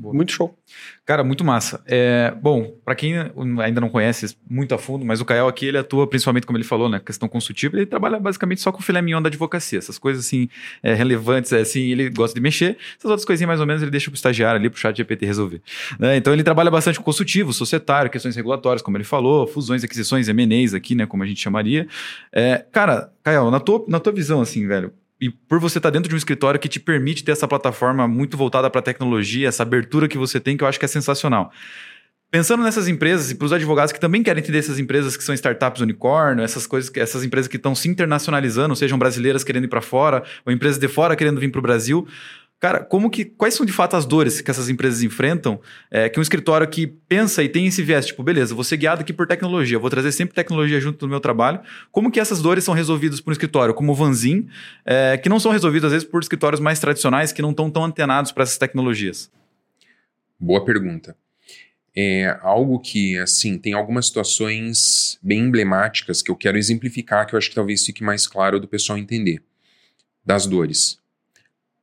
Boa. 0.00 0.14
Muito 0.14 0.32
show. 0.32 0.58
Cara, 1.04 1.22
muito 1.22 1.44
massa. 1.44 1.82
É, 1.86 2.32
bom, 2.40 2.74
para 2.82 2.94
quem 2.94 3.14
ainda 3.62 3.82
não 3.82 3.90
conhece 3.90 4.34
muito 4.48 4.74
a 4.74 4.78
fundo, 4.78 5.04
mas 5.04 5.20
o 5.20 5.26
Kael 5.26 5.46
aqui, 5.46 5.66
ele 5.66 5.76
atua 5.76 6.06
principalmente, 6.06 6.46
como 6.46 6.56
ele 6.56 6.64
falou, 6.64 6.88
na 6.88 6.96
né, 6.96 7.02
questão 7.04 7.28
consultiva, 7.28 7.76
ele 7.76 7.84
trabalha 7.84 8.18
basicamente 8.18 8.62
só 8.62 8.72
com 8.72 8.78
o 8.78 8.82
filé 8.82 9.02
mignon 9.02 9.20
da 9.20 9.28
advocacia, 9.28 9.78
essas 9.78 9.98
coisas 9.98 10.24
assim, 10.24 10.48
é, 10.82 10.94
relevantes, 10.94 11.52
é, 11.52 11.60
assim, 11.60 11.90
ele 11.90 12.08
gosta 12.08 12.34
de 12.34 12.40
mexer, 12.40 12.78
essas 12.96 13.10
outras 13.10 13.26
coisinhas 13.26 13.48
mais 13.48 13.60
ou 13.60 13.66
menos 13.66 13.82
ele 13.82 13.90
deixa 13.90 14.10
pro 14.10 14.16
estagiário 14.16 14.58
ali, 14.58 14.70
pro 14.70 14.80
chat 14.80 14.96
GPT 14.96 15.26
resolver. 15.26 15.60
Né? 15.98 16.16
Então 16.16 16.32
ele 16.32 16.42
trabalha 16.42 16.70
bastante 16.70 16.98
com 16.98 17.04
consultivo, 17.04 17.52
societário, 17.52 18.10
questões 18.10 18.34
regulatórias, 18.34 18.80
como 18.80 18.96
ele 18.96 19.04
falou, 19.04 19.46
fusões, 19.46 19.84
aquisições, 19.84 20.28
M&As 20.28 20.72
aqui, 20.72 20.94
né, 20.94 21.04
como 21.04 21.22
a 21.22 21.26
gente 21.26 21.42
chamaria. 21.42 21.86
É, 22.32 22.64
cara, 22.72 23.12
Kael, 23.22 23.50
na 23.50 23.60
tua, 23.60 23.84
na 23.86 24.00
tua 24.00 24.14
visão, 24.14 24.40
assim, 24.40 24.66
velho, 24.66 24.94
e 25.20 25.28
por 25.30 25.60
você 25.60 25.78
estar 25.78 25.90
dentro 25.90 26.08
de 26.08 26.14
um 26.14 26.18
escritório 26.18 26.58
que 26.58 26.68
te 26.68 26.80
permite 26.80 27.22
ter 27.22 27.32
essa 27.32 27.46
plataforma 27.46 28.08
muito 28.08 28.36
voltada 28.36 28.70
para 28.70 28.78
a 28.78 28.82
tecnologia, 28.82 29.48
essa 29.48 29.62
abertura 29.62 30.08
que 30.08 30.16
você 30.16 30.40
tem, 30.40 30.56
que 30.56 30.64
eu 30.64 30.68
acho 30.68 30.78
que 30.78 30.84
é 30.84 30.88
sensacional. 30.88 31.52
Pensando 32.30 32.62
nessas 32.62 32.86
empresas 32.86 33.32
e 33.32 33.34
para 33.34 33.44
os 33.44 33.52
advogados 33.52 33.92
que 33.92 33.98
também 33.98 34.22
querem 34.22 34.40
entender 34.40 34.58
essas 34.58 34.78
empresas 34.78 35.16
que 35.16 35.24
são 35.24 35.34
startups 35.34 35.82
unicórnio, 35.82 36.44
essas 36.44 36.64
coisas, 36.64 36.90
essas 36.94 37.24
empresas 37.24 37.48
que 37.48 37.56
estão 37.56 37.74
se 37.74 37.88
internacionalizando, 37.88 38.76
sejam 38.76 38.96
brasileiras 38.96 39.42
querendo 39.42 39.64
ir 39.64 39.68
para 39.68 39.80
fora, 39.80 40.22
ou 40.46 40.52
empresas 40.52 40.78
de 40.78 40.86
fora 40.86 41.16
querendo 41.16 41.40
vir 41.40 41.50
para 41.50 41.58
o 41.58 41.62
Brasil, 41.62 42.06
Cara, 42.60 42.84
como 42.84 43.08
que, 43.08 43.24
quais 43.24 43.54
são 43.54 43.64
de 43.64 43.72
fato 43.72 43.96
as 43.96 44.04
dores 44.04 44.42
que 44.42 44.50
essas 44.50 44.68
empresas 44.68 45.02
enfrentam? 45.02 45.58
É, 45.90 46.10
que 46.10 46.18
um 46.18 46.22
escritório 46.22 46.68
que 46.68 46.86
pensa 46.86 47.42
e 47.42 47.48
tem 47.48 47.66
esse 47.66 47.82
viés, 47.82 48.04
tipo, 48.04 48.22
beleza, 48.22 48.54
vou 48.54 48.62
ser 48.62 48.76
guiado 48.76 49.00
aqui 49.00 49.14
por 49.14 49.26
tecnologia, 49.26 49.78
vou 49.78 49.88
trazer 49.88 50.12
sempre 50.12 50.34
tecnologia 50.34 50.78
junto 50.78 51.06
no 51.06 51.10
meu 51.10 51.20
trabalho. 51.20 51.60
Como 51.90 52.10
que 52.10 52.20
essas 52.20 52.42
dores 52.42 52.62
são 52.62 52.74
resolvidas 52.74 53.18
por 53.18 53.30
um 53.30 53.32
escritório 53.32 53.72
como 53.72 53.92
o 53.92 53.94
Vanzin, 53.94 54.46
é, 54.84 55.16
que 55.16 55.30
não 55.30 55.40
são 55.40 55.50
resolvidas 55.50 55.86
às 55.86 55.92
vezes 55.92 56.06
por 56.06 56.20
escritórios 56.20 56.60
mais 56.60 56.78
tradicionais 56.78 57.32
que 57.32 57.40
não 57.40 57.52
estão 57.52 57.70
tão 57.70 57.82
antenados 57.82 58.30
para 58.30 58.42
essas 58.42 58.58
tecnologias? 58.58 59.30
Boa 60.38 60.62
pergunta. 60.62 61.16
É 61.96 62.38
algo 62.42 62.78
que, 62.78 63.16
assim, 63.18 63.56
tem 63.56 63.72
algumas 63.72 64.06
situações 64.06 65.18
bem 65.22 65.40
emblemáticas 65.40 66.20
que 66.20 66.30
eu 66.30 66.36
quero 66.36 66.58
exemplificar, 66.58 67.26
que 67.26 67.34
eu 67.34 67.38
acho 67.38 67.48
que 67.48 67.54
talvez 67.54 67.84
fique 67.86 68.04
mais 68.04 68.26
claro 68.26 68.60
do 68.60 68.68
pessoal 68.68 68.98
entender. 68.98 69.42
Das 70.24 70.46
dores. 70.46 71.00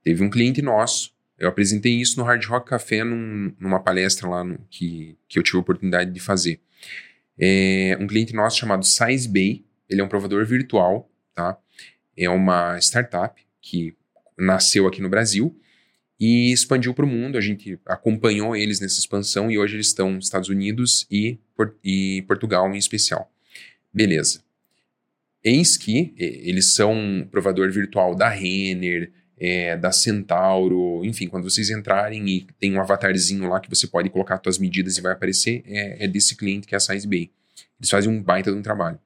Teve 0.08 0.24
um 0.24 0.30
cliente 0.30 0.62
nosso, 0.62 1.12
eu 1.38 1.50
apresentei 1.50 1.92
isso 1.92 2.18
no 2.18 2.24
Hard 2.24 2.42
Rock 2.46 2.70
Café 2.70 3.04
num, 3.04 3.54
numa 3.60 3.78
palestra 3.78 4.26
lá 4.26 4.42
no, 4.42 4.58
que, 4.70 5.18
que 5.28 5.38
eu 5.38 5.44
tive 5.44 5.58
a 5.58 5.60
oportunidade 5.60 6.12
de 6.12 6.20
fazer. 6.22 6.62
É 7.38 7.98
um 8.00 8.08
cliente 8.08 8.34
nosso 8.34 8.58
chamado 8.58 8.86
SizeBay, 8.86 9.66
ele 9.90 10.00
é 10.00 10.04
um 10.06 10.08
provador 10.08 10.46
virtual, 10.46 11.12
tá? 11.36 11.58
É 12.16 12.30
uma 12.30 12.78
startup 12.78 13.46
que 13.62 13.98
nasceu 14.38 14.88
aqui 14.88 15.02
no 15.02 15.10
Brasil 15.10 15.54
e 16.18 16.54
expandiu 16.54 16.94
para 16.94 17.04
o 17.04 17.10
mundo. 17.10 17.38
A 17.38 17.42
gente 17.42 17.78
acompanhou 17.86 18.56
eles 18.56 18.80
nessa 18.80 19.00
expansão 19.00 19.52
e 19.52 19.60
hoje 19.60 19.76
eles 19.76 19.88
estão 19.88 20.12
nos 20.12 20.28
Estados 20.28 20.48
Unidos 20.48 21.06
e, 21.12 21.38
e 21.84 22.24
Portugal 22.30 22.74
em 22.74 22.78
especial. 22.78 23.30
Beleza. 23.94 24.42
Eis 25.44 25.76
que 25.76 26.14
eles 26.18 26.74
são 26.74 27.28
provador 27.30 27.70
virtual 27.74 28.16
da 28.16 28.30
Renner, 28.30 29.12
é, 29.40 29.78
da 29.78 29.92
Centauro, 29.92 31.06
enfim, 31.06 31.28
quando 31.28 31.44
vocês 31.44 31.70
entrarem 31.70 32.28
e 32.28 32.48
tem 32.60 32.74
um 32.76 32.82
avatarzinho 32.82 33.48
lá 33.48 33.60
que 33.60 33.70
você 33.70 33.86
pode 33.86 34.10
colocar 34.10 34.40
suas 34.44 34.58
medidas 34.58 34.98
e 34.98 35.02
vai 35.02 35.14
aparecer, 35.14 35.64
é, 35.66 36.06
é 36.06 36.08
desse 36.08 36.36
cliente 36.36 36.68
que 36.68 36.74
é 36.74 36.78
a 36.78 36.80
Size 36.80 37.08
Bay. 37.08 37.30
Eles 37.80 37.90
fazem 37.90 38.12
um 38.12 38.22
baita 38.22 38.52
de 38.52 38.58
um 38.58 38.62
trabalho. 38.62 39.00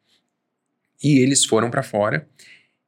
E 1.03 1.19
eles 1.19 1.43
foram 1.45 1.69
para 1.69 1.83
fora, 1.83 2.27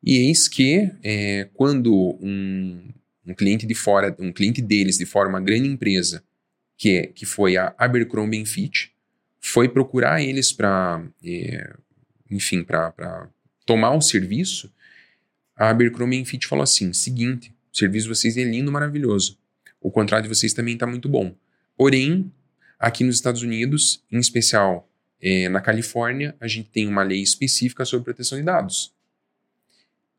e 0.03 0.17
eis 0.17 0.47
que 0.47 0.91
é, 1.01 1.49
quando 1.53 1.93
um, 2.21 2.89
um, 3.25 3.33
cliente 3.33 3.65
de 3.65 3.73
fora, 3.73 4.15
um 4.19 4.31
cliente 4.31 4.61
deles 4.61 4.97
de 4.97 5.05
fora, 5.05 5.29
uma 5.29 5.39
grande 5.39 5.67
empresa, 5.67 6.23
que, 6.77 6.97
é, 6.97 7.07
que 7.07 7.25
foi 7.25 7.57
a 7.57 7.73
Abercrombie 7.77 8.45
Fitch, 8.45 8.89
foi 9.39 9.67
procurar 9.67 10.21
eles 10.21 10.51
para, 10.51 11.03
é, 11.23 11.73
enfim, 12.29 12.63
para 12.63 13.29
tomar 13.65 13.95
o 13.95 14.01
serviço, 14.01 14.71
a 15.55 15.69
Abercrombie 15.69 16.25
Fitch 16.25 16.45
falou 16.45 16.63
assim: 16.63 16.93
seguinte, 16.93 17.53
o 17.71 17.77
serviço 17.77 18.07
de 18.07 18.15
vocês 18.15 18.37
é 18.37 18.43
lindo, 18.43 18.71
maravilhoso. 18.71 19.37
O 19.81 19.91
contrato 19.91 20.23
de 20.23 20.29
vocês 20.29 20.53
também 20.53 20.75
está 20.75 20.87
muito 20.87 21.09
bom. 21.09 21.35
Porém, 21.75 22.31
aqui 22.79 23.03
nos 23.03 23.15
Estados 23.15 23.41
Unidos, 23.41 24.03
em 24.11 24.19
especial 24.19 24.89
é, 25.21 25.49
na 25.49 25.61
Califórnia, 25.61 26.35
a 26.39 26.47
gente 26.47 26.69
tem 26.69 26.87
uma 26.87 27.03
lei 27.03 27.21
específica 27.21 27.85
sobre 27.85 28.05
proteção 28.05 28.37
de 28.37 28.43
dados. 28.43 28.93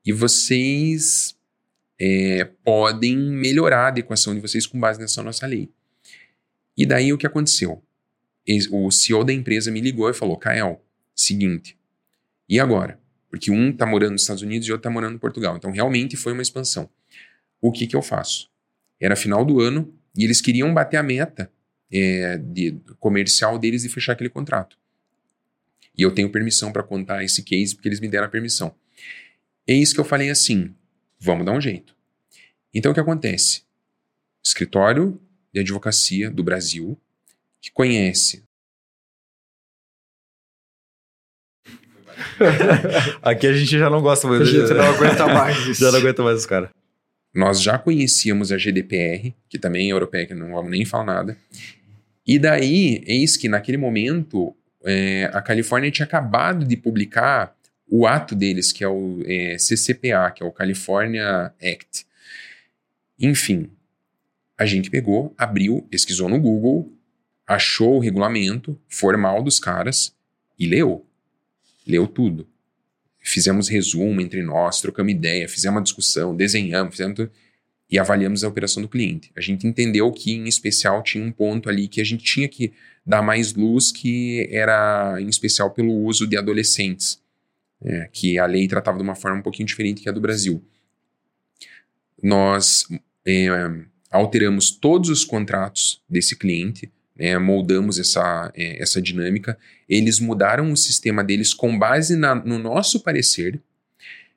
e 0.04 0.12
vocês 0.12 1.34
é, 1.98 2.44
podem 2.62 3.16
melhorar 3.16 3.84
a 3.84 3.88
adequação 3.88 4.34
de 4.34 4.40
vocês 4.40 4.66
com 4.66 4.78
base 4.78 5.00
nessa 5.00 5.22
nossa 5.22 5.46
lei. 5.46 5.70
E 6.76 6.84
daí 6.84 7.12
o 7.12 7.18
que 7.18 7.26
aconteceu? 7.26 7.82
O 8.70 8.90
CEO 8.90 9.24
da 9.24 9.32
empresa 9.32 9.70
me 9.70 9.80
ligou 9.80 10.10
e 10.10 10.14
falou: 10.14 10.36
Kael, 10.36 10.84
seguinte, 11.14 11.78
e 12.48 12.60
agora? 12.60 12.98
Porque 13.34 13.50
um 13.50 13.70
está 13.70 13.84
morando 13.84 14.12
nos 14.12 14.20
Estados 14.20 14.44
Unidos 14.44 14.68
e 14.68 14.70
outro 14.70 14.82
está 14.82 14.90
morando 14.90 15.16
em 15.16 15.18
Portugal. 15.18 15.56
Então 15.56 15.72
realmente 15.72 16.16
foi 16.16 16.32
uma 16.32 16.40
expansão. 16.40 16.88
O 17.60 17.72
que, 17.72 17.84
que 17.84 17.96
eu 17.96 18.00
faço? 18.00 18.48
Era 19.00 19.16
final 19.16 19.44
do 19.44 19.60
ano 19.60 19.92
e 20.16 20.22
eles 20.22 20.40
queriam 20.40 20.72
bater 20.72 20.98
a 20.98 21.02
meta 21.02 21.50
é, 21.92 22.38
de, 22.38 22.78
comercial 23.00 23.58
deles 23.58 23.82
de 23.82 23.88
fechar 23.88 24.12
aquele 24.12 24.30
contrato. 24.30 24.78
E 25.98 26.02
eu 26.02 26.12
tenho 26.14 26.30
permissão 26.30 26.70
para 26.70 26.84
contar 26.84 27.24
esse 27.24 27.42
case 27.42 27.74
porque 27.74 27.88
eles 27.88 27.98
me 27.98 28.06
deram 28.06 28.26
a 28.26 28.30
permissão. 28.30 28.72
É 29.66 29.74
isso 29.74 29.94
que 29.94 30.00
eu 30.00 30.04
falei 30.04 30.30
assim: 30.30 30.72
vamos 31.18 31.44
dar 31.44 31.50
um 31.50 31.60
jeito. 31.60 31.96
Então 32.72 32.92
o 32.92 32.94
que 32.94 33.00
acontece? 33.00 33.64
Escritório 34.44 35.20
de 35.52 35.58
advocacia 35.58 36.30
do 36.30 36.44
Brasil, 36.44 36.96
que 37.60 37.72
conhece. 37.72 38.43
Aqui 43.22 43.46
a 43.46 43.52
gente 43.52 43.78
já 43.78 43.90
não 43.90 44.00
gosta 44.00 44.26
mais. 44.28 44.42
A 44.42 44.44
gente 44.44 44.74
não 44.74 44.84
aguenta 44.84 45.26
mais 45.26 45.58
isso. 45.66 45.80
Já 45.80 45.92
não 45.92 45.98
aguenta 45.98 46.22
mais 46.22 46.38
os 46.38 46.46
caras. 46.46 46.70
Nós 47.34 47.60
já 47.60 47.78
conhecíamos 47.78 48.52
a 48.52 48.56
GDPR, 48.56 49.34
que 49.48 49.58
também 49.58 49.88
é 49.88 49.92
europeia, 49.92 50.26
que 50.26 50.34
não 50.34 50.52
vamos 50.52 50.70
nem 50.70 50.84
falar 50.84 51.04
nada. 51.04 51.36
E 52.26 52.38
daí, 52.38 53.02
eis 53.06 53.36
que 53.36 53.48
naquele 53.48 53.76
momento, 53.76 54.54
é, 54.84 55.30
a 55.32 55.42
Califórnia 55.42 55.90
tinha 55.90 56.06
acabado 56.06 56.64
de 56.64 56.76
publicar 56.76 57.54
o 57.88 58.06
ato 58.06 58.34
deles, 58.34 58.72
que 58.72 58.82
é 58.82 58.88
o 58.88 59.20
é, 59.26 59.56
CCPA, 59.58 60.30
que 60.34 60.42
é 60.42 60.46
o 60.46 60.52
California 60.52 61.52
Act. 61.60 62.06
Enfim, 63.18 63.70
a 64.56 64.64
gente 64.64 64.90
pegou, 64.90 65.34
abriu, 65.36 65.82
pesquisou 65.90 66.28
no 66.28 66.40
Google, 66.40 66.92
achou 67.46 67.96
o 67.96 68.00
regulamento 68.00 68.78
formal 68.88 69.42
dos 69.42 69.58
caras 69.58 70.14
e 70.58 70.66
leu. 70.66 71.04
Leu 71.86 72.06
tudo. 72.06 72.46
Fizemos 73.20 73.68
resumo 73.68 74.20
entre 74.20 74.42
nós, 74.42 74.80
trocamos 74.80 75.12
ideia, 75.12 75.48
fizemos 75.48 75.76
uma 75.76 75.82
discussão, 75.82 76.36
desenhamos, 76.36 76.92
fizemos 76.92 77.16
tudo, 77.16 77.32
e 77.90 77.98
avaliamos 77.98 78.42
a 78.42 78.48
operação 78.48 78.82
do 78.82 78.88
cliente. 78.88 79.30
A 79.36 79.40
gente 79.40 79.66
entendeu 79.66 80.10
que, 80.12 80.32
em 80.32 80.48
especial, 80.48 81.02
tinha 81.02 81.24
um 81.24 81.32
ponto 81.32 81.68
ali 81.68 81.88
que 81.88 82.00
a 82.00 82.04
gente 82.04 82.24
tinha 82.24 82.48
que 82.48 82.72
dar 83.06 83.22
mais 83.22 83.54
luz, 83.54 83.92
que 83.92 84.48
era, 84.50 85.16
em 85.20 85.28
especial, 85.28 85.70
pelo 85.70 85.92
uso 85.92 86.26
de 86.26 86.36
adolescentes, 86.36 87.22
é, 87.82 88.08
que 88.12 88.38
a 88.38 88.46
lei 88.46 88.66
tratava 88.66 88.96
de 88.96 89.02
uma 89.02 89.14
forma 89.14 89.38
um 89.38 89.42
pouquinho 89.42 89.66
diferente 89.66 90.02
que 90.02 90.08
a 90.08 90.12
do 90.12 90.20
Brasil. 90.20 90.62
Nós 92.22 92.86
é, 93.26 93.48
alteramos 94.10 94.70
todos 94.70 95.10
os 95.10 95.24
contratos 95.24 96.02
desse 96.08 96.36
cliente, 96.36 96.90
né, 97.16 97.38
moldamos 97.38 97.98
essa, 97.98 98.52
é, 98.54 98.82
essa 98.82 99.00
dinâmica. 99.00 99.58
Eles 99.88 100.18
mudaram 100.18 100.72
o 100.72 100.76
sistema 100.76 101.22
deles 101.22 101.54
com 101.54 101.78
base 101.78 102.16
na, 102.16 102.34
no 102.34 102.58
nosso 102.58 103.00
parecer. 103.00 103.60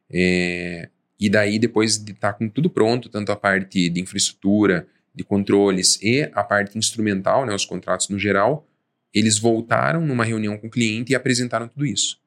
É, 0.10 0.90
e 1.20 1.30
daí, 1.30 1.58
depois 1.58 1.98
de 1.98 2.12
estar 2.12 2.34
tá 2.34 2.38
com 2.38 2.48
tudo 2.48 2.70
pronto, 2.70 3.10
tanto 3.10 3.32
a 3.32 3.36
parte 3.36 3.90
de 3.90 4.00
infraestrutura, 4.00 4.88
de 5.14 5.24
controles 5.24 6.00
e 6.02 6.30
a 6.34 6.44
parte 6.44 6.78
instrumental, 6.78 7.46
né, 7.46 7.54
os 7.54 7.66
contratos 7.66 8.08
no 8.10 8.20
geral, 8.20 8.68
eles 9.14 9.40
voltaram 9.40 10.06
numa 10.06 10.24
reunião 10.24 10.58
com 10.58 10.68
o 10.68 10.70
cliente 10.70 11.12
e 11.12 11.16
apresentaram 11.16 11.68
tudo 11.68 11.86
isso. 11.86 12.20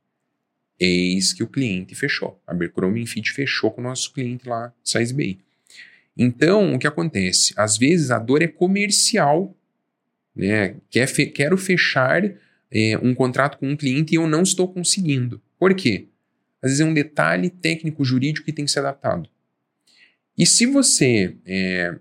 Eis 0.78 1.32
que 1.32 1.42
o 1.42 1.46
cliente 1.46 1.94
fechou. 1.94 2.40
A 2.46 2.53
Abercrombie 2.53 3.07
Fit 3.07 3.30
fechou 3.32 3.70
com 3.70 3.80
o 3.80 3.84
nosso 3.84 4.12
cliente 4.12 4.48
lá, 4.48 4.72
Size 4.82 5.14
Bay. 5.14 5.38
Então, 6.16 6.74
o 6.74 6.78
que 6.78 6.86
acontece? 6.86 7.55
Às 7.57 7.78
vezes 7.78 8.11
a 8.11 8.18
dor 8.18 8.42
é 8.42 8.48
comercial, 8.48 9.57
né? 10.41 10.76
Quer 10.91 11.07
fe 11.07 11.26
quero 11.26 11.59
fechar 11.59 12.24
é, 12.70 12.99
um 13.03 13.14
contrato 13.14 13.59
com 13.59 13.68
um 13.68 13.76
cliente 13.76 14.14
e 14.14 14.16
eu 14.16 14.26
não 14.26 14.43
estou 14.43 14.66
conseguindo. 14.72 15.41
Por 15.59 15.74
quê? 15.74 16.07
Às 16.62 16.70
vezes 16.70 16.80
é 16.80 16.84
um 16.84 16.95
detalhe 16.95 17.51
técnico 17.51 18.03
jurídico 18.05 18.47
que 18.47 18.53
tem 18.53 18.64
que 18.64 18.70
ser 18.70 18.80
adaptado. 18.80 19.28
E 20.36 20.47
se 20.47 20.64
você 20.64 21.36
é, 21.45 21.95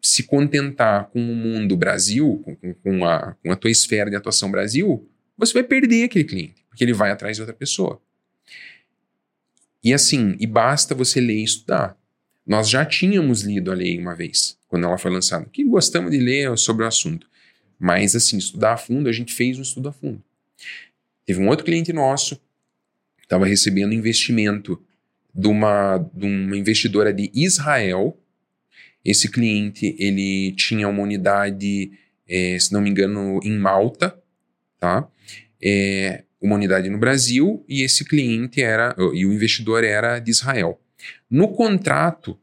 se 0.00 0.22
contentar 0.22 1.08
com 1.10 1.20
o 1.20 1.34
mundo 1.34 1.76
Brasil, 1.76 2.40
com, 2.44 2.74
com, 2.74 3.04
a, 3.04 3.34
com 3.42 3.50
a 3.50 3.56
tua 3.56 3.70
esfera 3.70 4.08
de 4.08 4.14
atuação 4.14 4.50
Brasil, 4.50 5.08
você 5.36 5.52
vai 5.54 5.64
perder 5.64 6.04
aquele 6.04 6.24
cliente, 6.24 6.64
porque 6.68 6.84
ele 6.84 6.92
vai 6.92 7.10
atrás 7.10 7.36
de 7.36 7.42
outra 7.42 7.54
pessoa. 7.54 8.00
E 9.82 9.92
assim, 9.92 10.36
e 10.38 10.46
basta 10.46 10.94
você 10.94 11.20
ler 11.20 11.38
e 11.38 11.44
estudar. 11.44 11.98
Nós 12.46 12.68
já 12.68 12.84
tínhamos 12.84 13.42
lido 13.42 13.72
a 13.72 13.74
lei 13.74 13.98
uma 13.98 14.14
vez, 14.14 14.56
quando 14.68 14.86
ela 14.86 14.98
foi 14.98 15.10
lançada, 15.10 15.46
que 15.52 15.64
gostamos 15.64 16.12
de 16.12 16.18
ler 16.18 16.56
sobre 16.56 16.84
o 16.84 16.86
assunto. 16.86 17.31
Mas, 17.82 18.14
assim, 18.14 18.38
estudar 18.38 18.74
a 18.74 18.76
fundo, 18.76 19.08
a 19.08 19.12
gente 19.12 19.34
fez 19.34 19.58
um 19.58 19.62
estudo 19.62 19.88
a 19.88 19.92
fundo. 19.92 20.22
Teve 21.26 21.40
um 21.40 21.48
outro 21.48 21.64
cliente 21.64 21.92
nosso, 21.92 22.40
estava 23.20 23.44
recebendo 23.44 23.92
investimento 23.92 24.80
de 25.34 25.48
uma, 25.48 25.98
de 26.14 26.24
uma 26.24 26.56
investidora 26.56 27.12
de 27.12 27.28
Israel. 27.34 28.16
Esse 29.04 29.28
cliente, 29.28 29.96
ele 29.98 30.52
tinha 30.52 30.86
uma 30.86 31.02
unidade, 31.02 31.90
é, 32.28 32.56
se 32.56 32.72
não 32.72 32.80
me 32.80 32.88
engano, 32.88 33.40
em 33.42 33.58
Malta, 33.58 34.16
tá? 34.78 35.08
É, 35.60 36.22
uma 36.40 36.54
unidade 36.54 36.88
no 36.88 36.98
Brasil 36.98 37.64
e 37.68 37.82
esse 37.82 38.04
cliente 38.04 38.62
era, 38.62 38.94
e 39.12 39.26
o 39.26 39.32
investidor 39.32 39.82
era 39.82 40.20
de 40.20 40.30
Israel. 40.30 40.80
No 41.28 41.48
contrato 41.48 42.38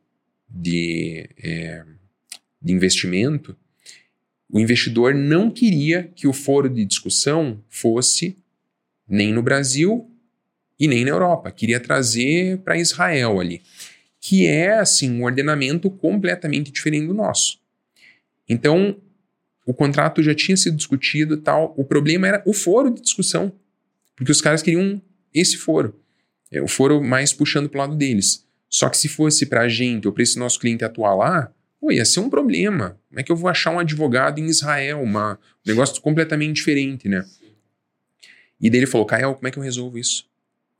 de, 0.49 1.29
é, 1.41 1.85
de 2.61 2.73
investimento, 2.73 3.55
o 4.51 4.59
investidor 4.59 5.13
não 5.13 5.51
queria 5.51 6.11
que 6.15 6.27
o 6.27 6.33
foro 6.33 6.69
de 6.69 6.83
discussão 6.83 7.63
fosse 7.69 8.35
nem 9.07 9.31
no 9.31 9.43
Brasil 9.43 10.09
e 10.79 10.87
nem 10.87 11.03
na 11.03 11.11
Europa. 11.11 11.51
Queria 11.51 11.79
trazer 11.79 12.57
para 12.59 12.77
Israel 12.77 13.39
ali, 13.39 13.61
que 14.19 14.47
é 14.47 14.77
assim 14.79 15.11
um 15.11 15.23
ordenamento 15.23 15.89
completamente 15.91 16.71
diferente 16.71 17.07
do 17.07 17.13
nosso. 17.13 17.59
Então, 18.47 18.97
o 19.65 19.73
contrato 19.73 20.23
já 20.23 20.33
tinha 20.33 20.57
sido 20.57 20.75
discutido 20.75 21.37
tal. 21.37 21.75
O 21.77 21.83
problema 21.83 22.27
era 22.27 22.43
o 22.45 22.53
foro 22.53 22.89
de 22.89 23.01
discussão, 23.01 23.53
porque 24.15 24.31
os 24.31 24.41
caras 24.41 24.63
queriam 24.63 24.99
esse 25.31 25.57
foro, 25.57 25.95
é, 26.51 26.59
o 26.59 26.67
foro 26.67 27.03
mais 27.03 27.31
puxando 27.31 27.69
para 27.69 27.77
o 27.77 27.81
lado 27.81 27.95
deles. 27.95 28.47
Só 28.67 28.89
que 28.89 28.97
se 28.97 29.07
fosse 29.07 29.45
para 29.45 29.61
a 29.61 29.67
gente 29.67 30.07
ou 30.07 30.13
para 30.13 30.23
esse 30.23 30.39
nosso 30.39 30.59
cliente 30.59 30.83
atuar 30.83 31.13
lá, 31.15 31.53
pô, 31.79 31.91
ia 31.91 32.05
ser 32.05 32.19
um 32.19 32.29
problema. 32.29 32.99
Como 33.09 33.19
é 33.19 33.23
que 33.23 33.31
eu 33.31 33.35
vou 33.35 33.49
achar 33.49 33.71
um 33.71 33.79
advogado 33.79 34.39
em 34.39 34.45
Israel? 34.45 35.01
Uma, 35.01 35.33
um 35.33 35.37
negócio 35.69 36.01
completamente 36.01 36.57
diferente, 36.57 37.07
né? 37.07 37.25
E 38.59 38.69
daí 38.69 38.79
ele 38.79 38.87
falou, 38.87 39.07
Kael, 39.07 39.35
como 39.35 39.47
é 39.47 39.51
que 39.51 39.57
eu 39.57 39.63
resolvo 39.63 39.97
isso? 39.97 40.27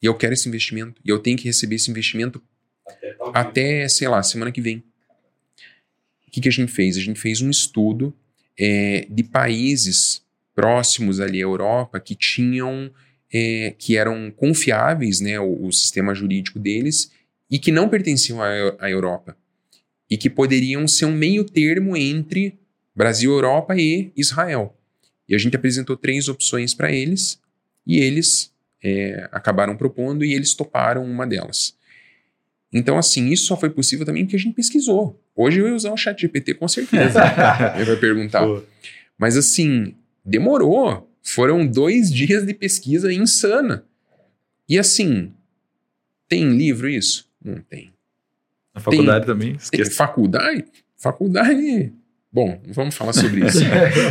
E 0.02 0.06
eu 0.06 0.16
quero 0.16 0.34
esse 0.34 0.48
investimento. 0.48 1.02
E 1.04 1.10
eu 1.10 1.20
tenho 1.20 1.38
que 1.38 1.46
receber 1.46 1.76
esse 1.76 1.90
investimento 1.90 2.42
até, 2.86 3.16
até 3.34 3.88
sei 3.88 4.08
lá, 4.08 4.22
semana 4.22 4.52
que 4.52 4.62
vem. 4.62 4.84
O 6.28 6.32
que, 6.32 6.42
que 6.42 6.50
a 6.50 6.52
gente 6.52 6.72
fez? 6.72 6.98
A 6.98 7.02
gente 7.02 7.20
fez 7.20 7.42
um 7.42 7.50
estudo 7.50 8.14
é, 8.58 9.08
de 9.10 9.24
países 9.24 10.22
próximos 10.54 11.20
ali 11.20 11.40
à 11.40 11.42
Europa 11.42 12.00
que 12.00 12.14
tinham, 12.14 12.92
é, 13.34 13.74
que 13.78 13.96
eram 13.96 14.30
confiáveis, 14.30 15.22
né, 15.22 15.40
o, 15.40 15.68
o 15.68 15.72
sistema 15.72 16.14
jurídico 16.14 16.60
deles, 16.60 17.12
e 17.50 17.58
que 17.58 17.72
não 17.72 17.90
pertenciam 17.90 18.42
à, 18.42 18.50
à 18.80 18.90
Europa 18.90 19.36
e 20.10 20.18
que 20.18 20.30
poderiam 20.30 20.88
ser 20.88 21.06
um 21.06 21.12
meio 21.12 21.44
termo 21.44 21.96
entre 21.96 22.58
Brasil, 22.96 23.32
Europa 23.32 23.76
e 23.78 24.12
Israel. 24.16 24.76
E 25.28 25.36
a 25.36 25.38
gente 25.38 25.56
apresentou 25.56 25.96
três 25.96 26.28
opções 26.28 26.74
para 26.74 26.92
eles 26.92 27.40
e 27.86 28.00
eles 28.00 28.52
é, 28.84 29.30
acabaram 29.32 29.78
propondo 29.78 30.26
e 30.26 30.34
eles 30.34 30.54
toparam 30.54 31.06
uma 31.06 31.28
delas. 31.28 31.78
Então, 32.72 32.98
assim, 32.98 33.30
isso 33.30 33.46
só 33.46 33.58
foi 33.58 33.70
possível 33.70 34.06
também 34.06 34.24
porque 34.24 34.36
a 34.36 34.40
gente 34.40 34.56
pesquisou. 34.56 35.20
Hoje 35.36 35.60
eu 35.60 35.68
ia 35.68 35.76
usar 35.76 35.92
o 35.92 35.98
chat 35.98 36.20
GPT 36.20 36.56
com 36.56 36.68
certeza. 36.68 37.20
Ele 37.76 37.86
vai 37.86 37.96
perguntar. 37.96 38.46
Pô. 38.46 38.62
Mas, 39.18 39.36
assim, 39.36 39.96
demorou. 40.24 41.08
Foram 41.22 41.66
dois 41.66 42.12
dias 42.12 42.46
de 42.46 42.54
pesquisa 42.54 43.12
insana. 43.12 43.86
E, 44.68 44.78
assim, 44.78 45.34
tem 46.28 46.56
livro 46.56 46.88
isso? 46.88 47.28
Não 47.44 47.60
tem. 47.62 47.92
Na 48.80 48.84
faculdade 48.84 49.26
tem, 49.26 49.34
também? 49.34 49.58
Tem 49.72 49.86
faculdade? 49.86 50.66
Faculdade. 50.98 51.94
Bom, 52.32 52.62
não 52.66 52.74
vamos 52.74 52.96
falar 52.96 53.14
sobre 53.14 53.46
isso. 53.46 53.60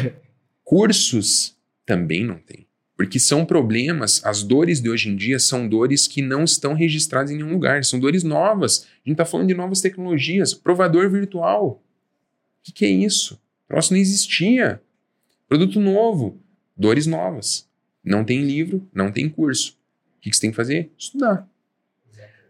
Cursos 0.64 1.56
também 1.86 2.24
não 2.24 2.36
tem. 2.36 2.66
Porque 2.96 3.18
são 3.18 3.46
problemas, 3.46 4.20
as 4.24 4.42
dores 4.42 4.80
de 4.80 4.90
hoje 4.90 5.08
em 5.08 5.16
dia 5.16 5.38
são 5.38 5.68
dores 5.68 6.08
que 6.08 6.20
não 6.20 6.42
estão 6.42 6.74
registradas 6.74 7.30
em 7.30 7.36
nenhum 7.36 7.52
lugar, 7.52 7.84
são 7.84 8.00
dores 8.00 8.24
novas. 8.24 8.82
A 8.82 9.08
gente 9.08 9.12
está 9.12 9.24
falando 9.24 9.48
de 9.48 9.54
novas 9.54 9.80
tecnologias, 9.80 10.52
provador 10.52 11.08
virtual. 11.08 11.68
O 11.68 11.80
que, 12.64 12.72
que 12.72 12.84
é 12.84 12.90
isso? 12.90 13.34
O 13.66 13.68
troço 13.68 13.92
não 13.92 14.00
existia. 14.00 14.82
Produto 15.48 15.78
novo, 15.78 16.40
dores 16.76 17.06
novas. 17.06 17.68
Não 18.04 18.24
tem 18.24 18.42
livro, 18.42 18.86
não 18.92 19.12
tem 19.12 19.28
curso. 19.28 19.78
O 20.16 20.20
que, 20.20 20.30
que 20.30 20.36
você 20.36 20.40
tem 20.40 20.50
que 20.50 20.56
fazer? 20.56 20.90
Estudar. 20.98 21.48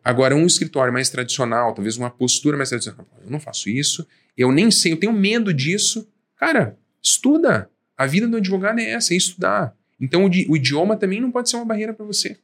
Agora, 0.09 0.34
um 0.34 0.46
escritório 0.46 0.90
mais 0.90 1.11
tradicional, 1.11 1.74
talvez 1.74 1.98
uma 1.98 2.09
postura 2.09 2.56
mais 2.56 2.70
tradicional, 2.70 3.06
eu 3.22 3.30
não 3.30 3.38
faço 3.38 3.68
isso, 3.68 4.09
eu 4.38 4.50
nem 4.50 4.70
sei, 4.70 4.92
eu 4.92 4.96
tenho 4.96 5.12
medo 5.12 5.52
disso. 5.52 6.11
Cara, 6.34 6.78
estuda. 7.02 7.70
A 7.94 8.06
vida 8.06 8.26
do 8.26 8.38
advogado 8.38 8.78
é 8.78 8.88
essa, 8.88 9.12
é 9.12 9.18
estudar. 9.18 9.76
Então, 10.00 10.24
o, 10.24 10.56
idioma 10.56 10.96
também 10.96 11.20
não 11.20 11.30
pode 11.30 11.50
ser 11.50 11.56
uma 11.56 11.66
barreira 11.66 11.92
para 11.92 12.06
você. 12.06 12.38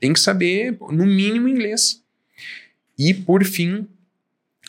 Tem 0.00 0.12
que 0.12 0.18
saber, 0.18 0.76
no 0.90 1.06
mínimo, 1.06 1.46
inglês. 1.46 2.02
E, 2.98 3.14
por 3.14 3.44
fim, 3.44 3.86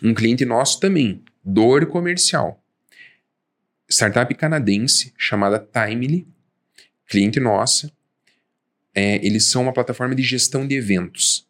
um 0.03 0.13
cliente 0.13 0.45
nosso 0.45 0.79
também, 0.79 1.23
dor 1.43 1.87
comercial. 1.87 2.63
Startup 3.89 4.31
canadense 4.35 5.15
chamada 5.17 5.57
Timely, 5.57 6.27
cliente 7.07 7.39
nossa. 7.39 7.91
É, 8.93 9.15
eles 9.25 9.47
são 9.47 9.63
uma 9.63 9.73
plataforma 9.73 10.13
de 10.13 10.21
gestão 10.21 10.67
de 10.67 10.75
eventos. 10.75 11.44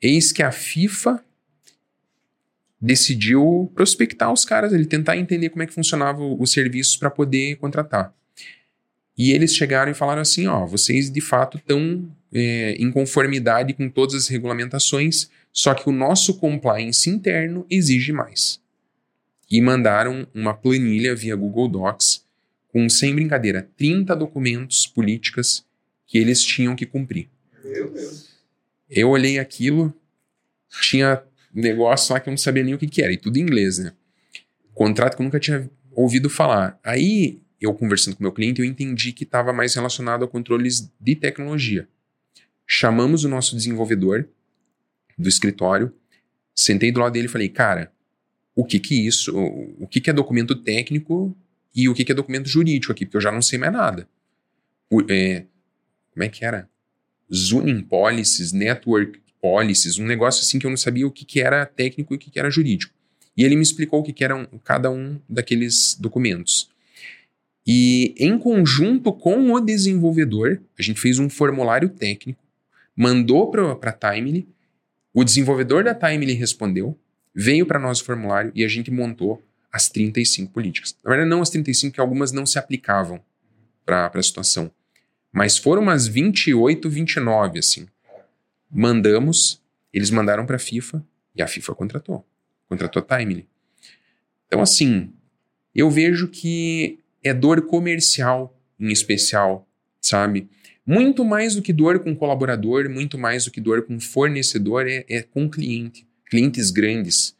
Eis 0.00 0.32
que 0.32 0.42
a 0.42 0.52
FIFA 0.52 1.22
decidiu 2.80 3.70
prospectar 3.74 4.32
os 4.32 4.44
caras, 4.44 4.72
ele 4.72 4.86
tentar 4.86 5.16
entender 5.16 5.50
como 5.50 5.62
é 5.62 5.66
que 5.66 5.74
funcionava 5.74 6.22
os 6.22 6.52
serviços 6.52 6.96
para 6.96 7.10
poder 7.10 7.56
contratar. 7.56 8.14
E 9.16 9.32
eles 9.32 9.54
chegaram 9.54 9.90
e 9.90 9.94
falaram 9.94 10.22
assim: 10.22 10.46
ó, 10.46 10.64
vocês 10.64 11.10
de 11.10 11.20
fato 11.20 11.58
estão 11.58 12.08
é, 12.32 12.76
em 12.78 12.90
conformidade 12.90 13.74
com 13.74 13.88
todas 13.88 14.14
as 14.14 14.28
regulamentações, 14.28 15.28
só 15.52 15.74
que 15.74 15.88
o 15.88 15.92
nosso 15.92 16.38
compliance 16.38 17.10
interno 17.10 17.66
exige 17.68 18.12
mais. 18.12 18.60
E 19.50 19.60
mandaram 19.60 20.26
uma 20.32 20.54
planilha 20.54 21.16
via 21.16 21.34
Google 21.34 21.68
Docs 21.68 22.24
com, 22.68 22.88
sem 22.88 23.14
brincadeira, 23.14 23.68
30 23.76 24.14
documentos 24.14 24.86
políticas 24.86 25.64
que 26.06 26.18
eles 26.18 26.42
tinham 26.42 26.76
que 26.76 26.86
cumprir. 26.86 27.28
Meu 27.64 27.90
Deus. 27.90 28.27
Eu 28.88 29.10
olhei 29.10 29.38
aquilo, 29.38 29.94
tinha 30.82 31.22
negócio 31.52 32.12
lá 32.12 32.20
que 32.20 32.28
eu 32.28 32.32
não 32.32 32.38
sabia 32.38 32.62
nem 32.62 32.74
o 32.74 32.78
que, 32.78 32.86
que 32.86 33.02
era, 33.02 33.12
e 33.12 33.16
tudo 33.16 33.36
em 33.36 33.42
inglês, 33.42 33.78
né? 33.78 33.92
Contrato 34.74 35.16
que 35.16 35.22
eu 35.22 35.24
nunca 35.24 35.40
tinha 35.40 35.70
ouvido 35.90 36.30
falar. 36.30 36.78
Aí, 36.84 37.40
eu 37.60 37.74
conversando 37.74 38.16
com 38.16 38.22
meu 38.22 38.32
cliente, 38.32 38.60
eu 38.60 38.64
entendi 38.64 39.12
que 39.12 39.24
estava 39.24 39.52
mais 39.52 39.74
relacionado 39.74 40.24
a 40.24 40.28
controles 40.28 40.92
de 41.00 41.16
tecnologia. 41.16 41.88
Chamamos 42.66 43.24
o 43.24 43.28
nosso 43.28 43.56
desenvolvedor 43.56 44.28
do 45.16 45.28
escritório, 45.28 45.92
sentei 46.54 46.92
do 46.92 47.00
lado 47.00 47.12
dele 47.12 47.26
e 47.26 47.30
falei, 47.30 47.48
cara, 47.48 47.92
o 48.54 48.64
que 48.64 48.78
que 48.78 49.06
isso, 49.06 49.36
o, 49.36 49.86
que 49.86 50.00
que 50.00 50.10
é 50.10 50.12
documento 50.12 50.54
técnico 50.54 51.36
e 51.74 51.88
o 51.88 51.94
que 51.94 52.04
que 52.04 52.12
é 52.12 52.14
documento 52.14 52.48
jurídico 52.48 52.92
aqui, 52.92 53.04
porque 53.04 53.16
eu 53.16 53.20
já 53.20 53.32
não 53.32 53.42
sei 53.42 53.58
mais 53.58 53.72
nada. 53.72 54.08
O, 54.90 55.00
é, 55.10 55.46
como 56.12 56.24
é 56.24 56.28
que 56.28 56.44
era? 56.44 56.68
Zooming 57.32 57.82
policies, 57.82 58.52
network 58.52 59.20
policies, 59.40 59.98
um 59.98 60.06
negócio 60.06 60.42
assim 60.42 60.58
que 60.58 60.66
eu 60.66 60.70
não 60.70 60.76
sabia 60.76 61.06
o 61.06 61.10
que, 61.10 61.24
que 61.24 61.40
era 61.40 61.64
técnico 61.66 62.14
e 62.14 62.16
o 62.16 62.18
que, 62.18 62.30
que 62.30 62.38
era 62.38 62.50
jurídico. 62.50 62.92
E 63.36 63.44
ele 63.44 63.54
me 63.54 63.62
explicou 63.62 64.00
o 64.00 64.02
que, 64.02 64.12
que 64.12 64.24
era 64.24 64.34
um, 64.34 64.46
cada 64.64 64.90
um 64.90 65.20
daqueles 65.28 65.96
documentos. 65.98 66.68
E 67.66 68.14
em 68.18 68.38
conjunto 68.38 69.12
com 69.12 69.52
o 69.52 69.60
desenvolvedor, 69.60 70.60
a 70.78 70.82
gente 70.82 70.98
fez 71.00 71.18
um 71.18 71.28
formulário 71.28 71.88
técnico, 71.88 72.42
mandou 72.96 73.50
para 73.50 73.72
a 73.72 73.92
Timely, 73.92 74.48
o 75.12 75.22
desenvolvedor 75.22 75.84
da 75.84 75.94
Timely 75.94 76.32
respondeu, 76.32 76.98
veio 77.34 77.66
para 77.66 77.78
nós 77.78 78.00
o 78.00 78.04
formulário 78.04 78.50
e 78.54 78.64
a 78.64 78.68
gente 78.68 78.90
montou 78.90 79.42
as 79.70 79.88
35 79.88 80.52
políticas. 80.52 80.96
Na 81.04 81.10
verdade, 81.10 81.30
não 81.30 81.42
as 81.42 81.50
35, 81.50 81.94
que 81.94 82.00
algumas 82.00 82.32
não 82.32 82.46
se 82.46 82.58
aplicavam 82.58 83.20
para 83.84 84.10
a 84.12 84.22
situação. 84.22 84.70
Mas 85.32 85.56
foram 85.56 85.82
umas 85.82 86.06
28, 86.06 86.88
29, 86.88 87.58
assim. 87.58 87.86
Mandamos, 88.70 89.62
eles 89.92 90.10
mandaram 90.10 90.46
para 90.46 90.56
a 90.56 90.60
FIFA 90.60 91.04
e 91.34 91.42
a 91.42 91.46
FIFA 91.46 91.74
contratou. 91.74 92.26
Contratou 92.68 93.02
a 93.02 93.16
Timely. 93.18 93.46
Então, 94.46 94.60
assim, 94.60 95.12
eu 95.74 95.90
vejo 95.90 96.28
que 96.28 96.98
é 97.22 97.32
dor 97.32 97.62
comercial 97.62 98.58
em 98.78 98.90
especial, 98.90 99.68
sabe? 100.00 100.48
Muito 100.86 101.24
mais 101.24 101.54
do 101.54 101.62
que 101.62 101.72
dor 101.72 101.98
com 101.98 102.16
colaborador, 102.16 102.88
muito 102.88 103.18
mais 103.18 103.44
do 103.44 103.50
que 103.50 103.60
dor 103.60 103.82
com 103.82 104.00
fornecedor, 104.00 104.86
é, 104.88 105.04
é 105.08 105.22
com 105.22 105.48
cliente. 105.48 106.06
Clientes 106.24 106.70
grandes, 106.70 107.36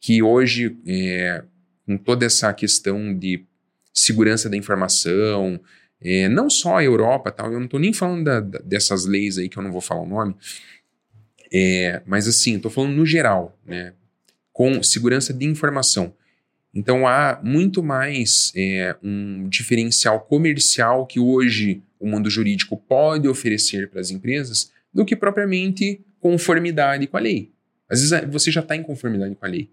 que 0.00 0.22
hoje, 0.22 0.76
é, 0.86 1.44
com 1.86 1.96
toda 1.96 2.24
essa 2.26 2.52
questão 2.52 3.16
de 3.16 3.44
segurança 3.92 4.48
da 4.48 4.56
informação, 4.56 5.60
é, 6.02 6.28
não 6.28 6.48
só 6.48 6.78
a 6.78 6.84
Europa, 6.84 7.30
tal, 7.30 7.52
eu 7.52 7.58
não 7.58 7.66
estou 7.66 7.78
nem 7.78 7.92
falando 7.92 8.24
da, 8.24 8.40
da, 8.40 8.58
dessas 8.60 9.04
leis 9.04 9.36
aí 9.36 9.48
que 9.48 9.58
eu 9.58 9.62
não 9.62 9.70
vou 9.70 9.80
falar 9.80 10.02
o 10.02 10.08
nome, 10.08 10.34
é, 11.52 12.02
mas 12.06 12.26
assim, 12.26 12.56
estou 12.56 12.70
falando 12.70 12.94
no 12.94 13.04
geral, 13.04 13.58
né, 13.66 13.92
com 14.52 14.82
segurança 14.82 15.32
de 15.32 15.44
informação. 15.44 16.14
Então 16.72 17.06
há 17.06 17.40
muito 17.42 17.82
mais 17.82 18.52
é, 18.54 18.96
um 19.02 19.48
diferencial 19.48 20.20
comercial 20.20 21.06
que 21.06 21.18
hoje 21.18 21.82
o 21.98 22.06
mundo 22.06 22.30
jurídico 22.30 22.76
pode 22.76 23.28
oferecer 23.28 23.90
para 23.90 24.00
as 24.00 24.10
empresas 24.10 24.70
do 24.94 25.04
que 25.04 25.16
propriamente 25.16 26.00
conformidade 26.20 27.06
com 27.06 27.16
a 27.16 27.20
lei. 27.20 27.52
Às 27.88 28.00
vezes 28.00 28.30
você 28.30 28.50
já 28.50 28.60
está 28.60 28.76
em 28.76 28.82
conformidade 28.82 29.34
com 29.34 29.44
a 29.44 29.48
lei, 29.48 29.68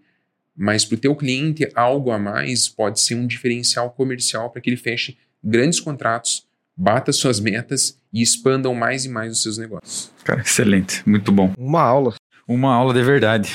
mas 0.56 0.84
para 0.84 0.96
o 0.96 0.98
teu 0.98 1.14
cliente 1.14 1.70
algo 1.74 2.10
a 2.10 2.18
mais 2.18 2.68
pode 2.68 3.00
ser 3.00 3.14
um 3.14 3.26
diferencial 3.26 3.92
comercial 3.92 4.50
para 4.50 4.60
que 4.60 4.68
ele 4.68 4.76
feche 4.76 5.16
grandes 5.42 5.80
contratos, 5.80 6.46
bata 6.76 7.12
suas 7.12 7.40
metas 7.40 7.98
e 8.12 8.22
expandam 8.22 8.74
mais 8.74 9.04
e 9.04 9.08
mais 9.08 9.32
os 9.32 9.42
seus 9.42 9.58
negócios. 9.58 10.10
Cara, 10.24 10.40
excelente, 10.40 11.02
muito 11.08 11.32
bom. 11.32 11.52
Uma 11.58 11.82
aula. 11.82 12.14
Uma 12.46 12.72
aula 12.74 12.94
de 12.94 13.02
verdade. 13.02 13.52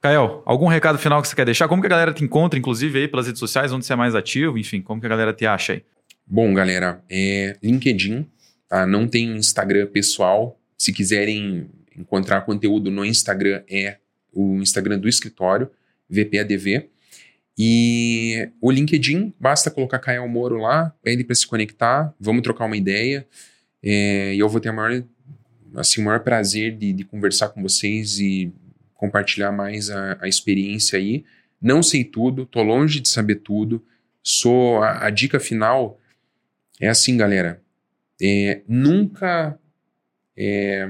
Kael, 0.00 0.42
algum 0.46 0.66
recado 0.66 0.98
final 0.98 1.20
que 1.20 1.28
você 1.28 1.36
quer 1.36 1.44
deixar? 1.44 1.68
Como 1.68 1.82
que 1.82 1.86
a 1.86 1.90
galera 1.90 2.14
te 2.14 2.24
encontra, 2.24 2.58
inclusive, 2.58 3.00
aí 3.00 3.08
pelas 3.08 3.26
redes 3.26 3.38
sociais, 3.38 3.70
onde 3.70 3.84
você 3.84 3.92
é 3.92 3.96
mais 3.96 4.14
ativo? 4.14 4.56
Enfim, 4.56 4.80
como 4.80 4.98
que 4.98 5.06
a 5.06 5.10
galera 5.10 5.32
te 5.32 5.44
acha 5.44 5.74
aí? 5.74 5.84
Bom, 6.26 6.54
galera, 6.54 7.02
é 7.10 7.56
LinkedIn, 7.62 8.26
tá? 8.66 8.86
Não 8.86 9.06
tem 9.06 9.36
Instagram 9.36 9.86
pessoal. 9.88 10.58
Se 10.78 10.90
quiserem 10.90 11.68
encontrar 11.94 12.42
conteúdo 12.42 12.90
no 12.90 13.04
Instagram, 13.04 13.62
é 13.68 13.98
o 14.32 14.56
Instagram 14.62 14.98
do 14.98 15.08
escritório, 15.08 15.68
VPADV. 16.08 16.88
E 17.62 18.48
o 18.58 18.70
LinkedIn, 18.70 19.34
basta 19.38 19.70
colocar 19.70 19.98
Caio 19.98 20.26
Moro 20.26 20.56
lá, 20.56 20.96
pede 21.02 21.22
para 21.22 21.34
se 21.34 21.46
conectar, 21.46 22.10
vamos 22.18 22.40
trocar 22.40 22.64
uma 22.64 22.76
ideia. 22.76 23.28
É, 23.82 24.34
e 24.34 24.38
eu 24.38 24.48
vou 24.48 24.62
ter 24.62 24.72
maior, 24.72 25.04
assim, 25.74 26.00
o 26.00 26.06
maior 26.06 26.20
prazer 26.20 26.74
de, 26.74 26.90
de, 26.94 27.04
conversar 27.04 27.50
com 27.50 27.60
vocês 27.60 28.18
e 28.18 28.50
compartilhar 28.94 29.52
mais 29.52 29.90
a, 29.90 30.16
a, 30.22 30.26
experiência 30.26 30.98
aí. 30.98 31.22
Não 31.60 31.82
sei 31.82 32.02
tudo, 32.02 32.46
tô 32.46 32.62
longe 32.62 32.98
de 32.98 33.10
saber 33.10 33.36
tudo. 33.36 33.84
Sou 34.22 34.82
a, 34.82 35.04
a 35.08 35.10
dica 35.10 35.38
final 35.38 36.00
é 36.80 36.88
assim, 36.88 37.14
galera. 37.14 37.62
É, 38.22 38.62
nunca 38.66 39.58
é, 40.34 40.88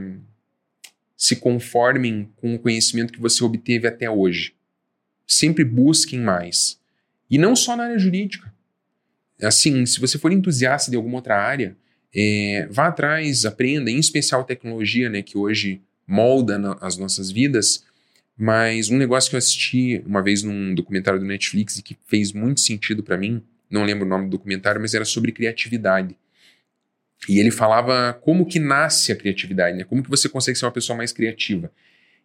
se 1.17 1.35
conformem 1.35 2.31
com 2.37 2.55
o 2.55 2.59
conhecimento 2.61 3.13
que 3.13 3.21
você 3.21 3.43
obteve 3.43 3.89
até 3.89 4.09
hoje 4.09 4.55
sempre 5.31 5.65
busquem 5.65 6.21
mais. 6.21 6.79
E 7.31 7.39
não 7.39 7.55
só 7.55 7.77
na 7.77 7.85
área 7.85 7.99
jurídica. 7.99 8.53
Assim, 9.41 9.87
se 9.87 10.01
você 10.01 10.19
for 10.19 10.33
entusiasta 10.33 10.91
de 10.91 10.97
alguma 10.97 11.17
outra 11.17 11.41
área, 11.41 11.77
é, 12.15 12.67
vá 12.69 12.89
atrás, 12.89 13.45
aprenda, 13.45 13.91
em 13.91 13.99
especial 13.99 14.43
tecnologia, 14.45 15.09
né, 15.09 15.23
que 15.23 15.39
hoje 15.39 15.81
molda 16.07 16.59
na, 16.59 16.77
as 16.81 16.97
nossas 16.97 17.31
vidas. 17.31 17.85
Mas 18.37 18.91
um 18.91 18.99
negócio 18.99 19.31
que 19.31 19.37
eu 19.37 19.39
assisti 19.39 20.03
uma 20.05 20.21
vez 20.21 20.43
num 20.43 20.75
documentário 20.75 21.21
do 21.21 21.27
Netflix 21.27 21.79
e 21.79 21.83
que 21.83 21.97
fez 22.07 22.33
muito 22.33 22.61
sentido 22.61 23.03
para 23.03 23.17
mim, 23.17 23.43
não 23.71 23.85
lembro 23.85 24.05
o 24.05 24.09
nome 24.09 24.25
do 24.25 24.31
documentário, 24.31 24.81
mas 24.81 24.95
era 24.95 25.05
sobre 25.05 25.31
criatividade. 25.31 26.17
E 27.29 27.39
ele 27.39 27.51
falava 27.51 28.19
como 28.21 28.47
que 28.47 28.59
nasce 28.59 29.13
a 29.13 29.17
criatividade, 29.17 29.77
né? 29.77 29.85
Como 29.85 30.03
que 30.03 30.11
você 30.11 30.29
consegue 30.29 30.59
ser 30.59 30.65
uma 30.65 30.73
pessoa 30.73 30.97
mais 30.97 31.13
criativa. 31.13 31.71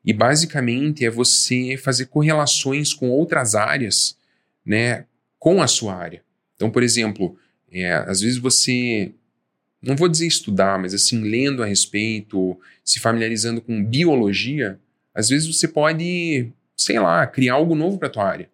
E 0.05 0.13
basicamente 0.13 1.03
é 1.03 1.09
você 1.09 1.77
fazer 1.77 2.05
correlações 2.05 2.93
com 2.93 3.09
outras 3.09 3.55
áreas, 3.55 4.15
né, 4.63 5.05
com 5.39 5.61
a 5.61 5.67
sua 5.67 5.95
área. 5.95 6.21
Então, 6.55 6.69
por 6.69 6.83
exemplo, 6.83 7.35
é, 7.71 7.91
às 7.93 8.21
vezes 8.21 8.37
você, 8.37 9.11
não 9.81 9.95
vou 9.95 10.07
dizer 10.07 10.27
estudar, 10.27 10.77
mas 10.77 10.93
assim, 10.93 11.21
lendo 11.21 11.63
a 11.63 11.65
respeito, 11.65 12.57
se 12.83 12.99
familiarizando 12.99 13.59
com 13.59 13.83
biologia, 13.83 14.79
às 15.13 15.29
vezes 15.29 15.47
você 15.47 15.67
pode, 15.67 16.51
sei 16.77 16.99
lá, 16.99 17.25
criar 17.25 17.55
algo 17.55 17.73
novo 17.73 17.97
para 17.97 18.07
a 18.07 18.11
tua 18.11 18.25
área. 18.25 18.49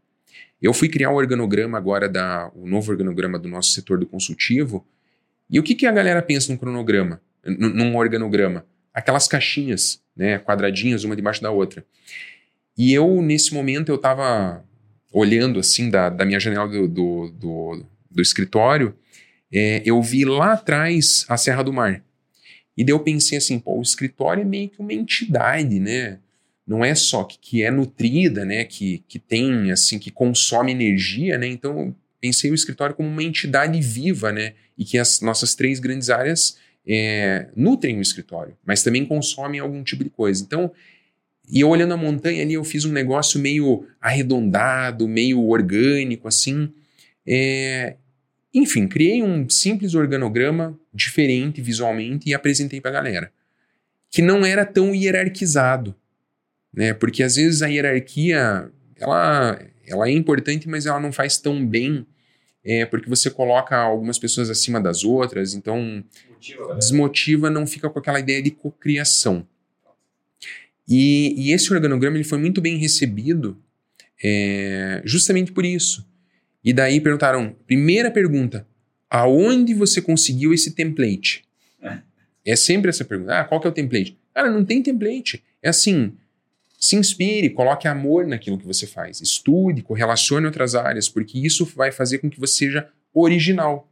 Eu 0.61 0.73
fui 0.73 0.87
criar 0.87 1.11
o 1.11 1.15
organograma 1.15 1.77
agora, 1.77 2.07
da, 2.07 2.49
o 2.55 2.65
novo 2.65 2.91
organograma 2.91 3.37
do 3.37 3.49
nosso 3.49 3.71
setor 3.71 3.99
do 3.99 4.05
consultivo, 4.05 4.85
e 5.49 5.59
o 5.59 5.63
que, 5.63 5.75
que 5.75 5.85
a 5.85 5.91
galera 5.91 6.21
pensa 6.21 6.51
num 6.51 6.57
cronograma, 6.57 7.21
num 7.45 7.97
organograma? 7.97 8.65
Aquelas 8.93 9.27
caixinhas 9.27 10.00
né, 10.15 10.39
quadradinhas 10.39 11.03
uma 11.03 11.15
debaixo 11.15 11.41
da 11.41 11.51
outra. 11.51 11.85
E 12.77 12.93
eu, 12.93 13.21
nesse 13.21 13.53
momento, 13.53 13.89
eu 13.89 13.95
estava 13.95 14.63
olhando 15.11 15.59
assim 15.59 15.89
da, 15.89 16.09
da 16.09 16.25
minha 16.25 16.39
janela 16.39 16.67
do, 16.67 16.87
do, 16.87 17.29
do, 17.31 17.85
do 18.09 18.21
escritório, 18.21 18.95
é, 19.51 19.81
eu 19.85 20.01
vi 20.01 20.23
lá 20.23 20.53
atrás 20.53 21.25
a 21.27 21.35
Serra 21.35 21.63
do 21.63 21.73
Mar. 21.73 22.03
E 22.77 22.83
daí 22.83 22.93
eu 22.93 22.99
pensei 22.99 23.37
assim, 23.37 23.59
pô, 23.59 23.77
o 23.77 23.81
escritório 23.81 24.41
é 24.41 24.45
meio 24.45 24.69
que 24.69 24.79
uma 24.79 24.93
entidade, 24.93 25.79
né? 25.79 26.19
não 26.71 26.85
é 26.85 26.95
só 26.95 27.23
que, 27.23 27.37
que 27.39 27.63
é 27.63 27.69
nutrida, 27.69 28.45
né, 28.45 28.63
que, 28.63 29.03
que 29.07 29.19
tem, 29.19 29.71
assim, 29.71 29.99
que 29.99 30.09
consome 30.09 30.71
energia, 30.71 31.37
né, 31.37 31.47
então 31.47 31.77
eu 31.77 31.95
pensei 32.19 32.49
o 32.51 32.55
escritório 32.55 32.95
como 32.95 33.09
uma 33.09 33.23
entidade 33.23 33.79
viva, 33.81 34.31
né, 34.31 34.53
e 34.77 34.85
que 34.85 34.97
as 34.97 35.21
nossas 35.21 35.53
três 35.53 35.79
grandes 35.79 36.09
áreas 36.09 36.57
é, 36.87 37.47
nutrem 37.55 37.97
o 37.97 38.01
escritório, 38.01 38.57
mas 38.65 38.83
também 38.83 39.05
consomem 39.05 39.59
algum 39.59 39.83
tipo 39.83 40.03
de 40.03 40.09
coisa. 40.09 40.43
Então, 40.43 40.71
e 41.49 41.59
eu 41.59 41.69
olhando 41.69 41.93
a 41.93 41.97
montanha 41.97 42.41
ali, 42.41 42.53
eu 42.53 42.63
fiz 42.63 42.85
um 42.85 42.91
negócio 42.91 43.39
meio 43.39 43.85
arredondado, 43.99 45.07
meio 45.07 45.43
orgânico, 45.43 46.27
assim. 46.27 46.71
É... 47.27 47.95
Enfim, 48.53 48.87
criei 48.87 49.21
um 49.21 49.49
simples 49.49 49.93
organograma 49.93 50.77
diferente 50.93 51.61
visualmente 51.61 52.29
e 52.29 52.33
apresentei 52.33 52.79
para 52.81 52.91
a 52.91 52.93
galera. 52.93 53.31
Que 54.09 54.21
não 54.21 54.45
era 54.45 54.65
tão 54.65 54.93
hierarquizado, 54.93 55.95
né? 56.73 56.93
Porque 56.93 57.23
às 57.23 57.35
vezes 57.35 57.61
a 57.61 57.67
hierarquia, 57.67 58.69
ela, 58.97 59.59
ela 59.85 60.07
é 60.07 60.11
importante, 60.11 60.67
mas 60.67 60.85
ela 60.85 60.99
não 60.99 61.11
faz 61.11 61.37
tão 61.37 61.65
bem, 61.65 62.05
é, 62.63 62.85
porque 62.85 63.09
você 63.09 63.29
coloca 63.29 63.75
algumas 63.75 64.19
pessoas 64.19 64.49
acima 64.49 64.79
das 64.79 65.03
outras, 65.03 65.53
então 65.53 66.03
desmotiva, 66.41 66.75
desmotiva 66.75 67.49
não 67.49 67.67
fica 67.67 67.89
com 67.89 67.99
aquela 67.99 68.19
ideia 68.19 68.41
de 68.41 68.51
cocriação. 68.51 69.47
E, 70.87 71.33
e 71.37 71.53
esse 71.53 71.71
organograma 71.71 72.17
ele 72.17 72.23
foi 72.23 72.39
muito 72.39 72.59
bem 72.59 72.77
recebido 72.77 73.57
é, 74.23 75.01
justamente 75.05 75.51
por 75.51 75.65
isso. 75.65 76.05
E 76.63 76.73
daí 76.73 76.99
perguntaram, 76.99 77.55
primeira 77.65 78.11
pergunta, 78.11 78.67
aonde 79.09 79.73
você 79.73 80.01
conseguiu 80.01 80.53
esse 80.53 80.71
template? 80.71 81.45
É, 81.81 81.99
é 82.45 82.55
sempre 82.55 82.89
essa 82.89 83.05
pergunta. 83.05 83.39
Ah, 83.39 83.43
qual 83.43 83.61
que 83.61 83.67
é 83.67 83.69
o 83.69 83.73
template? 83.73 84.17
Cara, 84.33 84.49
não 84.49 84.65
tem 84.65 84.81
template. 84.81 85.43
É 85.61 85.69
assim, 85.69 86.13
se 86.79 86.95
inspire, 86.95 87.49
coloque 87.51 87.87
amor 87.87 88.25
naquilo 88.27 88.57
que 88.57 88.65
você 88.65 88.87
faz. 88.87 89.21
Estude, 89.21 89.81
correlacione 89.81 90.45
outras 90.45 90.75
áreas, 90.75 91.07
porque 91.07 91.37
isso 91.39 91.65
vai 91.65 91.91
fazer 91.91 92.19
com 92.19 92.29
que 92.29 92.39
você 92.39 92.65
seja 92.65 92.89
original. 93.13 93.90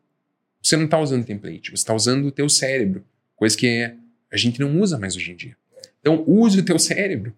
Você 0.62 0.76
não 0.76 0.86
está 0.86 1.00
usando 1.00 1.26
template, 1.26 1.72
você 1.72 1.76
está 1.76 1.94
usando 1.94 2.26
o 2.26 2.32
teu 2.32 2.50
cérebro, 2.50 3.04
coisa 3.36 3.58
que 3.58 3.92
a 4.32 4.38
gente 4.38 4.60
não 4.60 4.80
usa 4.80 5.00
mais 5.00 5.16
hoje 5.16 5.32
em 5.32 5.36
dia. 5.36 5.58
Então, 6.00 6.24
use 6.28 6.60
o 6.60 6.66
teu 6.66 6.78
cérebro. 6.78 7.34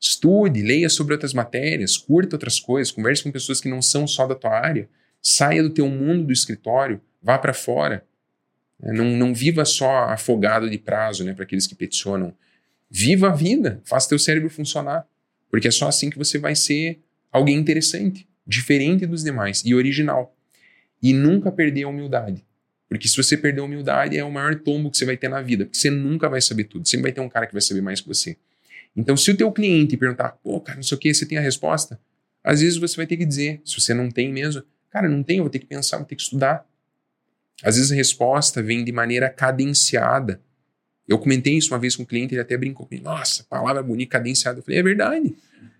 Estude, 0.00 0.62
leia 0.62 0.88
sobre 0.88 1.14
outras 1.14 1.32
matérias, 1.32 1.96
curta 1.96 2.36
outras 2.36 2.60
coisas, 2.60 2.92
converse 2.92 3.22
com 3.22 3.32
pessoas 3.32 3.60
que 3.60 3.68
não 3.68 3.80
são 3.80 4.06
só 4.06 4.26
da 4.26 4.34
tua 4.34 4.50
área, 4.50 4.88
saia 5.22 5.62
do 5.62 5.70
teu 5.70 5.88
mundo 5.88 6.26
do 6.26 6.32
escritório, 6.32 7.00
vá 7.22 7.38
para 7.38 7.54
fora. 7.54 8.04
É, 8.82 8.92
não, 8.92 9.06
não 9.16 9.32
viva 9.32 9.64
só 9.64 10.04
afogado 10.04 10.68
de 10.68 10.76
prazo, 10.76 11.24
né, 11.24 11.32
para 11.32 11.44
aqueles 11.44 11.66
que 11.66 11.74
peticionam. 11.74 12.34
Viva 12.90 13.30
a 13.30 13.34
vida, 13.34 13.80
faça 13.84 14.10
teu 14.10 14.18
cérebro 14.18 14.50
funcionar, 14.50 15.06
porque 15.50 15.68
é 15.68 15.70
só 15.70 15.88
assim 15.88 16.10
que 16.10 16.18
você 16.18 16.38
vai 16.38 16.54
ser 16.54 17.00
alguém 17.32 17.56
interessante, 17.56 18.28
diferente 18.46 19.06
dos 19.06 19.24
demais 19.24 19.62
e 19.64 19.74
original. 19.74 20.36
E 21.02 21.12
nunca 21.12 21.50
perder 21.50 21.84
a 21.84 21.88
humildade. 21.88 22.44
Porque 22.88 23.08
se 23.08 23.16
você 23.16 23.36
perder 23.36 23.60
a 23.60 23.64
humildade, 23.64 24.16
é 24.16 24.24
o 24.24 24.30
maior 24.30 24.54
tombo 24.56 24.90
que 24.90 24.98
você 24.98 25.04
vai 25.04 25.16
ter 25.16 25.28
na 25.28 25.40
vida. 25.40 25.64
Porque 25.64 25.78
você 25.78 25.90
nunca 25.90 26.28
vai 26.28 26.40
saber 26.40 26.64
tudo. 26.64 26.88
Sempre 26.88 27.04
vai 27.04 27.12
ter 27.12 27.20
um 27.20 27.28
cara 27.28 27.46
que 27.46 27.52
vai 27.52 27.62
saber 27.62 27.80
mais 27.80 28.00
que 28.00 28.08
você. 28.08 28.36
Então, 28.96 29.16
se 29.16 29.30
o 29.30 29.36
teu 29.36 29.50
cliente 29.50 29.96
perguntar, 29.96 30.38
pô, 30.42 30.60
cara, 30.60 30.76
não 30.76 30.82
sei 30.82 30.96
o 30.96 31.00
que, 31.00 31.12
você 31.12 31.26
tem 31.26 31.38
a 31.38 31.40
resposta? 31.40 31.98
Às 32.42 32.60
vezes 32.60 32.76
você 32.78 32.96
vai 32.96 33.06
ter 33.06 33.16
que 33.16 33.24
dizer, 33.24 33.60
se 33.64 33.80
você 33.80 33.94
não 33.94 34.10
tem 34.10 34.32
mesmo, 34.32 34.62
cara, 34.90 35.08
não 35.08 35.22
tem, 35.22 35.40
vou 35.40 35.50
ter 35.50 35.58
que 35.58 35.66
pensar, 35.66 35.96
vou 35.96 36.06
ter 36.06 36.14
que 36.14 36.22
estudar. 36.22 36.64
Às 37.62 37.76
vezes 37.76 37.90
a 37.90 37.94
resposta 37.94 38.62
vem 38.62 38.84
de 38.84 38.92
maneira 38.92 39.28
cadenciada. 39.28 40.40
Eu 41.08 41.18
comentei 41.18 41.56
isso 41.56 41.72
uma 41.72 41.78
vez 41.78 41.96
com 41.96 42.02
um 42.02 42.06
cliente, 42.06 42.34
ele 42.34 42.40
até 42.40 42.56
brincou 42.56 42.86
comigo, 42.86 43.04
nossa, 43.04 43.44
palavra 43.44 43.82
bonita, 43.82 44.12
cadenciada. 44.12 44.58
Eu 44.58 44.62
falei, 44.62 44.78
é 44.78 44.82
verdade. 44.82 45.34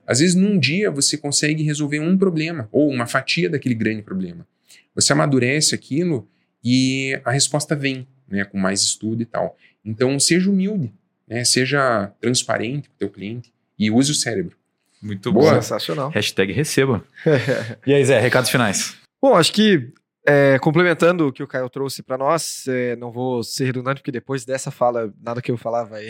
Às 0.07 0.19
vezes 0.19 0.35
num 0.35 0.59
dia 0.59 0.91
você 0.91 1.17
consegue 1.17 1.63
resolver 1.63 2.01
um 2.01 2.17
problema, 2.17 2.69
ou 2.73 2.91
uma 2.91 3.07
fatia 3.07 3.49
daquele 3.49 3.75
grande 3.75 4.03
problema. 4.03 4.47
Você 4.95 5.13
amadurece 5.13 5.75
aquilo 5.75 6.29
e 6.65 7.21
a 7.25 7.31
resposta 7.31 7.77
vem, 7.77 8.07
né, 8.29 8.45
com 8.45 8.59
mais 8.59 8.81
estudo 8.81 9.23
e 9.23 9.27
tal. 9.27 9.57
Então, 9.85 10.19
seja 10.19 10.49
humilde, 10.49 10.93
né, 11.29 11.45
seja 11.45 12.11
transparente 12.21 12.89
com 12.89 12.95
o 12.95 12.99
teu 12.99 13.11
cliente 13.11 13.53
e 13.79 13.91
use 13.91 14.11
o 14.11 14.15
cérebro. 14.15 14.57
Muito 15.03 15.31
bom. 15.31 15.43
Sensacional. 15.43 16.09
Hashtag 16.09 16.53
receba. 16.53 17.05
e 17.87 17.93
aí, 17.93 18.03
Zé, 18.05 18.19
recados 18.19 18.49
finais. 18.49 18.97
Bom, 19.21 19.35
acho 19.37 19.53
que 19.53 19.93
é, 20.27 20.59
complementando 20.59 21.29
o 21.29 21.33
que 21.33 21.43
o 21.43 21.47
Caio 21.47 21.69
trouxe 21.69 22.03
para 22.03 22.17
nós, 22.17 22.67
é, 22.67 22.97
não 22.97 23.12
vou 23.12 23.43
ser 23.45 23.67
redundante, 23.67 24.01
porque 24.01 24.11
depois 24.11 24.45
dessa 24.47 24.71
fala, 24.71 25.12
nada 25.23 25.43
que 25.43 25.51
eu 25.51 25.59
falar 25.59 25.85
vai. 25.85 26.09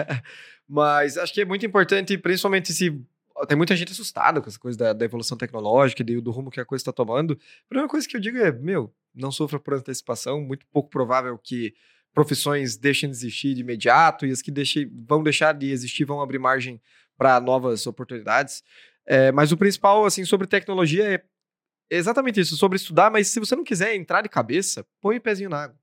Mas 0.66 1.18
acho 1.18 1.34
que 1.34 1.42
é 1.42 1.44
muito 1.44 1.66
importante, 1.66 2.16
principalmente 2.16 2.72
se 2.72 2.98
tem 3.46 3.56
muita 3.56 3.76
gente 3.76 3.92
assustada 3.92 4.40
com 4.40 4.48
essa 4.48 4.58
coisa 4.58 4.78
da, 4.78 4.92
da 4.92 5.04
evolução 5.04 5.36
tecnológica 5.36 6.02
e 6.02 6.20
do, 6.20 6.30
rumo 6.30 6.50
que 6.50 6.60
a 6.60 6.64
coisa 6.64 6.80
está 6.80 6.92
tomando. 6.92 7.32
A 7.32 7.68
primeira 7.68 7.88
coisa 7.88 8.08
que 8.08 8.16
eu 8.16 8.20
digo 8.20 8.38
é, 8.38 8.50
meu, 8.52 8.94
não 9.14 9.30
sofra 9.30 9.58
por 9.58 9.74
antecipação, 9.74 10.40
muito 10.40 10.66
pouco 10.72 10.88
provável 10.88 11.36
que 11.36 11.74
profissões 12.14 12.76
deixem 12.76 13.10
de 13.10 13.16
existir 13.16 13.54
de 13.54 13.60
imediato 13.60 14.24
e 14.24 14.30
as 14.30 14.40
que 14.40 14.50
deixem, 14.50 14.90
vão 15.06 15.22
deixar 15.22 15.52
de 15.52 15.70
existir 15.70 16.04
vão 16.04 16.22
abrir 16.22 16.38
margem 16.38 16.80
para 17.16 17.38
novas 17.40 17.86
oportunidades. 17.86 18.62
É, 19.06 19.30
mas 19.32 19.52
o 19.52 19.56
principal, 19.56 20.04
assim, 20.04 20.24
sobre 20.24 20.46
tecnologia 20.46 21.14
é 21.14 21.22
exatamente 21.90 22.40
isso, 22.40 22.56
sobre 22.56 22.76
estudar, 22.76 23.10
mas 23.10 23.28
se 23.28 23.38
você 23.38 23.54
não 23.54 23.64
quiser 23.64 23.94
entrar 23.94 24.22
de 24.22 24.28
cabeça, 24.28 24.86
põe 25.00 25.18
o 25.18 25.20
pezinho 25.20 25.50
na 25.50 25.64
água. 25.64 25.78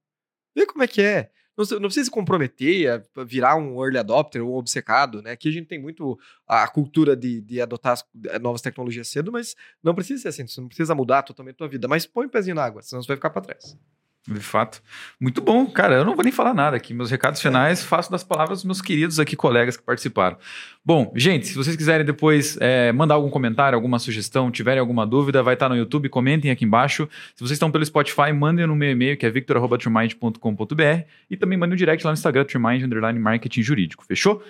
Vê 0.56 0.66
como 0.66 0.84
é 0.84 0.88
que 0.88 1.02
é. 1.02 1.32
Não, 1.56 1.66
não 1.80 1.82
precisa 1.82 2.06
se 2.06 2.12
comprometer 2.12 2.90
a 2.90 3.24
virar 3.24 3.56
um 3.56 3.84
early 3.84 3.98
adopter 3.98 4.44
ou 4.44 4.54
um 4.54 4.58
obcecado, 4.58 5.22
né? 5.22 5.32
Aqui 5.32 5.50
a 5.50 5.52
gente 5.52 5.68
tem 5.68 5.80
muito 5.80 6.18
a 6.48 6.68
cultura 6.68 7.16
de, 7.16 7.42
de 7.42 7.62
adotar 7.62 7.98
eh, 8.26 8.40
novas 8.40 8.62
tecnologias 8.62 9.08
cedo, 9.08 9.32
mas 9.32 9.56
não 9.82 9.94
precisa 9.94 10.24
ser 10.24 10.28
assim, 10.30 10.48
você 10.48 10.60
não 10.60 10.68
precisa 10.68 10.96
mudar 10.96 11.22
totalmente 11.24 11.56
a 11.56 11.58
tua 11.58 11.68
vida, 11.68 11.88
mas 11.88 12.06
põe 12.06 12.26
o 12.26 12.28
um 12.28 12.32
pezinho 12.32 12.56
na 12.56 12.64
água, 12.64 12.82
senão 12.82 13.02
você 13.02 13.08
vai 13.08 13.18
ficar 13.18 13.30
para 13.30 13.42
trás. 13.42 13.78
De 14.26 14.40
fato. 14.40 14.82
Muito 15.20 15.42
bom, 15.42 15.66
cara. 15.66 15.96
Eu 15.96 16.06
não 16.06 16.16
vou 16.16 16.24
nem 16.24 16.32
falar 16.32 16.54
nada 16.54 16.78
aqui. 16.78 16.94
Meus 16.94 17.12
recados 17.12 17.42
finais 17.42 17.84
faço 17.84 18.10
das 18.10 18.24
palavras 18.24 18.60
dos 18.60 18.66
meus 18.66 18.82
queridos 18.82 19.20
aqui 19.20 19.36
colegas 19.36 19.76
que 19.76 19.84
participaram. 19.84 20.38
Bom, 20.84 21.12
gente, 21.14 21.48
se 21.48 21.56
vocês 21.56 21.76
quiserem 21.76 22.06
depois 22.06 22.58
é, 22.62 22.94
mandar 22.94 23.16
algum 23.16 23.30
comentário, 23.30 23.76
alguma 23.76 24.00
sugestão, 24.00 24.50
tiverem 24.50 24.80
alguma 24.80 25.06
dúvida, 25.06 25.44
vai 25.44 25.56
estar 25.56 25.68
no 25.68 25.76
YouTube, 25.76 26.08
comentem 26.08 26.52
aqui 26.52 26.64
embaixo. 26.64 27.08
Se 27.36 27.42
vocês 27.42 27.52
estão 27.52 27.70
pelo 27.70 27.86
Spotify, 27.86 28.32
mandem 28.32 28.66
no 28.66 28.76
meu 28.76 28.92
e-mail, 28.92 29.18
que 29.18 29.26
é 29.26 29.30
victor.trimind.com.br 29.30 31.04
e 31.30 31.36
também 31.36 31.58
mandem 31.58 31.74
um 31.74 31.78
direct 31.78 32.06
lá 32.06 32.12
no 32.12 32.16
Instagram, 32.16 32.46
Trimind 32.46 32.84
Underline 32.84 33.20
Marketing 33.20 33.62
Jurídico. 33.62 34.06
Fechou? 34.06 34.42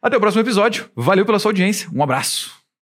Até 0.00 0.16
o 0.16 0.20
próximo 0.20 0.42
episódio. 0.42 0.88
Valeu 0.96 1.26
pela 1.26 1.38
sua 1.38 1.50
audiência. 1.50 1.90
Um 1.92 2.02
abraço. 2.02 2.57